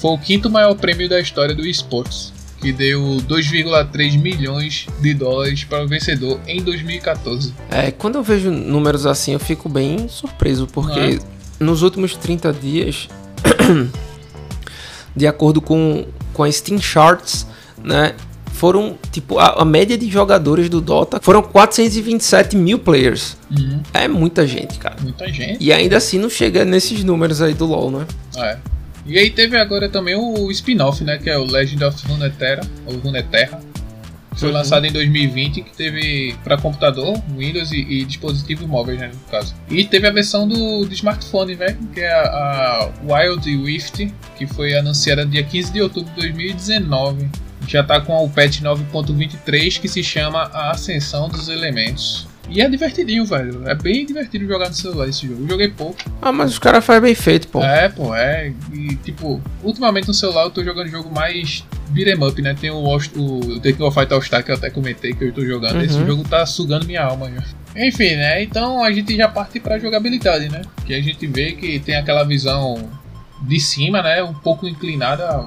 Foi 0.00 0.12
o 0.12 0.18
quinto 0.18 0.48
maior 0.48 0.74
prêmio 0.74 1.08
da 1.08 1.20
história 1.20 1.54
do 1.54 1.66
esportes, 1.66 2.32
que 2.58 2.72
deu 2.72 3.00
2,3 3.28 4.18
milhões 4.18 4.86
de 4.98 5.12
dólares 5.12 5.64
para 5.64 5.84
o 5.84 5.88
vencedor 5.88 6.40
em 6.46 6.62
2014. 6.62 7.52
é, 7.70 7.90
quando 7.90 8.14
eu 8.16 8.22
vejo 8.22 8.50
números 8.50 9.04
assim, 9.04 9.32
eu 9.34 9.38
fico 9.38 9.68
bem 9.68 10.08
surpreso, 10.08 10.66
porque 10.66 11.18
nos 11.58 11.82
últimos 11.82 12.16
30 12.16 12.50
dias, 12.54 13.08
de 15.14 15.26
acordo 15.26 15.60
com, 15.60 16.06
com 16.32 16.44
a 16.44 16.50
Steam 16.50 16.80
Charts, 16.80 17.46
né? 17.84 18.14
Foram, 18.54 18.98
tipo, 19.10 19.38
a, 19.38 19.62
a 19.62 19.64
média 19.64 19.96
de 19.96 20.10
jogadores 20.10 20.68
do 20.68 20.82
Dota 20.82 21.18
foram 21.22 21.42
427 21.42 22.56
mil 22.56 22.78
players. 22.78 23.36
É 23.94 24.06
muita 24.06 24.46
gente, 24.46 24.78
cara. 24.78 24.96
Muita 25.00 25.30
gente. 25.32 25.62
E 25.62 25.72
ainda 25.72 25.96
assim 25.96 26.18
não 26.18 26.28
chega 26.28 26.62
nesses 26.62 27.02
números 27.02 27.40
aí 27.40 27.54
do 27.54 27.64
LoL, 27.64 27.90
né? 27.90 28.06
É. 28.36 28.58
E 29.06 29.18
aí 29.18 29.30
teve 29.30 29.56
agora 29.56 29.88
também 29.88 30.14
o 30.14 30.50
spin-off, 30.50 31.02
né? 31.04 31.18
Que 31.18 31.30
é 31.30 31.38
o 31.38 31.44
Legend 31.44 31.84
of 31.84 32.06
Runeterra, 32.06 32.62
ou 32.86 32.96
Runeterra. 32.98 33.60
Que 34.32 34.38
foi 34.40 34.48
Uhum. 34.50 34.54
lançado 34.54 34.86
em 34.86 34.92
2020, 34.92 35.62
que 35.62 35.76
teve 35.76 36.36
para 36.44 36.56
computador, 36.56 37.20
Windows 37.36 37.72
e, 37.72 37.78
e 37.80 38.04
dispositivos 38.04 38.64
móveis, 38.66 38.98
né, 39.00 39.10
no 39.12 39.30
caso. 39.30 39.54
E 39.68 39.84
teve 39.84 40.06
a 40.06 40.12
versão 40.12 40.46
do, 40.46 40.84
do 40.84 40.94
smartphone, 40.94 41.56
né? 41.56 41.76
Que 41.92 42.00
é 42.00 42.12
a, 42.12 42.22
a 42.22 42.90
Wild 43.02 43.64
Rift, 43.64 44.12
que 44.38 44.46
foi 44.46 44.74
anunciada 44.78 45.26
dia 45.26 45.42
15 45.42 45.72
de 45.72 45.82
outubro 45.82 46.10
de 46.14 46.20
2019. 46.20 47.28
Já 47.66 47.82
tá 47.82 48.00
com 48.00 48.24
o 48.24 48.30
patch 48.30 48.60
9.23 48.62 49.80
que 49.80 49.88
se 49.88 50.02
chama 50.02 50.42
A 50.52 50.70
Ascensão 50.70 51.28
dos 51.28 51.48
Elementos. 51.48 52.26
E 52.50 52.60
é 52.60 52.68
divertidinho, 52.68 53.24
velho. 53.24 53.62
É 53.68 53.74
bem 53.74 54.04
divertido 54.04 54.46
jogar 54.46 54.68
no 54.68 54.74
celular 54.74 55.08
esse 55.08 55.26
jogo. 55.26 55.44
Eu 55.44 55.48
joguei 55.48 55.68
pouco. 55.68 55.96
Ah, 56.20 56.32
mas 56.32 56.50
os 56.50 56.58
caras 56.58 56.84
fazem 56.84 57.02
bem 57.02 57.14
feito, 57.14 57.46
pô. 57.48 57.62
É, 57.62 57.88
pô, 57.88 58.14
é. 58.14 58.52
E 58.72 58.96
tipo, 58.96 59.40
ultimamente 59.62 60.08
no 60.08 60.14
celular 60.14 60.44
eu 60.44 60.50
tô 60.50 60.64
jogando 60.64 60.88
jogo 60.88 61.14
mais 61.14 61.64
beat'em 61.90 62.22
up, 62.26 62.42
né? 62.42 62.54
Tem 62.60 62.70
o, 62.70 62.84
o 62.84 63.60
King 63.60 63.82
of 63.82 63.98
Fight 63.98 64.12
All 64.12 64.20
Star 64.20 64.44
que 64.44 64.50
eu 64.50 64.56
até 64.56 64.68
comentei 64.68 65.14
que 65.14 65.24
eu 65.24 65.32
tô 65.32 65.46
jogando. 65.46 65.76
Uhum. 65.76 65.82
Esse 65.82 66.04
jogo 66.04 66.24
tá 66.28 66.44
sugando 66.44 66.86
minha 66.86 67.04
alma 67.04 67.30
já. 67.30 67.44
Enfim, 67.86 68.16
né? 68.16 68.42
Então 68.42 68.82
a 68.82 68.90
gente 68.90 69.16
já 69.16 69.28
parte 69.28 69.60
pra 69.60 69.78
jogabilidade, 69.78 70.48
né? 70.48 70.62
Que 70.84 70.94
a 70.94 71.00
gente 71.00 71.24
vê 71.28 71.52
que 71.52 71.78
tem 71.78 71.94
aquela 71.94 72.24
visão 72.24 72.90
de 73.42 73.60
cima, 73.60 74.02
né? 74.02 74.22
Um 74.24 74.34
pouco 74.34 74.66
inclinada. 74.66 75.40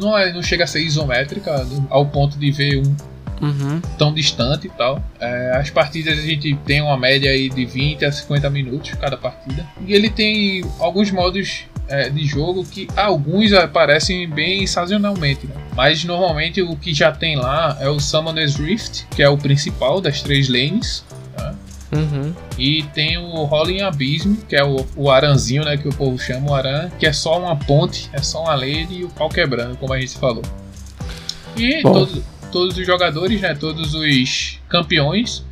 Não, 0.00 0.18
é, 0.18 0.32
não 0.32 0.42
chega 0.42 0.64
a 0.64 0.66
ser 0.66 0.82
isométrica 0.82 1.64
ao 1.88 2.06
ponto 2.06 2.36
de 2.38 2.50
ver 2.50 2.78
um, 2.78 2.96
Uhum. 3.40 3.80
tão 3.96 4.12
distante 4.12 4.66
e 4.66 4.70
tal. 4.70 5.02
É, 5.18 5.56
as 5.56 5.70
partidas 5.70 6.18
a 6.18 6.22
gente 6.22 6.54
tem 6.66 6.82
uma 6.82 6.96
média 6.96 7.30
aí 7.30 7.48
de 7.48 7.64
20 7.64 8.04
a 8.04 8.12
50 8.12 8.50
minutos 8.50 8.90
cada 8.92 9.16
partida. 9.16 9.66
E 9.86 9.94
ele 9.94 10.10
tem 10.10 10.62
alguns 10.78 11.10
modos 11.10 11.64
é, 11.88 12.08
de 12.08 12.24
jogo 12.24 12.64
que 12.64 12.86
alguns 12.96 13.52
aparecem 13.52 14.28
bem 14.28 14.66
sazonalmente, 14.66 15.46
né? 15.46 15.54
mas 15.74 16.04
normalmente 16.04 16.62
o 16.62 16.76
que 16.76 16.94
já 16.94 17.10
tem 17.10 17.36
lá 17.36 17.76
é 17.80 17.88
o 17.88 17.98
Summoner's 17.98 18.56
Rift, 18.56 19.06
que 19.10 19.22
é 19.22 19.28
o 19.28 19.36
principal 19.36 20.00
das 20.00 20.22
três 20.22 20.48
lanes. 20.48 21.04
tá? 21.36 21.54
Uhum. 21.92 22.32
E 22.56 22.84
tem 22.94 23.18
o 23.18 23.44
Rolling 23.44 23.80
Abysm, 23.80 24.36
que 24.48 24.54
é 24.54 24.64
o, 24.64 24.86
o 24.94 25.10
aranzinho, 25.10 25.64
né, 25.64 25.76
que 25.76 25.88
o 25.88 25.92
povo 25.92 26.16
chama 26.18 26.50
o 26.50 26.54
aran, 26.54 26.88
que 26.98 27.06
é 27.06 27.12
só 27.12 27.40
uma 27.40 27.56
ponte, 27.56 28.08
é 28.12 28.22
só 28.22 28.44
uma 28.44 28.54
lane 28.54 29.00
e 29.00 29.04
o 29.04 29.08
pau 29.08 29.28
quebrando, 29.28 29.76
como 29.76 29.92
a 29.92 30.00
gente 30.00 30.16
falou. 30.16 30.42
E 31.56 31.82
Bom. 31.82 31.92
todos, 31.92 32.22
todos 32.50 32.76
os 32.76 32.86
jogadores, 32.86 33.40
né, 33.40 33.54
todos 33.54 33.94
os 33.94 34.58
campeões, 34.68 35.44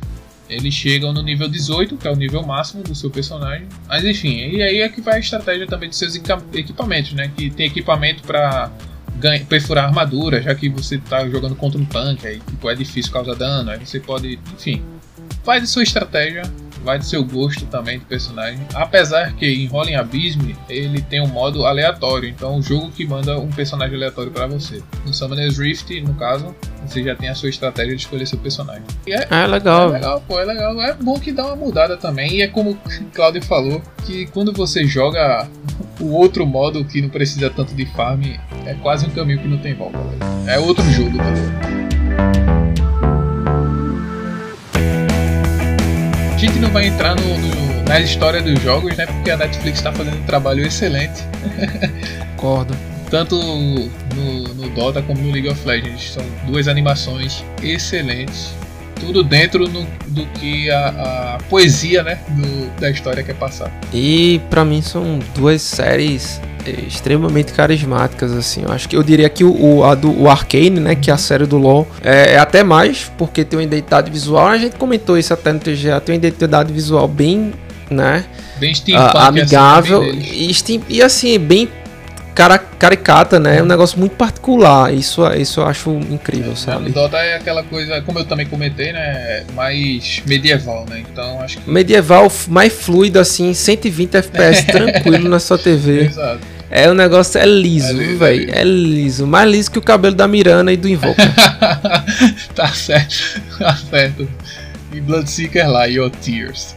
eles 0.49 0.73
chegam 0.73 1.13
no 1.13 1.21
nível 1.21 1.47
18, 1.47 1.95
que 1.97 2.07
é 2.07 2.11
o 2.11 2.15
nível 2.15 2.41
máximo 2.43 2.81
do 2.83 2.95
seu 2.95 3.09
personagem. 3.09 3.67
Mas 3.87 4.03
enfim, 4.03 4.37
e 4.49 4.61
aí 4.61 4.81
é 4.81 4.89
que 4.89 4.99
vai 5.01 5.15
a 5.15 5.19
estratégia 5.19 5.67
também 5.67 5.89
dos 5.89 5.97
seus 5.97 6.15
equipa- 6.15 6.43
equipamentos, 6.53 7.13
né, 7.13 7.31
que 7.35 7.49
tem 7.49 7.67
equipamento 7.67 8.23
para 8.23 8.71
perfurar 9.47 9.85
armadura, 9.85 10.41
já 10.41 10.55
que 10.55 10.69
você 10.69 10.97
tá 10.97 11.27
jogando 11.29 11.55
contra 11.55 11.79
um 11.79 11.85
tanque, 11.85 12.25
aí 12.25 12.39
tipo, 12.39 12.69
é 12.69 12.75
difícil 12.75 13.11
causar 13.11 13.35
dano, 13.35 13.69
aí 13.69 13.85
você 13.85 13.99
pode, 13.99 14.39
enfim, 14.53 14.81
vai 15.43 15.59
de 15.59 15.67
sua 15.67 15.83
estratégia, 15.83 16.43
vai 16.83 16.97
do 16.97 17.05
seu 17.05 17.23
gosto 17.23 17.65
também 17.65 17.99
do 17.99 18.05
personagem. 18.05 18.59
Apesar 18.73 19.33
que 19.33 19.45
em 19.45 19.67
Rolling 19.67 19.95
Abysm 19.95 20.53
ele 20.69 21.01
tem 21.01 21.21
um 21.21 21.27
modo 21.27 21.65
aleatório, 21.65 22.29
então 22.29 22.57
o 22.57 22.61
jogo 22.61 22.89
que 22.91 23.05
manda 23.05 23.37
um 23.39 23.49
personagem 23.49 23.95
aleatório 23.95 24.31
para 24.31 24.47
você. 24.47 24.81
No 25.05 25.13
Summoner's 25.13 25.57
Rift, 25.57 25.99
no 26.01 26.13
caso, 26.15 26.55
você 26.85 27.03
já 27.03 27.15
tem 27.15 27.29
a 27.29 27.35
sua 27.35 27.49
estratégia 27.49 27.95
de 27.95 28.01
escolher 28.01 28.25
seu 28.25 28.37
personagem. 28.39 28.83
E 29.05 29.13
é, 29.13 29.27
Ah, 29.29 29.43
é 29.43 29.47
legal. 29.47 29.89
legal, 29.89 30.23
pô, 30.27 30.39
é 30.39 30.45
legal. 30.45 30.81
É 30.81 30.93
bom 30.93 31.19
que 31.19 31.31
dá 31.31 31.45
uma 31.45 31.55
mudada 31.55 31.97
também. 31.97 32.35
E 32.35 32.41
é 32.41 32.47
como 32.47 32.71
o 32.71 32.77
Claudio 33.13 33.43
falou, 33.43 33.81
que 34.05 34.25
quando 34.27 34.51
você 34.53 34.85
joga 34.85 35.47
o 35.99 36.11
outro 36.13 36.45
modo 36.45 36.83
que 36.85 37.01
não 37.01 37.09
precisa 37.09 37.49
tanto 37.49 37.73
de 37.75 37.85
farm, 37.87 38.21
é 38.65 38.73
quase 38.75 39.05
um 39.05 39.09
caminho 39.09 39.39
que 39.39 39.47
não 39.47 39.57
tem 39.57 39.73
volta. 39.73 39.97
velho. 39.97 40.49
É 40.49 40.57
outro 40.59 40.83
jogo, 40.91 41.17
tá 41.17 42.68
gente 46.39 46.59
não 46.59 46.69
vai 46.69 46.87
entrar 46.87 47.15
no, 47.15 47.37
no- 47.37 47.83
na 47.83 47.99
história 47.99 48.41
dos 48.41 48.61
jogos, 48.61 48.95
né? 48.95 49.05
Porque 49.05 49.31
a 49.31 49.37
Netflix 49.37 49.79
está 49.79 49.91
fazendo 49.91 50.17
um 50.17 50.23
trabalho 50.23 50.63
excelente, 50.65 51.23
Concordo. 52.37 52.75
tanto 53.09 53.35
no, 53.35 54.53
no 54.53 54.69
Dota 54.69 55.01
como 55.01 55.19
no 55.21 55.31
League 55.31 55.49
of 55.49 55.65
Legends. 55.67 56.11
São 56.13 56.23
duas 56.45 56.67
animações 56.67 57.43
excelentes. 57.63 58.53
Tudo 58.99 59.23
dentro 59.23 59.67
no- 59.67 59.87
do 60.07 60.25
que 60.39 60.69
a, 60.69 61.35
a 61.37 61.43
poesia, 61.49 62.03
né? 62.03 62.19
do- 62.29 62.69
da 62.79 62.89
história 62.89 63.23
quer 63.23 63.35
passar. 63.35 63.71
E 63.93 64.39
pra 64.49 64.63
mim 64.63 64.81
são 64.81 65.19
duas 65.35 65.61
séries 65.61 66.39
eh, 66.65 66.71
extremamente 66.87 67.53
carismáticas, 67.53 68.31
assim. 68.33 68.63
Eu 68.63 68.71
acho 68.71 68.87
que 68.89 68.95
eu 68.95 69.03
diria 69.03 69.29
que 69.29 69.43
o, 69.43 69.83
a 69.83 69.95
do, 69.95 70.11
o 70.21 70.29
Arcane, 70.29 70.79
né, 70.79 70.95
que 70.95 71.09
é 71.09 71.13
a 71.13 71.17
série 71.17 71.45
do 71.45 71.57
LoL, 71.57 71.87
é, 72.03 72.33
é 72.33 72.37
até 72.39 72.63
mais, 72.63 73.11
porque 73.17 73.43
tem 73.43 73.57
uma 73.59 73.63
identidade 73.63 74.09
visual. 74.11 74.47
A 74.47 74.57
gente 74.57 74.75
comentou 74.75 75.17
isso 75.17 75.33
até 75.33 75.51
no 75.53 75.59
TGA, 75.59 75.99
tem 76.01 76.13
uma 76.15 76.17
identidade 76.17 76.71
visual 76.73 77.07
bem, 77.07 77.53
né, 77.89 78.23
Bem 78.59 78.73
steampunk, 78.75 79.17
amigável 79.17 80.01
assim, 80.01 80.11
bem 80.11 80.19
deles. 80.21 80.49
e, 80.49 80.53
steam- 80.53 80.83
e 80.89 81.01
assim, 81.01 81.39
bem 81.39 81.67
cara, 82.35 82.57
caricata, 82.57 83.39
né? 83.39 83.57
É 83.57 83.63
um 83.63 83.65
negócio 83.65 83.99
muito 83.99 84.15
particular. 84.15 84.93
Isso, 84.93 85.25
isso 85.33 85.59
eu 85.59 85.65
acho 85.65 85.91
incrível, 86.09 86.53
O 86.53 86.57
sabe? 86.57 86.91
Dota 86.91 87.17
é 87.17 87.35
aquela 87.35 87.63
coisa, 87.63 88.01
como 88.01 88.19
eu 88.19 88.25
também 88.25 88.45
comentei, 88.45 88.91
né? 88.93 89.43
Mais 89.53 90.21
medieval, 90.25 90.85
né? 90.89 91.03
Então 91.11 91.41
acho 91.41 91.57
que. 91.59 91.69
Medieval 91.69 92.31
mais 92.47 92.73
fluido, 92.73 93.19
assim, 93.19 93.53
120 93.53 94.15
FPS 94.15 94.65
tranquilo 94.71 95.27
na 95.29 95.39
sua 95.39 95.57
TV. 95.57 96.05
Exato. 96.05 96.39
É, 96.71 96.87
o 96.89 96.93
negócio 96.93 97.39
é 97.39 97.45
liso, 97.47 97.89
É 97.89 97.93
liso, 97.93 98.11
é 98.11 98.15
velho. 98.15 98.39
liso. 98.45 98.55
É 98.55 98.63
liso. 98.63 99.27
Mais 99.27 99.49
liso 99.51 99.71
que 99.71 99.79
o 99.79 99.81
cabelo 99.81 100.13
da 100.15 100.27
Mirana 100.27 100.71
e 100.71 100.77
do 100.77 100.87
Invoker. 100.87 101.25
tá 102.53 102.67
certo, 102.67 103.41
tá 103.57 103.75
certo. 103.75 104.29
E 104.93 105.01
Bloodseeker 105.01 105.67
lá, 105.69 105.85
Your 105.85 106.11
Tears. 106.11 106.75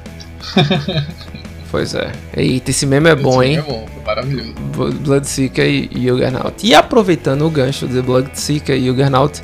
pois 1.73 1.93
é. 1.95 2.13
Eita, 2.37 2.71
esse 2.71 2.87
meme 2.87 3.11
é 3.11 3.17
bom, 3.17 3.43
Esse 3.43 3.53
hein? 3.53 3.59
É 3.59 3.63
bom, 3.63 3.87
foi 3.93 4.05
maravilhoso. 4.05 4.53
Blo- 4.77 4.93
Bloodseeker 4.93 5.65
e 5.67 5.91
e 5.93 6.07
Juggernaut. 6.07 6.65
E 6.65 6.73
aproveitando 6.75 7.45
o 7.45 7.51
gancho 7.51 7.89
de 7.89 8.01
Bloodseeker 8.01 8.77
e 8.77 8.87
Juggernaut, 8.87 9.41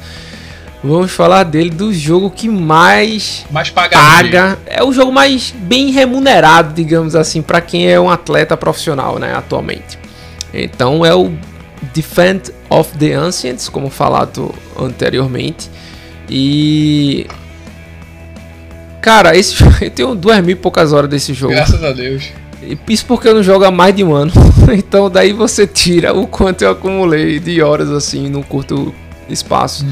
vamos 0.84 1.10
falar 1.10 1.42
dele 1.42 1.70
do 1.70 1.92
jogo 1.92 2.30
que 2.30 2.48
mais 2.48 3.44
Mais 3.50 3.68
paga. 3.70 4.58
É 4.66 4.84
o 4.84 4.92
jogo 4.92 5.10
mais 5.10 5.52
bem 5.56 5.90
remunerado, 5.90 6.72
digamos 6.72 7.16
assim, 7.16 7.42
pra 7.42 7.60
quem 7.60 7.90
é 7.90 7.98
um 7.98 8.08
atleta 8.08 8.56
profissional, 8.56 9.18
né, 9.18 9.34
atualmente. 9.34 9.98
Então 10.54 11.04
é 11.04 11.14
o 11.14 11.32
Defend 11.94 12.52
of 12.70 12.96
the 12.98 13.12
Ancients, 13.14 13.68
como 13.68 13.90
falado 13.90 14.54
anteriormente. 14.78 15.68
E 16.30 17.26
Cara, 19.00 19.36
esse 19.36 19.56
eu 19.80 19.90
tenho 19.90 20.14
duas 20.14 20.40
mil 20.40 20.52
e 20.52 20.54
poucas 20.54 20.92
horas 20.92 21.10
desse 21.10 21.32
jogo. 21.32 21.52
Graças 21.52 21.82
a 21.82 21.92
Deus. 21.92 22.30
E 22.62 22.76
Isso 22.88 23.06
porque 23.06 23.28
eu 23.28 23.34
não 23.34 23.42
jogo 23.42 23.64
há 23.64 23.70
mais 23.70 23.94
de 23.94 24.04
um 24.04 24.14
ano. 24.14 24.32
Então 24.70 25.08
daí 25.08 25.32
você 25.32 25.66
tira 25.66 26.12
o 26.12 26.26
quanto 26.26 26.62
eu 26.62 26.70
acumulei 26.70 27.38
de 27.40 27.62
horas 27.62 27.90
assim 27.90 28.28
num 28.28 28.42
curto 28.42 28.94
espaço. 29.28 29.86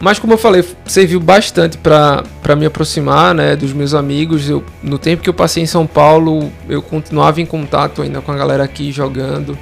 Mas 0.00 0.18
como 0.18 0.32
eu 0.32 0.38
falei, 0.38 0.64
serviu 0.86 1.20
bastante 1.20 1.76
para 1.76 2.56
me 2.56 2.64
aproximar, 2.64 3.34
né, 3.34 3.54
dos 3.54 3.74
meus 3.74 3.92
amigos. 3.92 4.48
Eu, 4.48 4.64
no 4.82 4.98
tempo 4.98 5.22
que 5.22 5.28
eu 5.28 5.34
passei 5.34 5.62
em 5.62 5.66
São 5.66 5.86
Paulo, 5.86 6.50
eu 6.66 6.80
continuava 6.80 7.42
em 7.42 7.46
contato 7.46 8.00
ainda 8.00 8.22
com 8.22 8.32
a 8.32 8.36
galera 8.36 8.64
aqui 8.64 8.90
jogando. 8.90 9.58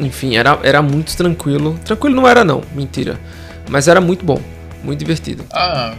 Enfim, 0.00 0.36
era, 0.36 0.58
era 0.64 0.82
muito 0.82 1.16
tranquilo. 1.16 1.78
Tranquilo 1.84 2.16
não 2.16 2.26
era 2.26 2.42
não, 2.42 2.62
mentira. 2.74 3.20
Mas 3.70 3.86
era 3.86 4.00
muito 4.00 4.24
bom, 4.24 4.40
muito 4.82 4.98
divertido. 4.98 5.44
Ah, 5.52 5.94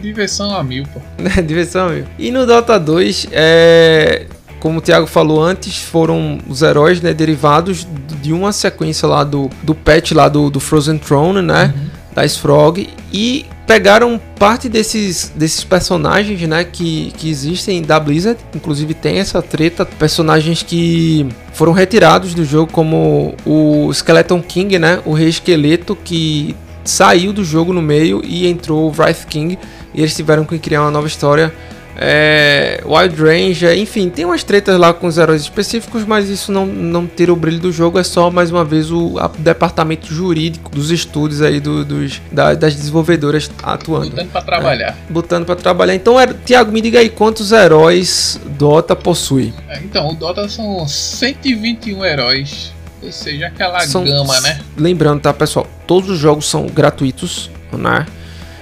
diversão 0.00 0.54
a 0.54 0.62
mil, 0.62 0.84
pô. 0.92 1.00
diversão 1.42 1.88
a 1.88 1.92
mil. 1.92 2.04
E 2.18 2.30
no 2.30 2.46
Dota 2.46 2.78
2, 2.78 3.28
é, 3.32 4.26
como 4.60 4.78
o 4.78 4.80
Thiago 4.80 5.06
falou 5.06 5.42
antes, 5.42 5.78
foram 5.78 6.38
os 6.48 6.62
heróis 6.62 7.00
né, 7.00 7.14
derivados 7.14 7.86
de 8.20 8.32
uma 8.32 8.52
sequência 8.52 9.06
lá 9.06 9.24
do, 9.24 9.50
do 9.62 9.74
patch 9.74 10.12
lá 10.12 10.28
do, 10.28 10.50
do 10.50 10.60
Frozen 10.60 10.98
Throne, 10.98 11.42
né? 11.42 11.72
Uhum. 11.76 11.88
Da 12.14 12.28
Frog. 12.28 12.88
E 13.12 13.46
pegaram 13.64 14.20
parte 14.38 14.68
desses, 14.68 15.30
desses 15.36 15.62
personagens, 15.62 16.40
né, 16.42 16.64
que, 16.64 17.12
que 17.16 17.30
existem 17.30 17.80
da 17.80 18.00
Blizzard. 18.00 18.40
Inclusive 18.54 18.94
tem 18.94 19.18
essa 19.18 19.40
treta, 19.40 19.86
personagens 19.86 20.62
que 20.62 21.28
foram 21.52 21.72
retirados 21.72 22.34
do 22.34 22.44
jogo, 22.44 22.72
como 22.72 23.36
o 23.46 23.92
Skeleton 23.92 24.42
King, 24.42 24.78
né, 24.78 25.00
o 25.04 25.12
Rei 25.12 25.28
Esqueleto, 25.28 25.94
que 25.94 26.56
saiu 26.88 27.32
do 27.32 27.44
jogo 27.44 27.72
no 27.72 27.82
meio 27.82 28.22
e 28.24 28.46
entrou 28.46 28.88
o 28.88 28.92
Wraith 28.92 29.26
King. 29.28 29.58
E 29.94 30.00
eles 30.00 30.14
tiveram 30.14 30.44
que 30.44 30.58
criar 30.58 30.82
uma 30.82 30.90
nova 30.90 31.06
história 31.06 31.52
é, 32.00 32.80
Wild 32.86 33.20
Ranger, 33.20 33.76
enfim, 33.76 34.08
tem 34.08 34.24
umas 34.24 34.44
tretas 34.44 34.78
lá 34.78 34.94
com 34.94 35.08
os 35.08 35.18
heróis 35.18 35.42
específicos, 35.42 36.04
mas 36.04 36.28
isso 36.28 36.52
não, 36.52 36.64
não 36.64 37.08
tira 37.08 37.32
o 37.32 37.36
brilho 37.36 37.58
do 37.58 37.72
jogo, 37.72 37.98
é 37.98 38.04
só 38.04 38.30
mais 38.30 38.52
uma 38.52 38.64
vez 38.64 38.92
o 38.92 39.16
departamento 39.38 40.06
jurídico 40.06 40.70
dos 40.70 40.92
estúdios 40.92 41.42
aí 41.42 41.58
do, 41.58 41.84
dos, 41.84 42.22
da, 42.30 42.54
das 42.54 42.76
desenvolvedoras 42.76 43.50
atuando. 43.64 44.10
Botando 44.10 44.30
pra 44.30 44.42
trabalhar. 44.42 44.90
É, 44.90 45.12
botando 45.12 45.44
pra 45.44 45.56
trabalhar. 45.56 45.94
Então, 45.96 46.20
é, 46.20 46.28
Tiago, 46.28 46.70
me 46.70 46.80
diga 46.80 47.00
aí 47.00 47.08
quantos 47.08 47.50
heróis 47.50 48.40
Dota 48.56 48.94
possui. 48.94 49.52
É, 49.68 49.80
então, 49.80 50.08
o 50.08 50.14
Dota 50.14 50.48
são 50.48 50.86
121 50.86 52.04
heróis, 52.04 52.72
ou 53.02 53.12
seja, 53.12 53.46
aquela 53.46 53.80
são, 53.80 54.04
gama, 54.04 54.40
né? 54.40 54.60
Lembrando, 54.76 55.20
tá, 55.20 55.32
pessoal, 55.32 55.66
todos 55.86 56.10
os 56.10 56.18
jogos 56.18 56.46
são 56.46 56.66
gratuitos, 56.66 57.50
né? 57.72 58.06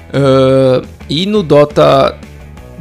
Uh, 0.09 0.87
e 1.09 1.27
no 1.27 1.43
Dota 1.43 2.17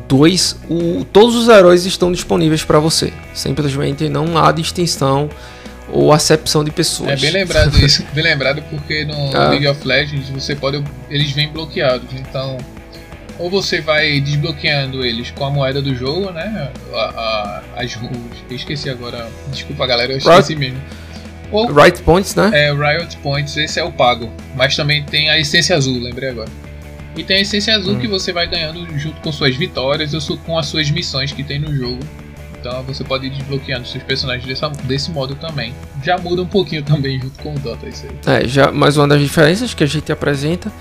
2, 0.08 0.60
o, 0.70 1.06
todos 1.06 1.36
os 1.36 1.48
heróis 1.48 1.86
estão 1.86 2.12
disponíveis 2.12 2.64
para 2.64 2.80
você. 2.80 3.12
Simplesmente 3.34 4.10
não 4.10 4.38
há 4.38 4.52
distinção 4.52 5.30
ou 5.90 6.12
acepção 6.12 6.64
de 6.64 6.72
pessoas. 6.72 7.12
É 7.12 7.16
bem 7.16 7.32
lembrado 7.32 7.78
isso, 7.78 8.04
bem 8.14 8.24
lembrado 8.24 8.64
porque 8.70 9.06
no 9.06 9.36
ah. 9.36 9.50
League 9.50 9.68
of 9.68 9.88
Legends 9.88 10.30
você 10.30 10.56
pode 10.56 10.84
eles 11.10 11.32
vêm 11.32 11.50
bloqueados, 11.50 12.10
então 12.14 12.58
ou 13.38 13.50
você 13.50 13.82
vai 13.82 14.20
desbloqueando 14.22 15.06
eles 15.06 15.30
com 15.32 15.46
a 15.46 15.50
moeda 15.50 15.82
do 15.82 15.94
jogo, 15.94 16.32
né? 16.32 16.72
A, 16.94 16.98
a, 16.98 17.64
as 17.82 17.98
eu 18.50 18.56
esqueci 18.56 18.90
agora, 18.90 19.30
desculpa 19.52 19.86
galera, 19.86 20.14
eu 20.14 20.18
esqueci 20.18 20.54
right. 20.54 20.56
mesmo. 20.56 20.82
Ou, 21.56 21.74
Riot 21.74 22.02
Points, 22.04 22.36
né? 22.36 22.52
É, 22.54 22.74
Riot 22.74 23.18
Points, 23.18 23.56
esse 23.58 23.80
é 23.80 23.84
o 23.84 23.92
pago, 23.92 24.32
mas 24.56 24.76
também 24.76 25.04
tem 25.04 25.30
a 25.30 25.40
essência 25.40 25.76
azul, 25.76 26.00
lembrei 26.00 26.30
agora. 26.30 26.50
E 27.16 27.24
tem 27.24 27.38
a 27.38 27.42
essência 27.42 27.76
azul 27.76 27.96
hum. 27.96 28.00
que 28.00 28.08
você 28.08 28.34
vai 28.34 28.48
ganhando 28.48 28.86
junto 28.98 29.22
com 29.22 29.32
suas 29.32 29.56
vitórias 29.56 30.14
ou 30.14 30.38
com 30.40 30.58
as 30.58 30.66
suas 30.68 30.90
missões 30.92 31.32
que 31.32 31.44
tem 31.44 31.60
no 31.60 31.74
jogo. 31.74 32.00
Então 32.60 32.82
você 32.84 33.04
pode 33.04 33.28
ir 33.28 33.30
desbloqueando 33.30 33.88
seus 33.88 34.04
personagens 34.04 34.46
dessa, 34.48 34.70
desse 34.84 35.12
modo 35.12 35.36
também. 35.36 35.74
Já 36.04 36.18
muda 36.18 36.42
um 36.42 36.48
pouquinho 36.48 36.82
também 36.84 37.22
junto 37.22 37.42
com 37.42 37.54
o 37.54 37.60
Dota 37.60 37.88
isso 37.88 38.06
aí. 38.26 38.44
É, 38.44 38.48
já 38.48 38.72
mais 38.72 38.98
uma 38.98 39.08
das 39.08 39.22
diferenças 39.22 39.74
que 39.74 39.84
a 39.84 39.88
gente 39.88 40.12
apresenta. 40.12 40.72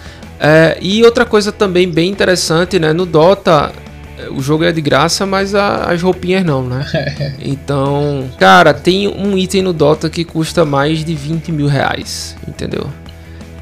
É, 0.40 0.78
e 0.80 1.04
outra 1.04 1.24
coisa 1.24 1.52
também 1.52 1.88
bem 1.88 2.10
interessante, 2.10 2.78
né? 2.78 2.92
No 2.92 3.06
Dota 3.06 3.70
o 4.30 4.40
jogo 4.40 4.64
é 4.64 4.72
de 4.72 4.80
graça, 4.80 5.26
mas 5.26 5.54
a, 5.54 5.90
as 5.90 6.02
roupinhas 6.02 6.44
não, 6.44 6.62
né? 6.62 6.84
então, 7.40 8.30
cara, 8.38 8.72
tem 8.72 9.08
um 9.08 9.36
item 9.36 9.62
no 9.62 9.72
Dota 9.72 10.08
que 10.08 10.24
custa 10.24 10.64
mais 10.64 11.04
de 11.04 11.14
20 11.14 11.52
mil 11.52 11.66
reais, 11.66 12.36
entendeu? 12.46 12.88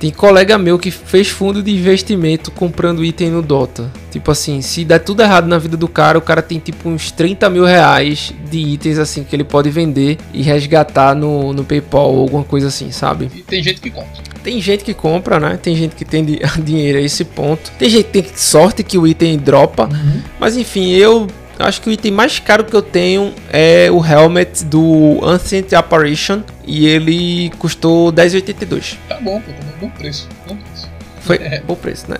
Tem 0.03 0.11
colega 0.11 0.59
meu 0.59 0.80
que 0.80 0.90
fez 0.90 1.28
fundo 1.28 1.62
de 1.62 1.70
investimento 1.70 2.50
comprando 2.50 3.05
item 3.05 3.30
no 3.30 3.40
Dota. 3.40 3.88
Tipo 4.11 4.32
assim, 4.32 4.61
se 4.61 4.84
der 4.84 4.98
tudo 4.98 5.22
errado 5.22 5.46
na 5.46 5.59
vida 5.59 5.76
do 5.76 5.86
cara, 5.86 6.18
o 6.18 6.20
cara 6.20 6.42
tem 6.42 6.59
tipo 6.59 6.88
uns 6.88 7.12
30 7.12 7.48
mil 7.48 7.64
reais 7.64 8.34
de 8.50 8.59
itens 8.59 8.98
assim 8.98 9.22
que 9.22 9.36
ele 9.36 9.44
pode 9.44 9.70
vender 9.70 10.18
e 10.34 10.42
resgatar 10.42 11.14
no, 11.14 11.53
no 11.53 11.62
PayPal 11.62 12.12
ou 12.12 12.22
alguma 12.22 12.42
coisa 12.42 12.66
assim, 12.66 12.90
sabe? 12.90 13.30
E 13.32 13.42
tem 13.42 13.62
gente 13.62 13.80
que 13.80 13.90
compra. 13.90 14.22
Tem 14.42 14.61
gente 14.61 14.82
que 14.82 14.92
compra, 14.92 15.38
né? 15.38 15.57
Tem 15.62 15.76
gente 15.76 15.94
que 15.94 16.05
tem 16.05 16.26
dinheiro 16.59 16.98
a 16.98 17.00
esse 17.00 17.24
ponto. 17.24 17.70
Tem 17.78 17.88
gente 17.88 18.07
que 18.07 18.22
tem 18.22 18.26
sorte 18.34 18.82
que 18.82 18.98
o 18.98 19.07
item 19.07 19.38
dropa. 19.38 19.84
Uhum. 19.84 20.20
Mas 20.40 20.57
enfim, 20.57 20.90
eu 20.90 21.28
acho 21.64 21.80
que 21.80 21.88
o 21.88 21.92
item 21.92 22.12
mais 22.12 22.38
caro 22.38 22.64
que 22.64 22.74
eu 22.74 22.82
tenho 22.82 23.34
é 23.50 23.90
o 23.90 24.04
helmet 24.04 24.64
do 24.64 25.18
Ancient 25.22 25.72
Apparition 25.72 26.40
e 26.66 26.86
ele 26.86 27.50
custou 27.58 28.12
10,82. 28.12 28.96
Tá 29.08 29.18
bom, 29.20 29.40
pô, 29.40 29.52
tá 29.52 29.58
bom 29.80 29.88
preço, 29.90 30.28
bom 30.46 30.56
preço. 30.56 30.88
Foi 31.20 31.36
é. 31.42 31.60
bom 31.60 31.74
preço, 31.74 32.10
né? 32.10 32.18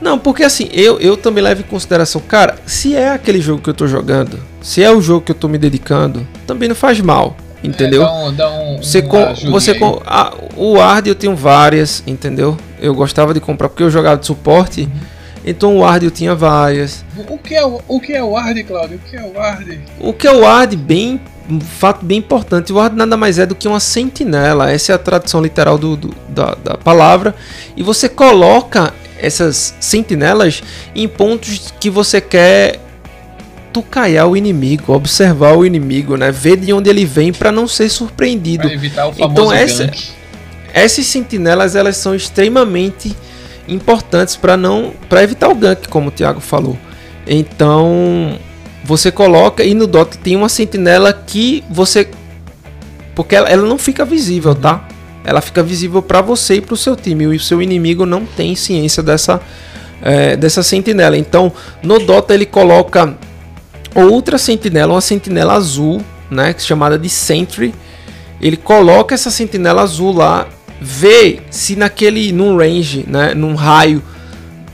Não, 0.00 0.18
porque 0.18 0.42
assim, 0.42 0.68
eu, 0.72 1.00
eu 1.00 1.16
também 1.16 1.42
levo 1.42 1.62
em 1.62 1.64
consideração, 1.64 2.20
cara, 2.20 2.56
se 2.66 2.94
é 2.94 3.10
aquele 3.10 3.40
jogo 3.40 3.62
que 3.62 3.70
eu 3.70 3.74
tô 3.74 3.86
jogando, 3.86 4.38
se 4.60 4.82
é 4.82 4.90
o 4.90 5.00
jogo 5.00 5.24
que 5.24 5.32
eu 5.32 5.36
tô 5.36 5.48
me 5.48 5.56
dedicando, 5.56 6.26
também 6.46 6.68
não 6.68 6.76
faz 6.76 7.00
mal, 7.00 7.36
entendeu? 7.62 8.02
É, 8.02 8.04
dá 8.04 8.12
um, 8.12 8.34
dá 8.34 8.50
um, 8.50 8.76
você 8.78 9.00
com, 9.00 9.34
você 9.50 9.74
com, 9.74 10.02
a, 10.04 10.34
o 10.56 10.72
Ward 10.74 11.08
eu 11.08 11.14
tenho 11.14 11.34
várias, 11.34 12.02
entendeu? 12.06 12.56
Eu 12.80 12.94
gostava 12.94 13.32
de 13.32 13.40
comprar 13.40 13.68
porque 13.68 13.82
eu 13.82 13.90
jogava 13.90 14.18
de 14.18 14.26
suporte. 14.26 14.82
Uhum 14.82 15.13
então 15.44 15.76
o 15.76 15.80
Ward 15.80 16.04
eu 16.04 16.10
tinha 16.10 16.34
várias. 16.34 17.04
O 17.28 17.38
que 17.38 17.54
é 17.54 17.64
o, 17.64 17.80
o 17.86 18.00
que 18.00 18.12
é 18.12 18.22
o 18.22 18.30
Ward, 18.30 18.62
Claudio? 18.64 18.96
O 18.96 19.10
que 19.10 19.16
é 19.16 19.22
o 19.22 19.32
Ward? 19.34 19.80
O 20.00 20.12
que 20.12 20.26
é 20.26 20.32
o 20.32 20.40
Ward, 20.40 20.76
bem 20.76 21.20
um 21.48 21.60
fato 21.60 22.04
bem 22.04 22.18
importante. 22.18 22.72
O 22.72 22.76
Ward 22.76 22.96
nada 22.96 23.16
mais 23.16 23.38
é 23.38 23.46
do 23.46 23.54
que 23.54 23.68
uma 23.68 23.80
sentinela. 23.80 24.70
Essa 24.70 24.92
é 24.92 24.94
a 24.94 24.98
tradução 24.98 25.42
literal 25.42 25.76
do, 25.76 25.96
do 25.96 26.14
da, 26.28 26.54
da 26.54 26.76
palavra. 26.76 27.34
E 27.76 27.82
você 27.82 28.08
coloca 28.08 28.94
essas 29.18 29.74
sentinelas 29.80 30.62
em 30.94 31.06
pontos 31.06 31.72
que 31.78 31.90
você 31.90 32.20
quer 32.20 32.80
tucaiar 33.72 34.28
o 34.28 34.36
inimigo, 34.36 34.92
observar 34.92 35.56
o 35.56 35.66
inimigo, 35.66 36.16
né? 36.16 36.30
Ver 36.30 36.56
de 36.56 36.72
onde 36.72 36.88
ele 36.88 37.04
vem 37.04 37.32
para 37.32 37.50
não 37.50 37.66
ser 37.66 37.88
surpreendido. 37.88 38.68
Então 39.18 39.52
essa, 39.52 39.90
essas 40.72 41.06
sentinelas 41.06 41.74
elas 41.74 41.96
são 41.96 42.14
extremamente 42.14 43.14
importantes 43.68 44.36
para 44.36 44.56
não 44.56 44.92
para 45.08 45.22
evitar 45.22 45.48
o 45.48 45.54
gank, 45.54 45.88
como 45.88 46.08
o 46.08 46.12
Thiago 46.12 46.40
falou. 46.40 46.78
Então, 47.26 48.38
você 48.84 49.10
coloca 49.10 49.64
e 49.64 49.74
no 49.74 49.86
Dota 49.86 50.18
tem 50.22 50.36
uma 50.36 50.48
sentinela 50.48 51.12
que 51.12 51.64
você 51.70 52.08
porque 53.14 53.36
ela, 53.36 53.48
ela 53.48 53.66
não 53.66 53.78
fica 53.78 54.04
visível, 54.04 54.54
tá? 54.54 54.86
Ela 55.24 55.40
fica 55.40 55.62
visível 55.62 56.02
para 56.02 56.20
você 56.20 56.56
e 56.56 56.60
para 56.60 56.74
o 56.74 56.76
seu 56.76 56.94
time. 56.94 57.24
E 57.24 57.36
o 57.36 57.40
seu 57.40 57.62
inimigo 57.62 58.04
não 58.04 58.26
tem 58.26 58.54
ciência 58.54 59.02
dessa 59.02 59.40
é, 60.02 60.36
dessa 60.36 60.62
sentinela. 60.62 61.16
Então, 61.16 61.50
no 61.82 61.98
Dota 61.98 62.34
ele 62.34 62.44
coloca 62.44 63.16
outra 63.94 64.36
sentinela, 64.36 64.92
uma 64.92 65.00
sentinela 65.00 65.54
azul, 65.54 66.02
né, 66.30 66.54
chamada 66.58 66.98
de 66.98 67.08
Sentry. 67.08 67.74
Ele 68.40 68.56
coloca 68.56 69.14
essa 69.14 69.30
sentinela 69.30 69.82
azul 69.82 70.12
lá 70.12 70.46
vê 70.84 71.40
se 71.50 71.74
naquele 71.74 72.30
num 72.30 72.58
range, 72.58 73.06
né, 73.08 73.32
num 73.32 73.54
raio 73.54 74.02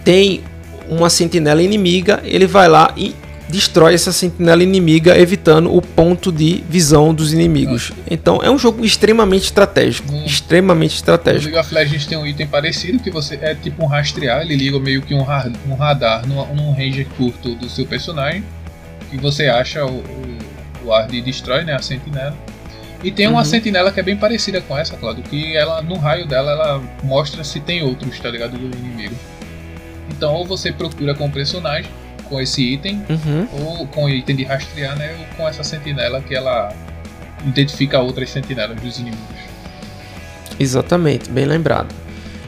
tem 0.05 0.43
uma 0.89 1.09
sentinela 1.09 1.63
inimiga, 1.63 2.21
ele 2.25 2.49
vai 2.49 2.69
lá 2.69 2.93
e 2.97 3.15
destrói 3.49 3.95
essa 3.95 4.13
sentinela 4.13 4.63
inimiga, 4.63 5.17
evitando 5.17 5.75
o 5.75 5.81
ponto 5.81 6.33
de 6.33 6.65
visão 6.69 7.15
dos 7.15 7.33
inimigos. 7.33 7.93
Então 8.09 8.41
é 8.43 8.51
um 8.51 8.59
jogo 8.59 8.85
extremamente 8.85 9.45
estratégico, 9.45 10.13
hum. 10.13 10.25
extremamente 10.25 10.97
estratégico. 10.97 11.49
No 11.49 11.55
League 11.55 11.67
of 11.67 11.75
Legends 11.75 12.07
tem 12.07 12.19
um 12.19 12.27
item 12.27 12.47
parecido 12.47 12.99
que 12.99 13.11
você 13.11 13.39
é 13.41 13.55
tipo 13.55 13.85
um 13.85 13.87
rastrear, 13.87 14.43
ele 14.43 14.57
liga 14.57 14.79
meio 14.81 15.03
que 15.03 15.15
um, 15.15 15.25
um 15.69 15.75
radar 15.75 16.27
num, 16.27 16.45
num 16.55 16.73
range 16.73 17.05
curto 17.17 17.55
do 17.55 17.69
seu 17.69 17.87
personagem 17.87 18.45
e 19.13 19.17
você 19.17 19.47
acha 19.47 19.85
o, 19.85 19.99
o, 19.99 20.39
o 20.87 20.93
ar 20.93 21.07
de 21.07 21.21
destrói, 21.21 21.65
né, 21.65 21.75
a 21.75 21.83
sentinela 21.83 22.37
e 23.03 23.11
tem 23.11 23.27
uma 23.27 23.39
uhum. 23.39 23.45
sentinela 23.45 23.91
que 23.91 24.01
é 24.01 24.03
bem 24.03 24.17
parecida 24.17 24.61
com 24.61 24.77
essa, 24.77 24.97
Claudio, 24.97 25.23
que 25.23 25.57
ela 25.57 25.81
no 25.81 25.97
raio 25.97 26.27
dela 26.27 26.53
ela 26.53 26.83
mostra 27.03 27.43
se 27.43 27.61
tem 27.61 27.83
outros, 27.83 28.19
tá 28.19 28.29
ligado, 28.29 28.59
do 28.59 28.77
inimigo. 28.77 29.15
Então 30.11 30.35
ou 30.35 30.45
você 30.45 30.71
procura 30.73 31.15
com 31.15 31.27
o 31.27 31.31
personagem 31.31 31.91
com 32.31 32.41
esse 32.41 32.63
item, 32.63 33.03
uhum. 33.11 33.49
ou 33.67 33.87
com 33.89 34.05
o 34.05 34.09
item 34.09 34.37
de 34.37 34.45
rastrear, 34.45 34.97
né, 34.97 35.17
ou 35.19 35.37
com 35.37 35.49
essa 35.49 35.65
sentinela 35.65 36.21
que 36.21 36.35
ela 36.35 36.73
identifica 37.45 37.99
outras 37.99 38.31
sentinelas 38.31 38.81
dos 38.81 38.99
inimigos. 38.99 39.41
Exatamente, 40.59 41.29
bem 41.29 41.45
lembrado. 41.45 41.93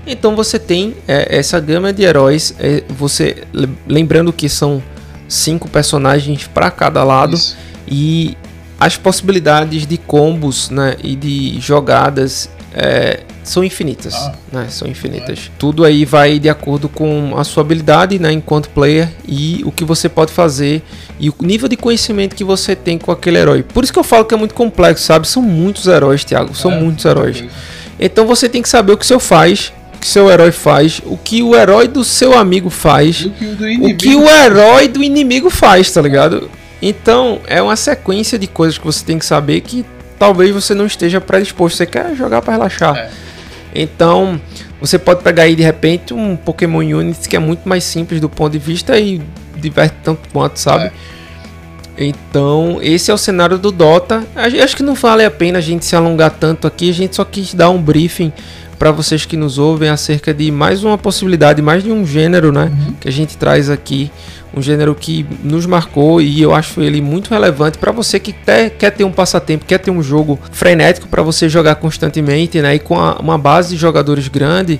Então 0.06 0.36
você 0.36 0.58
tem 0.58 0.94
é, 1.08 1.36
essa 1.36 1.58
gama 1.58 1.92
de 1.92 2.02
heróis, 2.02 2.54
é, 2.58 2.82
você 2.88 3.44
lembrando 3.86 4.32
que 4.32 4.48
são 4.48 4.82
cinco 5.28 5.68
personagens 5.68 6.46
para 6.46 6.70
cada 6.70 7.02
lado 7.02 7.34
Isso. 7.34 7.56
e 7.88 8.36
as 8.84 8.96
possibilidades 8.96 9.86
de 9.86 9.96
combos 9.96 10.68
né, 10.70 10.96
e 11.02 11.14
de 11.16 11.60
jogadas 11.60 12.50
é, 12.74 13.20
são 13.44 13.62
infinitas, 13.62 14.14
Ah. 14.14 14.32
né? 14.52 14.66
São 14.70 14.88
infinitas. 14.88 15.50
Tudo 15.58 15.84
aí 15.84 16.04
vai 16.04 16.38
de 16.38 16.48
acordo 16.48 16.88
com 16.88 17.34
a 17.36 17.44
sua 17.44 17.62
habilidade, 17.62 18.18
né, 18.18 18.32
enquanto 18.32 18.70
player 18.70 19.08
e 19.28 19.60
o 19.64 19.70
que 19.70 19.84
você 19.84 20.08
pode 20.08 20.32
fazer 20.32 20.82
e 21.20 21.28
o 21.28 21.34
nível 21.42 21.68
de 21.68 21.76
conhecimento 21.76 22.34
que 22.34 22.44
você 22.44 22.74
tem 22.74 22.98
com 22.98 23.12
aquele 23.12 23.38
herói. 23.38 23.62
Por 23.62 23.84
isso 23.84 23.92
que 23.92 23.98
eu 23.98 24.04
falo 24.04 24.24
que 24.24 24.34
é 24.34 24.38
muito 24.38 24.54
complexo, 24.54 25.04
sabe? 25.04 25.28
São 25.28 25.42
muitos 25.42 25.86
heróis, 25.86 26.24
Thiago, 26.24 26.54
são 26.54 26.72
É, 26.72 26.80
muitos 26.80 27.04
heróis. 27.04 27.44
Então 28.00 28.26
você 28.26 28.48
tem 28.48 28.62
que 28.62 28.68
saber 28.68 28.92
o 28.92 28.96
que 28.96 29.06
seu 29.06 29.20
faz, 29.20 29.72
o 29.94 29.98
que 29.98 30.06
seu 30.08 30.30
herói 30.30 30.50
faz, 30.50 31.00
o 31.04 31.16
que 31.16 31.42
o 31.42 31.54
herói 31.54 31.86
do 31.86 32.02
seu 32.02 32.36
amigo 32.36 32.70
faz, 32.70 33.26
o 33.26 33.30
que 33.30 33.44
o 33.44 33.84
o 33.90 33.96
que 33.96 34.14
o 34.16 34.28
herói 34.28 34.88
do 34.88 35.02
inimigo 35.02 35.50
faz, 35.50 35.90
tá 35.92 36.00
ligado? 36.00 36.50
Então, 36.82 37.40
é 37.46 37.62
uma 37.62 37.76
sequência 37.76 38.36
de 38.36 38.48
coisas 38.48 38.76
que 38.76 38.84
você 38.84 39.04
tem 39.04 39.16
que 39.16 39.24
saber 39.24 39.60
que 39.60 39.86
talvez 40.18 40.52
você 40.52 40.74
não 40.74 40.84
esteja 40.84 41.20
predisposto. 41.20 41.78
Você 41.78 41.86
quer 41.86 42.14
jogar 42.16 42.42
pra 42.42 42.54
relaxar. 42.54 42.96
É. 42.96 43.10
Então, 43.72 44.40
você 44.80 44.98
pode 44.98 45.22
pegar 45.22 45.44
aí 45.44 45.54
de 45.54 45.62
repente 45.62 46.12
um 46.12 46.36
Pokémon 46.36 46.80
Unity 46.80 47.28
que 47.28 47.36
é 47.36 47.38
muito 47.38 47.68
mais 47.68 47.84
simples 47.84 48.20
do 48.20 48.28
ponto 48.28 48.52
de 48.52 48.58
vista 48.58 48.98
e 48.98 49.22
diverte 49.56 49.94
tanto 50.02 50.28
quanto, 50.32 50.58
sabe? 50.58 50.86
É. 50.86 50.92
Então, 51.96 52.78
esse 52.82 53.10
é 53.10 53.14
o 53.14 53.18
cenário 53.18 53.58
do 53.58 53.70
Dota. 53.70 54.24
Acho 54.34 54.76
que 54.76 54.82
não 54.82 54.94
vale 54.94 55.24
a 55.24 55.30
pena 55.30 55.58
a 55.58 55.62
gente 55.62 55.84
se 55.84 55.94
alongar 55.94 56.32
tanto 56.32 56.66
aqui. 56.66 56.90
A 56.90 56.94
gente 56.94 57.14
só 57.14 57.24
quis 57.24 57.54
dar 57.54 57.70
um 57.70 57.80
briefing 57.80 58.32
para 58.78 58.90
vocês 58.90 59.24
que 59.24 59.36
nos 59.36 59.58
ouvem 59.58 59.88
acerca 59.88 60.34
de 60.34 60.50
mais 60.50 60.82
uma 60.82 60.98
possibilidade, 60.98 61.62
mais 61.62 61.84
de 61.84 61.92
um 61.92 62.04
gênero, 62.04 62.50
né? 62.50 62.64
Uhum. 62.64 62.94
Que 62.94 63.08
a 63.08 63.12
gente 63.12 63.36
traz 63.36 63.70
aqui. 63.70 64.10
Um 64.54 64.60
gênero 64.60 64.94
que 64.94 65.24
nos 65.42 65.64
marcou 65.64 66.20
e 66.20 66.42
eu 66.42 66.54
acho 66.54 66.80
ele 66.82 67.00
muito 67.00 67.30
relevante 67.30 67.78
para 67.78 67.90
você 67.90 68.20
que 68.20 68.32
te- 68.34 68.68
quer 68.78 68.90
ter 68.90 69.02
um 69.04 69.10
passatempo, 69.12 69.64
quer 69.64 69.78
ter 69.78 69.90
um 69.90 70.02
jogo 70.02 70.38
frenético 70.50 71.08
para 71.08 71.22
você 71.22 71.48
jogar 71.48 71.76
constantemente, 71.76 72.60
né? 72.60 72.74
E 72.74 72.78
com 72.78 72.98
a- 73.00 73.14
uma 73.18 73.38
base 73.38 73.70
de 73.70 73.76
jogadores 73.80 74.28
grande. 74.28 74.78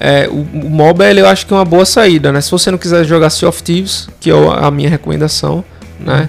É, 0.00 0.28
o, 0.28 0.40
o 0.66 0.68
mobile 0.70 1.20
eu 1.20 1.26
acho 1.28 1.46
que 1.46 1.54
é 1.54 1.56
uma 1.56 1.64
boa 1.64 1.84
saída, 1.86 2.32
né? 2.32 2.40
Se 2.40 2.50
você 2.50 2.70
não 2.70 2.78
quiser 2.78 3.04
jogar 3.04 3.30
Sea 3.30 3.48
of 3.48 3.62
Thieves, 3.62 4.08
que 4.20 4.30
é 4.30 4.34
a 4.34 4.70
minha 4.72 4.90
recomendação, 4.90 5.64
né? 6.00 6.28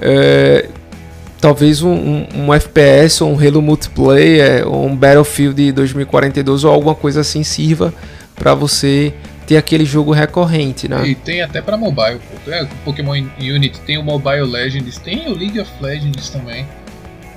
É, 0.00 0.66
talvez 1.40 1.82
um, 1.82 1.90
um- 1.92 2.26
um 2.46 2.54
FPS 2.54 3.22
ou 3.22 3.32
um 3.32 3.38
Halo 3.38 3.60
Multiplayer 3.60 4.66
ou 4.66 4.86
um 4.86 4.96
Battlefield 4.96 5.72
2042 5.72 6.64
ou 6.64 6.72
alguma 6.72 6.94
coisa 6.94 7.20
assim 7.20 7.44
sirva 7.44 7.92
para 8.34 8.54
você 8.54 9.12
ter 9.48 9.56
aquele 9.56 9.84
jogo 9.86 10.12
recorrente, 10.12 10.86
né? 10.86 11.04
E 11.08 11.14
tem 11.14 11.40
até 11.42 11.62
pra 11.62 11.76
mobile, 11.76 12.20
pô. 12.20 12.66
Pokémon 12.84 13.14
Unity 13.40 13.80
tem 13.80 13.96
o 13.96 14.02
Mobile 14.02 14.42
Legends, 14.44 14.98
tem 14.98 15.26
o 15.26 15.34
League 15.36 15.58
of 15.58 15.70
Legends 15.80 16.28
também. 16.28 16.66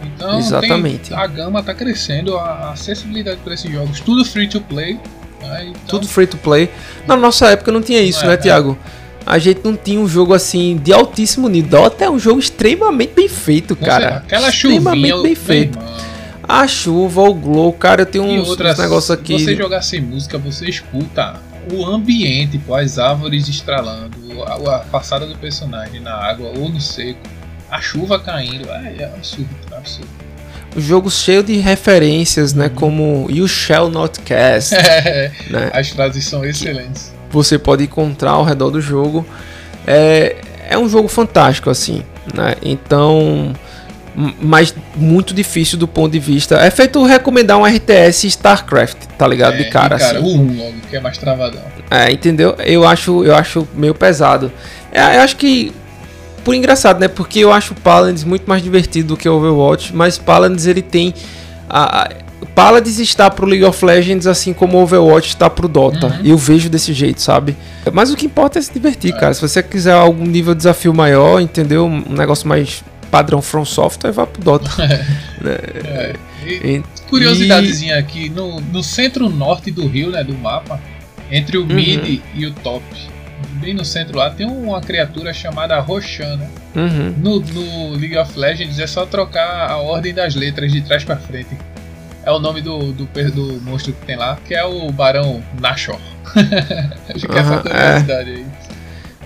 Então, 0.04 0.38
Exatamente. 0.40 1.10
tem- 1.10 1.18
a 1.18 1.26
gama 1.26 1.64
tá 1.64 1.74
crescendo, 1.74 2.36
a 2.38 2.72
acessibilidade 2.72 3.40
para 3.44 3.54
esses 3.54 3.72
jogos, 3.72 4.00
tudo 4.02 4.26
free 4.26 4.48
to 4.48 4.60
play. 4.62 5.00
né? 5.42 5.66
Então, 5.70 5.82
Tudo 6.00 6.08
free 6.08 6.28
to 6.28 6.38
play. 6.38 6.70
Na 7.08 7.16
nossa 7.18 7.48
época 7.48 7.72
não 7.72 7.82
tinha 7.82 8.00
isso, 8.00 8.24
É, 8.26 8.28
né, 8.28 8.34
é. 8.36 8.38
Thiago? 8.38 8.78
A 9.26 9.40
gente 9.40 9.62
não 9.64 9.76
tinha 9.76 10.00
um 10.00 10.08
jogo 10.08 10.34
assim 10.36 10.78
de 10.78 10.94
altíssimo 10.94 11.48
nível. 11.50 11.72
Dota 11.82 12.06
é 12.06 12.10
um 12.12 12.20
jogo 12.20 12.40
extremamente 12.40 13.14
bem 13.16 13.28
feito, 13.28 13.76
cara. 13.76 14.02
certeza, 14.02 14.18
aquela 14.26 14.50
extremamente 14.50 15.08
chuvinha, 15.10 15.24
bem 15.24 15.36
feito. 15.36 15.80
irmão. 15.80 15.98
A 16.48 16.68
chuva, 16.68 17.22
o 17.22 17.34
glow, 17.34 17.72
cara, 17.74 18.02
eu 18.04 18.06
tenho 18.06 18.26
E 18.28 18.40
uns, 18.40 18.50
outras, 18.50 18.78
uns 18.78 18.84
negócios 18.84 19.10
aqui. 19.12 19.34
você 19.40 19.56
jogar 19.56 19.82
sem 19.82 20.00
música, 20.02 20.38
você 20.38 20.68
escuta 20.70 21.40
o 21.72 21.86
ambiente, 21.86 22.58
pô, 22.58 22.76
as 22.76 22.98
árvores 22.98 23.48
estralando, 23.48 24.18
a, 24.44 24.78
a 24.78 24.80
passada 24.80 25.26
do 25.26 25.38
personagem 25.38 26.00
na 26.00 26.14
água 26.14 26.52
ou 26.58 26.70
no 26.70 26.80
seco, 26.80 27.20
a 27.70 27.80
chuva 27.80 28.20
caindo, 28.20 28.70
é, 28.70 28.96
é 29.00 29.06
absurdo, 29.06 29.50
é 29.72 29.78
absurdo. 29.78 30.10
Um 30.76 30.82
jogo 30.82 31.12
cheio 31.12 31.44
de 31.44 31.58
referências, 31.58 32.54
né? 32.54 32.70
Como 32.70 33.28
You 33.30 33.48
Shall 33.48 33.90
Not 33.90 34.22
Cast, 34.22 34.74
né? 35.50 35.70
As 35.74 35.90
frases 35.90 36.24
são 36.26 36.46
excelentes. 36.46 37.14
Você 37.30 37.60
pode 37.60 37.84
encontrar 37.84 38.32
ao 38.32 38.44
redor 38.44 38.72
do 38.72 38.80
jogo. 38.80 39.26
É, 39.86 40.38
é 40.70 40.78
um 40.78 40.88
jogo 40.88 41.10
fantástico, 41.10 41.70
assim, 41.70 42.04
né? 42.34 42.56
Então, 42.62 43.54
mas 44.42 44.76
muito 44.96 45.34
difícil 45.34 45.78
do 45.78 45.88
ponto 45.88 46.12
de 46.12 46.20
vista. 46.20 46.56
É 46.56 46.70
feito 46.70 47.04
recomendar 47.04 47.58
um 47.58 47.66
RTS 47.66 48.28
StarCraft, 48.28 48.98
tá 49.18 49.28
ligado? 49.28 49.58
de 49.58 49.64
É, 49.64 49.70
cara, 49.70 49.98
cara, 49.98 50.20
assim. 50.20 50.28
o 50.28 50.42
1 50.42 50.58
logo, 50.58 50.74
que 50.90 50.96
é 50.96 51.00
mais 51.00 51.18
travadão. 51.18 51.62
É, 51.90 52.12
entendeu? 52.12 52.56
Eu 52.60 52.86
acho, 52.86 53.24
eu 53.24 53.36
acho 53.36 53.68
meio 53.74 53.96
pesado. 53.96 54.52
É, 54.92 55.18
eu 55.18 55.22
acho 55.22 55.36
que 55.38 55.74
por 56.44 56.56
engraçado, 56.56 57.00
né? 57.00 57.08
Porque 57.08 57.40
eu 57.40 57.52
acho 57.52 57.74
o 57.74 57.76
Paladins 57.76 58.24
muito 58.24 58.46
mais 58.48 58.62
divertido 58.62 59.10
do 59.10 59.18
que 59.18 59.30
o 59.30 59.36
Overwatch, 59.36 59.96
mas 59.96 60.18
Paladins 60.18 60.66
ele 60.66 60.82
tem 60.82 61.14
a, 61.70 62.04
a 62.04 62.10
Paladins 62.56 63.00
está 63.00 63.30
pro 63.30 63.46
League 63.46 63.64
of 63.64 63.84
Legends 63.86 64.28
assim 64.28 64.52
como 64.52 64.78
o 64.78 64.82
Overwatch 64.82 65.30
está 65.30 65.50
pro 65.50 65.68
Dota. 65.68 66.08
Uhum. 66.08 66.26
Eu 66.26 66.38
vejo 66.38 66.70
desse 66.70 66.94
jeito, 66.94 67.22
sabe? 67.22 67.56
Mas 67.94 68.12
o 68.12 68.16
que 68.16 68.26
importa 68.26 68.60
é 68.60 68.62
se 68.62 68.74
divertir, 68.74 69.14
cara. 69.14 69.34
Se 69.34 69.42
você 69.42 69.64
quiser 69.64 69.94
algum 69.94 70.26
nível 70.26 70.54
de 70.54 70.60
desafio 70.60 70.94
maior, 70.94 71.40
entendeu? 71.40 71.86
Um 71.86 72.14
negócio 72.14 72.48
mais 72.48 72.84
padrão 73.12 73.42
From 73.42 73.66
Software, 73.66 74.12
vá 74.12 74.26
pro 74.26 74.42
Dota. 74.42 74.70
É. 75.46 76.16
E, 76.46 76.78
E- 76.78 76.84
curiosidadezinha 77.10 77.98
aqui, 78.00 78.30
no, 78.30 78.60
no 78.62 78.82
centro-norte 78.82 79.70
do 79.70 79.86
rio, 79.88 80.10
né, 80.10 80.24
do 80.24 80.34
mapa, 80.34 80.80
entre 81.30 81.58
Uhum. 81.58 81.66
o 81.66 81.68
mid 81.74 82.22
e 82.34 82.46
o 82.46 82.52
top, 82.54 82.84
bem 83.60 83.74
no 83.74 83.84
centro 83.86 84.18
lá, 84.18 84.30
tem 84.30 84.46
uma 84.48 84.82
criatura 84.82 85.34
chamada 85.34 85.80
Roshan, 85.80 86.38
né? 86.38 86.50
Uhum. 86.76 87.14
No, 87.18 87.40
no 87.42 87.90
League 87.98 88.18
of 88.18 88.38
Legends 88.40 88.80
é 88.80 88.88
só 88.88 89.06
trocar 89.06 89.70
a 89.70 89.78
ordem 89.78 90.14
das 90.14 90.36
letras 90.36 90.72
de 90.72 90.82
trás 90.82 91.04
pra 91.04 91.18
frente. 91.18 91.58
É 92.24 92.32
o 92.32 92.40
nome 92.40 92.62
do, 92.62 92.92
do, 92.94 93.06
do 93.06 93.62
monstro 93.62 93.94
que 93.94 94.06
tem 94.06 94.16
lá, 94.16 94.38
que 94.48 94.54
é 94.54 94.64
o 94.64 94.92
Barão 94.92 95.42
Nashor. 95.60 96.00
Acho 97.14 97.28
que 97.28 97.36
é 97.36 97.40
essa 97.40 97.58
curiosidade 97.62 98.30
aí. 98.30 98.46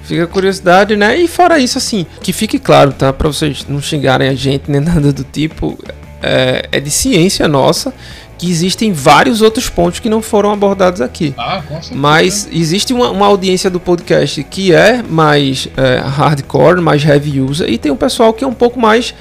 Fica 0.05 0.23
a 0.23 0.27
curiosidade, 0.27 0.95
né? 0.95 1.17
E 1.17 1.27
fora 1.27 1.59
isso, 1.59 1.77
assim, 1.77 2.05
que 2.21 2.31
fique 2.31 2.59
claro, 2.59 2.93
tá? 2.93 3.11
Pra 3.11 3.27
vocês 3.27 3.65
não 3.67 3.81
xingarem 3.81 4.29
a 4.29 4.35
gente 4.35 4.69
nem 4.69 4.79
nada 4.81 5.11
do 5.11 5.23
tipo, 5.23 5.77
é, 6.21 6.67
é 6.71 6.79
de 6.79 6.89
ciência 6.89 7.47
nossa 7.47 7.93
que 8.37 8.49
existem 8.49 8.91
vários 8.91 9.41
outros 9.41 9.69
pontos 9.69 9.99
que 9.99 10.09
não 10.09 10.21
foram 10.21 10.51
abordados 10.51 11.01
aqui. 11.01 11.33
Ah, 11.37 11.61
com 11.65 11.75
certeza. 11.75 11.95
Mas 11.95 12.47
existe 12.51 12.93
uma, 12.93 13.09
uma 13.09 13.25
audiência 13.25 13.69
do 13.69 13.79
podcast 13.79 14.43
que 14.43 14.73
é 14.73 15.01
mais 15.01 15.67
é, 15.77 15.99
hardcore, 15.99 16.81
mais 16.81 17.03
heavy 17.03 17.39
user, 17.39 17.69
e 17.69 17.77
tem 17.77 17.91
um 17.91 17.95
pessoal 17.95 18.33
que 18.33 18.43
é 18.43 18.47
um 18.47 18.53
pouco 18.53 18.79
mais 18.79 19.15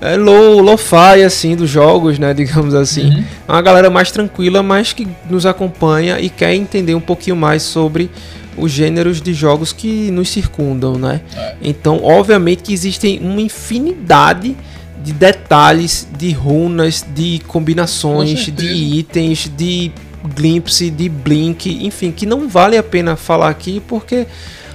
é, 0.00 0.16
low, 0.16 0.60
lo-fi, 0.60 1.22
assim, 1.24 1.54
dos 1.54 1.68
jogos, 1.68 2.18
né? 2.18 2.32
Digamos 2.34 2.74
assim. 2.74 3.10
Uhum. 3.10 3.24
É 3.48 3.52
uma 3.52 3.62
galera 3.62 3.90
mais 3.90 4.10
tranquila, 4.10 4.62
mas 4.62 4.92
que 4.92 5.06
nos 5.28 5.46
acompanha 5.46 6.18
e 6.18 6.28
quer 6.28 6.54
entender 6.54 6.94
um 6.94 7.00
pouquinho 7.00 7.36
mais 7.36 7.62
sobre 7.62 8.10
os 8.56 8.70
gêneros 8.70 9.20
de 9.20 9.32
jogos 9.32 9.72
que 9.72 10.10
nos 10.10 10.30
circundam, 10.30 10.94
né? 10.96 11.20
É. 11.36 11.56
Então, 11.62 12.02
obviamente 12.02 12.62
que 12.62 12.72
existem 12.72 13.18
uma 13.20 13.40
infinidade 13.40 14.56
de 15.02 15.12
detalhes, 15.12 16.08
de 16.16 16.30
runas, 16.32 17.04
de 17.14 17.40
combinações, 17.46 18.46
Com 18.46 18.52
de 18.52 18.66
itens, 18.66 19.50
de 19.54 19.92
glimpse, 20.34 20.90
de 20.90 21.08
blink, 21.08 21.84
enfim, 21.84 22.10
que 22.10 22.24
não 22.24 22.48
vale 22.48 22.78
a 22.78 22.82
pena 22.82 23.14
falar 23.14 23.50
aqui 23.50 23.82
porque 23.86 24.26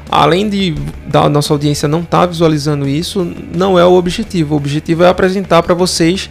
além 0.10 0.50
de 0.50 0.76
da 1.08 1.30
nossa 1.30 1.54
audiência 1.54 1.88
não 1.88 2.02
estar 2.02 2.26
visualizando 2.26 2.88
isso, 2.88 3.28
não 3.56 3.78
é 3.78 3.86
o 3.86 3.94
objetivo. 3.94 4.54
O 4.54 4.58
objetivo 4.58 5.04
é 5.04 5.08
apresentar 5.08 5.64
para 5.64 5.74
vocês 5.74 6.30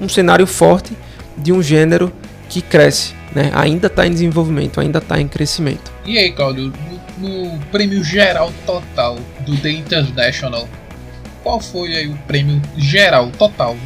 um 0.00 0.08
cenário 0.08 0.46
forte 0.46 0.92
de 1.36 1.52
um 1.52 1.62
gênero 1.62 2.12
que 2.48 2.60
cresce, 2.60 3.12
né? 3.34 3.50
Ainda 3.54 3.88
está 3.88 4.06
em 4.06 4.10
desenvolvimento, 4.10 4.80
ainda 4.80 4.98
está 4.98 5.20
em 5.20 5.28
crescimento. 5.28 5.92
E 6.04 6.18
aí, 6.18 6.32
Claudio, 6.32 6.72
no, 7.18 7.28
no 7.28 7.58
prêmio 7.66 8.02
geral 8.02 8.52
total 8.64 9.18
do 9.40 9.56
The 9.56 9.70
International, 9.70 10.68
qual 11.42 11.60
foi 11.60 11.94
aí 11.94 12.08
o 12.08 12.16
prêmio 12.26 12.60
geral 12.76 13.30
total? 13.38 13.76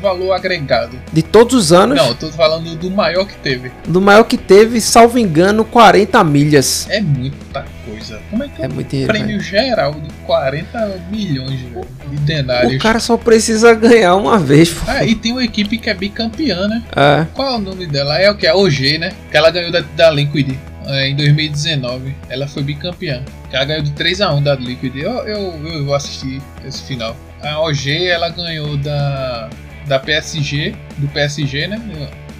Valor 0.00 0.32
agregado. 0.32 0.98
De 1.12 1.22
todos 1.22 1.54
os 1.54 1.72
anos, 1.72 1.96
Não, 1.96 2.08
eu 2.08 2.14
tô 2.14 2.28
falando 2.32 2.74
do 2.76 2.90
maior 2.90 3.26
que 3.26 3.36
teve. 3.36 3.70
do 3.86 4.00
maior 4.00 4.24
que 4.24 4.36
teve, 4.36 4.80
salvo 4.80 5.18
engano, 5.18 5.64
40 5.64 6.22
milhas. 6.24 6.86
É 6.90 7.00
muita 7.00 7.64
coisa. 7.84 8.18
Como 8.30 8.42
é 8.44 8.48
que 8.48 8.62
é, 8.62 8.66
um 8.66 8.72
muito 8.72 8.88
dinheiro. 8.88 9.12
prêmio 9.12 9.28
velho. 9.38 9.40
geral 9.42 9.92
de 9.94 10.08
40 10.26 11.00
milhões 11.10 11.58
de 11.60 12.16
denários? 12.18 12.74
O 12.74 12.78
cara 12.78 12.98
só 13.00 13.16
precisa 13.16 13.74
ganhar 13.74 14.14
uma 14.16 14.38
vez. 14.38 14.70
pô. 14.70 14.80
Ah, 14.88 15.04
e 15.04 15.14
tem 15.14 15.32
uma 15.32 15.44
equipe 15.44 15.76
que 15.78 15.90
é 15.90 15.94
bicampeã, 15.94 16.66
né? 16.68 16.82
É. 16.96 17.26
Qual 17.34 17.52
é 17.54 17.56
o 17.56 17.60
nome 17.60 17.86
dela? 17.86 18.18
É 18.18 18.30
o 18.30 18.36
que? 18.36 18.46
A 18.46 18.56
OG, 18.56 18.98
né? 18.98 19.12
Que 19.30 19.36
ela 19.36 19.50
ganhou 19.50 19.70
da, 19.70 19.80
da 19.96 20.10
Liquid 20.10 20.56
é, 20.86 21.08
em 21.08 21.16
2019. 21.16 22.14
Ela 22.28 22.46
foi 22.48 22.62
bicampeã. 22.62 23.22
Ela 23.52 23.64
ganhou 23.64 23.82
de 23.82 23.90
3x1 23.92 24.42
da 24.42 24.54
Liquid. 24.54 24.96
Eu, 24.96 25.10
eu, 25.26 25.66
eu 25.66 25.84
vou 25.84 25.94
assistir 25.94 26.40
esse 26.66 26.82
final. 26.82 27.14
A 27.42 27.58
OG 27.60 28.06
ela 28.06 28.28
ganhou 28.28 28.76
da, 28.76 29.48
da 29.86 29.98
PSG, 29.98 30.74
do 30.98 31.08
PSG, 31.08 31.66
né? 31.66 31.80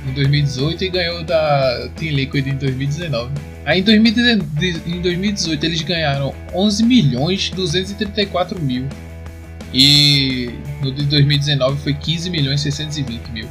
Em 0.08 0.12
2018 0.14 0.84
e 0.84 0.88
ganhou 0.88 1.22
da 1.24 1.88
Team 1.96 2.12
Liquid 2.14 2.46
em 2.46 2.56
2019. 2.56 3.30
Aí 3.66 3.80
em 3.80 3.82
2019 3.82 4.82
em 4.86 5.00
2018 5.02 5.64
eles 5.66 5.82
ganharam 5.82 6.34
11 6.54 6.82
milhões 6.84 7.50
234 7.50 8.60
mil. 8.60 8.86
E 9.72 10.50
no 10.82 10.90
de 10.92 11.04
2019 11.04 11.80
foi 11.82 11.94
15 11.94 12.30
milhões 12.30 12.60
620 12.60 13.28
mil. 13.30 13.48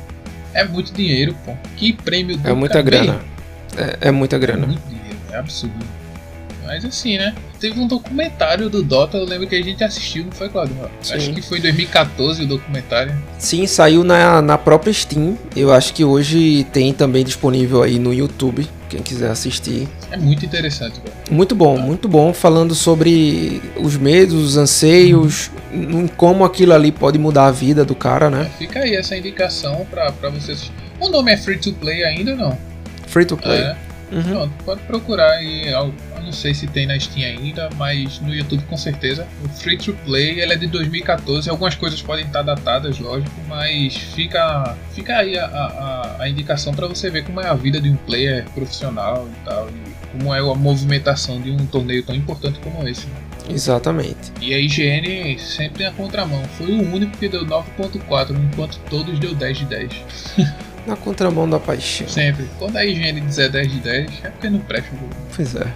É 0.54 0.64
muito 0.66 0.92
dinheiro, 0.94 1.36
pô. 1.46 1.56
Que 1.78 1.94
prêmio 1.94 2.38
do 2.38 2.50
É 2.50 2.54
muita 2.54 2.84
cara- 2.84 2.86
grana. 2.86 3.20
É, 4.02 4.08
é 4.10 4.12
muita 4.12 4.36
É 4.36 4.40
grana. 4.40 4.66
muito 4.68 4.82
dinheiro, 4.88 5.18
é 5.32 5.38
absurdo. 5.38 5.76
Mas 6.70 6.86
assim, 6.86 7.18
né? 7.18 7.34
Teve 7.60 7.80
um 7.80 7.88
documentário 7.88 8.70
do 8.70 8.84
Dota, 8.84 9.18
eu 9.18 9.26
lembro 9.26 9.48
que 9.48 9.56
a 9.56 9.62
gente 9.62 9.84
assistiu, 9.84 10.26
não 10.26 10.32
foi, 10.32 10.50
Claudio? 10.50 10.76
Acho 11.02 11.34
que 11.34 11.42
foi 11.42 11.58
em 11.58 11.62
2014 11.62 12.44
o 12.44 12.48
documentário. 12.48 13.12
Sim, 13.40 13.66
saiu 13.66 14.04
na, 14.04 14.40
na 14.40 14.56
própria 14.56 14.94
Steam. 14.94 15.36
Eu 15.56 15.74
acho 15.74 15.92
que 15.96 16.06
hoje 16.06 16.68
tem 16.72 16.94
também 16.94 17.26
disponível 17.26 17.82
aí 17.82 17.98
no 17.98 18.14
YouTube. 18.14 18.68
Quem 18.88 19.02
quiser 19.02 19.32
assistir. 19.32 19.88
É 20.12 20.18
muito 20.18 20.46
interessante, 20.46 21.02
velho. 21.02 21.16
Muito 21.32 21.56
bom, 21.56 21.76
muito 21.76 22.08
bom. 22.08 22.32
Falando 22.36 22.76
sobre 22.76 23.60
os 23.76 23.98
medos, 23.98 24.36
os 24.36 24.56
anseios, 24.56 25.50
em 25.74 26.06
como 26.06 26.46
aquilo 26.46 26.74
ali 26.74 26.92
pode 26.92 27.18
mudar 27.18 27.48
a 27.48 27.52
vida 27.52 27.84
do 27.84 27.96
cara, 27.96 28.30
né? 28.30 28.48
Fica 28.60 28.82
aí 28.82 28.96
essa 28.96 29.18
indicação 29.18 29.88
pra, 29.90 30.12
pra 30.12 30.30
você 30.30 30.52
assistir. 30.52 30.74
O 31.00 31.10
nome 31.10 31.32
é 31.32 31.38
free 31.38 31.58
to 31.58 31.74
play 31.74 32.04
ainda 32.04 32.36
não? 32.36 32.56
Free 33.08 33.26
to 33.26 33.36
play. 33.36 33.58
É. 33.58 33.89
Uhum. 34.12 34.24
Pronto, 34.24 34.64
pode 34.64 34.82
procurar 34.82 35.32
aí. 35.32 35.68
Eu 35.70 35.94
eu 36.20 36.24
não 36.26 36.32
sei 36.34 36.54
se 36.54 36.68
tem 36.68 36.86
na 36.86 37.00
Steam 37.00 37.26
ainda, 37.28 37.70
mas 37.78 38.20
no 38.20 38.34
YouTube 38.34 38.64
com 38.70 38.78
certeza. 38.78 39.26
O 39.44 39.50
Free 39.50 39.78
to 39.78 39.94
Play 40.06 40.40
ele 40.40 40.54
é 40.54 40.56
de 40.58 40.68
2014. 40.68 41.50
Algumas 41.50 41.76
coisas 41.76 42.02
podem 42.02 42.26
estar 42.26 42.42
datadas, 42.42 43.00
lógico, 43.00 43.32
mas 43.48 43.96
fica, 43.96 44.76
fica 44.94 45.18
aí 45.18 45.38
a, 45.38 45.46
a, 45.46 46.16
a 46.24 46.30
indicação 46.30 46.74
para 46.74 46.88
você 46.88 47.10
ver 47.10 47.24
como 47.24 47.40
é 47.40 47.48
a 47.48 47.54
vida 47.54 47.80
de 47.80 47.90
um 47.90 47.96
player 47.96 48.46
profissional 48.54 49.28
e 49.32 49.46
tal. 49.46 49.70
E 49.70 50.00
como 50.12 50.34
é 50.34 50.40
a 50.40 50.56
movimentação 50.56 51.40
de 51.40 51.52
um 51.52 51.66
torneio 51.66 52.04
tão 52.04 52.16
importante 52.16 52.60
como 52.60 52.88
esse. 52.88 53.06
né? 53.08 53.14
Exatamente. 53.50 54.32
E 54.42 54.54
a 54.54 54.60
IGN 54.60 55.40
sempre 55.40 55.84
na 55.84 55.92
contramão. 55.92 56.44
Foi 56.58 56.68
o 56.68 56.94
único 56.94 57.18
que 57.18 57.28
deu 57.28 57.46
9.4, 57.46 58.32
enquanto 58.32 58.80
todos 58.90 59.18
deu 59.20 59.34
10 59.34 59.58
de 59.60 59.66
10. 59.66 59.92
Na 60.86 60.96
contramão 60.96 61.50
da 61.50 61.60
paixão. 61.60 62.08
Sempre. 62.08 62.48
Quando 62.58 62.78
a 62.78 62.86
IGN 62.86 63.22
dizer 63.22 63.50
10 63.50 63.72
de 63.72 63.80
10, 63.80 64.12
é 64.24 64.30
porque 64.30 64.50
não 64.50 64.60
presta 64.60 64.90
o. 64.96 65.10
Pois 65.36 65.56
é. 65.56 65.68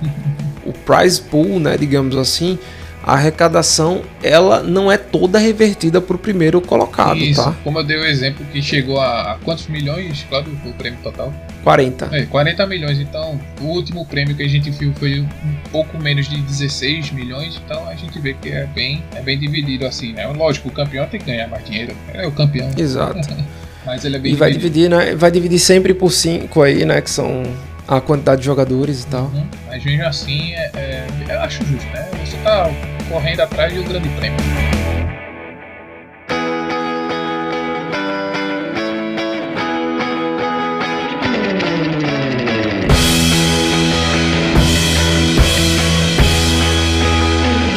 O 0.65 0.73
prize 0.73 1.21
pool, 1.21 1.59
né, 1.59 1.77
digamos 1.77 2.15
assim, 2.15 2.57
a 3.03 3.13
arrecadação, 3.13 4.01
ela 4.23 4.63
não 4.63 4.89
é 4.89 4.97
toda 4.97 5.37
revertida 5.37 5.99
pro 5.99 6.17
primeiro 6.17 6.61
colocado, 6.61 7.17
Isso, 7.17 7.43
tá? 7.43 7.53
como 7.61 7.79
eu 7.79 7.83
dei 7.83 7.97
o 7.97 8.05
exemplo 8.05 8.45
que 8.45 8.61
chegou 8.61 8.97
a, 8.99 9.33
a 9.33 9.37
quantos 9.39 9.67
milhões, 9.67 10.25
claro, 10.29 10.45
foi 10.61 10.71
o 10.71 10.73
prêmio 10.73 10.99
total? 11.03 11.33
40. 11.65 12.09
É, 12.13 12.25
40 12.25 12.65
milhões, 12.65 12.99
então 12.99 13.39
o 13.61 13.65
último 13.65 14.05
prêmio 14.05 14.35
que 14.35 14.43
a 14.43 14.47
gente 14.47 14.71
viu 14.71 14.93
foi 14.93 15.19
um 15.19 15.27
pouco 15.69 16.01
menos 16.01 16.29
de 16.29 16.37
16 16.37 17.11
milhões, 17.11 17.61
então 17.63 17.87
a 17.89 17.95
gente 17.95 18.17
vê 18.19 18.33
que 18.33 18.49
é 18.49 18.65
bem, 18.67 19.03
é 19.13 19.21
bem 19.21 19.37
dividido 19.37 19.85
assim, 19.85 20.13
né? 20.13 20.25
Lógico, 20.27 20.69
o 20.69 20.71
campeão 20.71 21.05
tem 21.05 21.19
que 21.19 21.25
ganhar 21.25 21.49
mais 21.49 21.65
dinheiro, 21.65 21.93
é 22.13 22.25
o 22.25 22.31
campeão, 22.31 22.71
Exato. 22.77 23.19
mas 23.85 24.03
ele 24.05 24.15
é 24.15 24.19
bem 24.19 24.33
E 24.33 24.35
vai 24.35 24.51
dividido. 24.51 24.73
dividir, 24.73 24.89
né? 24.89 25.15
Vai 25.15 25.31
dividir 25.31 25.59
sempre 25.59 25.93
por 25.93 26.11
5 26.11 26.61
aí, 26.61 26.85
né? 26.85 27.01
Que 27.01 27.09
são 27.09 27.43
a 27.87 27.99
quantidade 27.99 28.41
de 28.41 28.45
jogadores 28.45 29.03
e 29.03 29.07
tal. 29.07 29.23
Uhum, 29.33 29.45
Mas 29.67 29.83
mesmo 29.83 30.05
assim, 30.05 30.53
é, 30.53 30.71
é- 30.75 31.07
eu 31.29 31.39
acho 31.41 31.63
justo, 31.65 31.87
né? 31.93 32.07
Você 32.25 32.37
tá 32.37 32.69
correndo 33.09 33.41
atrás 33.41 33.73
de 33.73 33.79
um 33.79 33.83
grande 33.83 34.09
prêmio. 34.09 34.37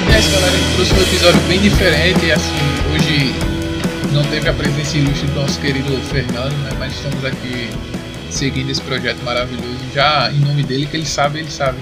E 0.09 0.15
é 0.15 0.19
isso, 0.19 0.31
galera. 0.31 0.53
A 0.53 0.57
gente 0.57 0.75
trouxe 0.75 0.95
um 0.95 1.03
episódio 1.03 1.41
bem 1.49 1.61
diferente. 1.61 2.27
e, 2.27 2.33
Assim, 2.33 2.53
hoje 2.95 3.16
não 4.17 4.25
teve 4.31 4.49
a 4.49 4.53
presença 4.53 4.97
ilustre 4.97 5.27
do 5.29 5.35
nosso 5.41 5.61
querido 5.61 5.97
Fernando, 6.11 6.53
né? 6.63 6.71
Mas 6.79 6.93
estamos 6.95 7.25
aqui 7.25 7.69
seguindo 8.31 8.71
esse 8.71 8.81
projeto 8.81 9.23
maravilhoso. 9.23 9.77
Já 9.95 10.31
em 10.33 10.41
nome 10.41 10.63
dele, 10.63 10.87
que 10.87 10.97
ele 10.97 11.07
sabe, 11.07 11.41
ele 11.41 11.51
sabe. 11.51 11.79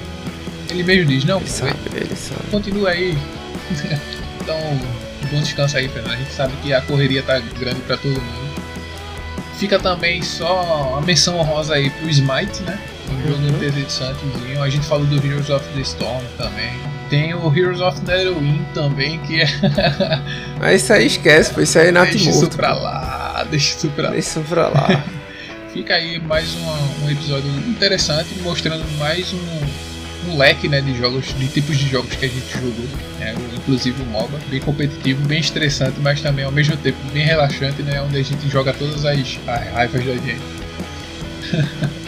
Ele 0.70 0.82
mesmo 0.82 1.06
diz, 1.06 1.24
não, 1.24 1.38
Ele 1.38 1.48
sabe, 1.48 1.74
ele 1.94 2.16
sabe. 2.16 2.40
continua 2.50 2.90
aí. 2.90 3.16
então, 4.40 4.56
bom 5.30 5.40
descanso 5.40 5.76
aí, 5.76 5.88
Fernando. 5.88 6.14
A 6.14 6.16
gente 6.16 6.32
sabe 6.32 6.52
que 6.62 6.72
a 6.72 6.80
correria 6.82 7.22
tá 7.22 7.38
grande 7.38 7.80
pra 7.82 7.96
todo 7.96 8.12
mundo. 8.20 8.54
Fica 9.58 9.78
também 9.78 10.20
só 10.22 10.96
a 10.98 11.00
menção 11.02 11.38
honrosa 11.38 11.74
aí 11.74 11.88
pro 11.90 12.08
Smite, 12.10 12.62
né? 12.62 12.78
Um 13.10 13.28
jogo 13.28 13.42
Uhum. 13.42 13.48
interessantezinho. 13.56 14.60
A 14.62 14.68
gente 14.68 14.84
falou 14.86 15.06
do 15.06 15.16
Heroes 15.24 15.48
of 15.50 15.64
the 15.74 15.80
Storm 15.82 16.22
também. 16.36 16.72
Tem 17.10 17.34
o 17.34 17.54
Heroes 17.56 17.80
of 17.80 18.00
Netherwind 18.00 18.64
também, 18.72 19.18
que 19.20 19.40
é. 19.42 19.46
Mas 20.58 20.82
isso 20.82 20.92
aí 20.92 21.06
esquece, 21.06 21.52
pô. 21.52 21.60
Isso 21.60 21.78
aí 21.78 21.88
é 21.88 21.92
nato 21.92 22.10
deixa 22.10 22.30
isso 22.30 22.48
pra 22.50 22.72
lá, 22.74 23.46
deixa 23.50 23.76
isso 23.76 23.88
pra 23.90 24.04
lá. 24.06 24.10
Deixa 24.12 24.28
isso 24.40 24.40
pra 24.48 24.68
lá. 24.68 25.04
Fica 25.72 25.94
aí 25.94 26.20
mais 26.20 26.54
uma- 26.54 26.78
um 27.04 27.10
episódio 27.10 27.50
interessante, 27.68 28.28
mostrando 28.42 28.84
mais 28.98 29.32
um, 29.34 30.30
um 30.30 30.36
leque 30.38 30.68
né, 30.68 30.80
de 30.80 30.96
jogos, 30.96 31.26
de 31.36 31.48
tipos 31.48 31.76
de 31.76 31.88
jogos 31.88 32.14
que 32.14 32.24
a 32.26 32.28
gente 32.28 32.52
jogou. 32.52 32.86
né, 33.18 33.34
inclusive 33.56 34.00
o 34.02 34.06
MOBA, 34.06 34.38
bem 34.48 34.60
competitivo, 34.60 35.20
bem 35.26 35.40
estressante, 35.40 35.96
mas 36.00 36.20
também 36.22 36.44
ao 36.44 36.52
mesmo 36.52 36.76
tempo 36.76 36.96
bem 37.12 37.24
relaxante, 37.24 37.82
né? 37.82 38.00
Onde 38.02 38.16
a 38.18 38.22
gente 38.22 38.48
joga 38.48 38.72
todas 38.72 39.04
as, 39.04 39.18
as 39.46 39.72
raivas 39.74 40.04
da 40.04 40.12
gente. 40.14 40.40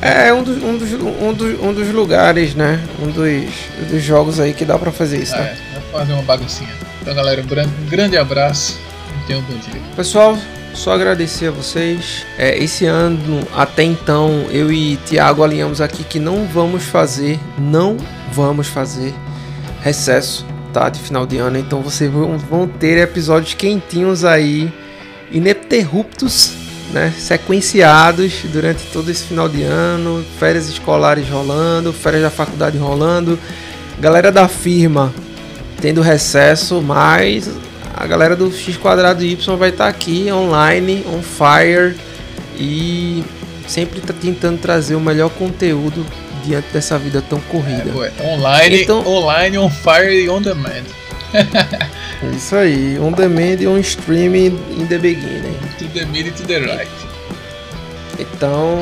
É 0.00 0.32
um 0.32 0.42
dos, 0.42 0.62
um, 0.62 0.76
dos, 0.76 0.92
um, 0.92 1.32
dos, 1.32 1.60
um 1.60 1.72
dos 1.72 1.88
lugares, 1.90 2.54
né? 2.54 2.80
Um 3.00 3.06
dos, 3.10 3.44
dos 3.90 4.02
jogos 4.02 4.38
aí 4.40 4.52
que 4.52 4.64
dá 4.64 4.78
pra 4.78 4.90
fazer 4.92 5.22
isso, 5.22 5.34
Ah, 5.34 5.38
né? 5.40 5.56
é, 5.56 5.74
vamos 5.74 5.90
fazer 5.92 6.12
uma 6.12 6.22
baguncinha. 6.22 6.70
Então 7.00 7.14
galera, 7.14 7.40
um 7.42 7.46
gran- 7.46 7.68
grande 7.88 8.16
abraço 8.16 8.78
e 9.22 9.26
tenham 9.26 9.40
um 9.40 9.44
bom 9.44 9.54
dia. 9.58 9.80
Pessoal, 9.96 10.36
só 10.74 10.92
agradecer 10.94 11.48
a 11.48 11.50
vocês. 11.50 12.26
É, 12.38 12.56
esse 12.62 12.84
ano, 12.86 13.46
até 13.54 13.82
então, 13.82 14.46
eu 14.50 14.72
e 14.72 14.96
Thiago 15.06 15.42
alinhamos 15.42 15.80
aqui 15.80 16.02
que 16.04 16.18
não 16.18 16.46
vamos 16.46 16.82
fazer, 16.84 17.38
não 17.58 17.96
vamos 18.32 18.66
fazer 18.66 19.14
recesso, 19.82 20.44
tá? 20.72 20.88
De 20.88 20.98
final 21.00 21.24
de 21.26 21.36
ano. 21.38 21.58
Então 21.58 21.80
vocês 21.82 22.10
vão, 22.10 22.36
vão 22.38 22.66
ter 22.66 22.98
episódios 22.98 23.54
quentinhos 23.54 24.24
aí, 24.24 24.72
ininterruptos, 25.30 26.52
né? 26.92 27.12
Sequenciados 27.18 28.32
durante 28.52 28.82
todo 28.92 29.10
esse 29.10 29.24
final 29.24 29.48
de 29.48 29.62
ano, 29.62 30.24
férias 30.38 30.68
escolares 30.68 31.28
rolando, 31.28 31.92
férias 31.92 32.22
da 32.22 32.30
faculdade 32.30 32.78
rolando, 32.78 33.38
galera 34.00 34.30
da 34.30 34.48
firma 34.48 35.12
tendo 35.80 36.00
recesso, 36.00 36.80
mas 36.80 37.50
a 37.94 38.06
galera 38.06 38.34
do 38.34 38.50
X 38.52 38.76
Quadrado 38.76 39.22
Y 39.24 39.56
vai 39.56 39.68
estar 39.70 39.86
aqui 39.88 40.30
online, 40.32 41.04
on 41.06 41.20
fire 41.22 41.94
e 42.56 43.22
sempre 43.66 44.00
tá 44.00 44.12
tentando 44.18 44.58
trazer 44.58 44.94
o 44.94 45.00
melhor 45.00 45.30
conteúdo 45.30 46.04
diante 46.44 46.68
dessa 46.72 46.98
vida 46.98 47.22
tão 47.22 47.40
corrida. 47.40 47.90
é 48.18 48.26
online, 48.34 48.82
Então- 48.82 49.06
online, 49.06 49.58
on 49.58 49.70
fire 49.70 50.24
e 50.24 50.28
on 50.28 50.40
demand. 50.42 50.84
Isso 52.36 52.56
aí, 52.56 52.98
on 52.98 53.12
demand 53.12 53.60
e 53.60 53.66
on 53.66 53.78
stream 53.78 54.34
in 54.36 54.86
the 54.88 54.98
beginning. 54.98 55.56
To 55.78 55.84
the 55.88 56.04
mid 56.06 56.26
e 56.26 56.30
to 56.30 56.42
the 56.44 56.58
right. 56.58 56.90
Então, 58.18 58.78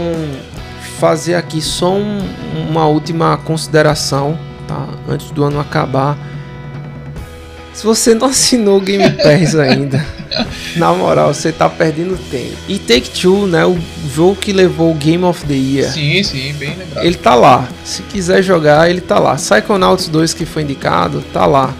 fazer 0.98 1.34
aqui 1.34 1.60
só 1.60 1.94
um- 1.94 2.20
uma 2.68 2.86
última 2.86 3.36
consideração, 3.38 4.38
tá? 4.68 4.86
Antes 5.08 5.30
do 5.30 5.44
ano 5.44 5.58
acabar. 5.58 6.16
Se 7.72 7.84
você 7.84 8.14
não 8.14 8.28
assinou 8.28 8.76
o 8.76 8.80
Game 8.80 9.02
Pass 9.22 9.54
ainda, 9.56 10.04
na 10.76 10.92
moral, 10.92 11.32
você 11.32 11.50
tá 11.50 11.70
perdendo 11.70 12.18
tempo. 12.30 12.54
E 12.68 12.78
Take 12.78 13.08
Two, 13.10 13.46
né? 13.46 13.64
O 13.64 13.78
jogo 14.14 14.36
que 14.36 14.52
levou 14.52 14.90
o 14.92 14.94
Game 14.94 15.24
of 15.24 15.44
the 15.46 15.54
Year. 15.54 15.90
Sim, 15.90 16.22
sim, 16.22 16.52
bem 16.58 16.76
lembrado. 16.76 17.02
Ele 17.04 17.14
tá 17.16 17.34
lá. 17.34 17.66
Se 17.82 18.02
quiser 18.02 18.42
jogar, 18.42 18.90
ele 18.90 19.00
tá 19.00 19.18
lá. 19.18 19.36
Psychonauts 19.36 20.08
2 20.08 20.34
que 20.34 20.44
foi 20.44 20.62
indicado, 20.62 21.24
tá 21.32 21.46
lá. 21.46 21.72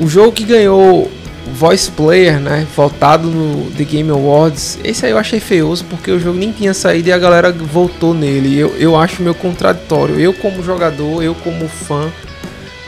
O 0.00 0.06
jogo 0.08 0.32
que 0.32 0.44
ganhou 0.44 1.10
Voice 1.54 1.90
Player, 1.90 2.38
né? 2.38 2.66
Voltado 2.76 3.28
no 3.28 3.70
The 3.72 3.84
Game 3.84 4.10
Awards. 4.10 4.78
Esse 4.84 5.06
aí 5.06 5.12
eu 5.12 5.18
achei 5.18 5.40
feioso 5.40 5.84
porque 5.88 6.10
o 6.10 6.20
jogo 6.20 6.38
nem 6.38 6.52
tinha 6.52 6.72
saído 6.74 7.08
e 7.08 7.12
a 7.12 7.18
galera 7.18 7.50
voltou 7.52 8.14
nele. 8.14 8.56
Eu, 8.58 8.74
eu 8.78 8.96
acho 8.96 9.22
meio 9.22 9.34
contraditório. 9.34 10.18
Eu, 10.20 10.32
como 10.34 10.62
jogador, 10.62 11.22
eu, 11.22 11.34
como 11.36 11.66
fã, 11.68 12.08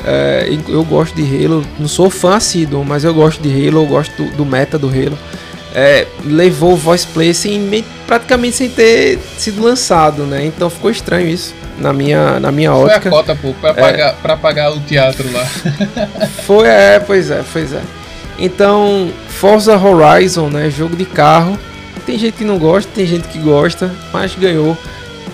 é, 0.05 0.49
eu- 0.69 0.85
gosto 0.85 1.15
de 1.15 1.23
Halo. 1.45 1.65
Não 1.79 1.89
sou 1.89 2.11
fã 2.11 2.37
assíduo, 2.37 2.85
mas 2.85 3.03
eu 3.05 3.15
gosto 3.15 3.41
de 3.43 3.49
Halo. 3.49 3.83
Eu 3.83 3.87
gosto 3.87 4.13
do, 4.23 4.31
do 4.37 4.45
meta 4.47 4.79
do 4.79 4.89
Halo. 4.89 5.19
É, 5.75 6.07
levou 6.25 6.73
o 6.73 6.77
Voice 6.77 7.07
Player 7.07 7.35
sem, 7.35 7.59
me- 7.59 7.85
praticamente 8.07 8.57
sem 8.57 8.69
ter 8.69 9.19
sido 9.39 9.63
lançado, 9.63 10.25
né? 10.25 10.45
Então 10.45 10.69
ficou 10.69 10.91
estranho 10.91 11.29
isso 11.29 11.55
na 11.81 11.93
minha, 11.93 12.39
na 12.39 12.53
minha 12.53 12.71
Foi 12.73 12.81
a 12.81 12.85
ótica. 12.97 13.11
cota, 13.11 13.35
pô, 13.35 13.53
pra, 13.61 13.73
pagar, 13.75 14.15
pra 14.15 14.37
pagar 14.37 14.71
o 14.73 14.81
teatro 14.81 15.27
lá. 15.33 15.45
Foi, 16.47 16.69
é, 16.69 17.01
pois 17.01 17.31
é, 17.31 17.43
pois 17.53 17.73
é. 17.73 17.81
Então, 18.39 19.11
Forza 19.29 19.77
Horizon, 19.77 20.49
né? 20.49 20.71
Jogo 20.71 20.95
de 20.95 21.05
carro. 21.05 21.59
Tem 22.07 22.19
gente 22.19 22.35
que 22.35 22.45
não 22.45 22.59
gosta, 22.59 22.91
tem 22.95 23.07
gente 23.07 23.29
que 23.29 23.39
gosta, 23.39 23.91
mas 24.13 24.35
ganhou. 24.35 24.77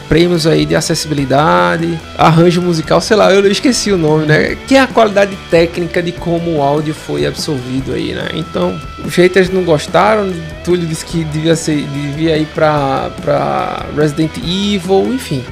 prêmios 0.08 0.46
aí 0.46 0.64
de 0.64 0.76
acessibilidade, 0.76 1.98
arranjo 2.16 2.62
musical, 2.62 3.00
sei 3.00 3.16
lá, 3.16 3.32
eu 3.32 3.44
esqueci 3.50 3.90
o 3.90 3.96
nome, 3.98 4.24
né? 4.26 4.56
Que 4.66 4.76
é 4.76 4.80
a 4.80 4.86
qualidade 4.86 5.36
técnica 5.50 6.00
de 6.02 6.12
como 6.12 6.56
o 6.56 6.62
áudio 6.62 6.94
foi 6.94 7.26
absorvido 7.26 7.92
aí, 7.92 8.12
né? 8.12 8.28
Então, 8.34 8.80
os 9.04 9.14
haters 9.16 9.50
não 9.50 9.62
gostaram, 9.64 10.32
Túlio 10.64 10.86
disse 10.86 11.04
que 11.04 11.24
devia 11.24 11.56
ser, 11.56 11.82
devia 11.88 12.36
ir 12.36 12.46
pra, 12.54 13.10
pra 13.20 13.86
Resident 13.96 14.36
Evil, 14.38 15.12
enfim. 15.12 15.44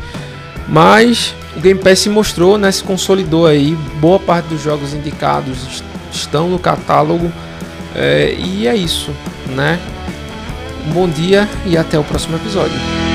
Mas 0.68 1.34
o 1.56 1.60
Game 1.60 1.80
Pass 1.80 2.00
se 2.00 2.08
mostrou, 2.08 2.58
né? 2.58 2.70
Se 2.72 2.82
consolidou 2.82 3.46
aí, 3.46 3.76
boa 4.00 4.18
parte 4.18 4.46
dos 4.46 4.62
jogos 4.62 4.92
indicados 4.94 5.82
estão 6.12 6.48
no 6.48 6.58
catálogo. 6.58 7.30
É, 7.94 8.34
e 8.38 8.66
é 8.66 8.74
isso, 8.74 9.12
né? 9.48 9.78
Um 10.88 10.92
bom 10.92 11.08
dia 11.08 11.48
e 11.64 11.76
até 11.76 11.98
o 11.98 12.04
próximo 12.04 12.36
episódio. 12.36 13.13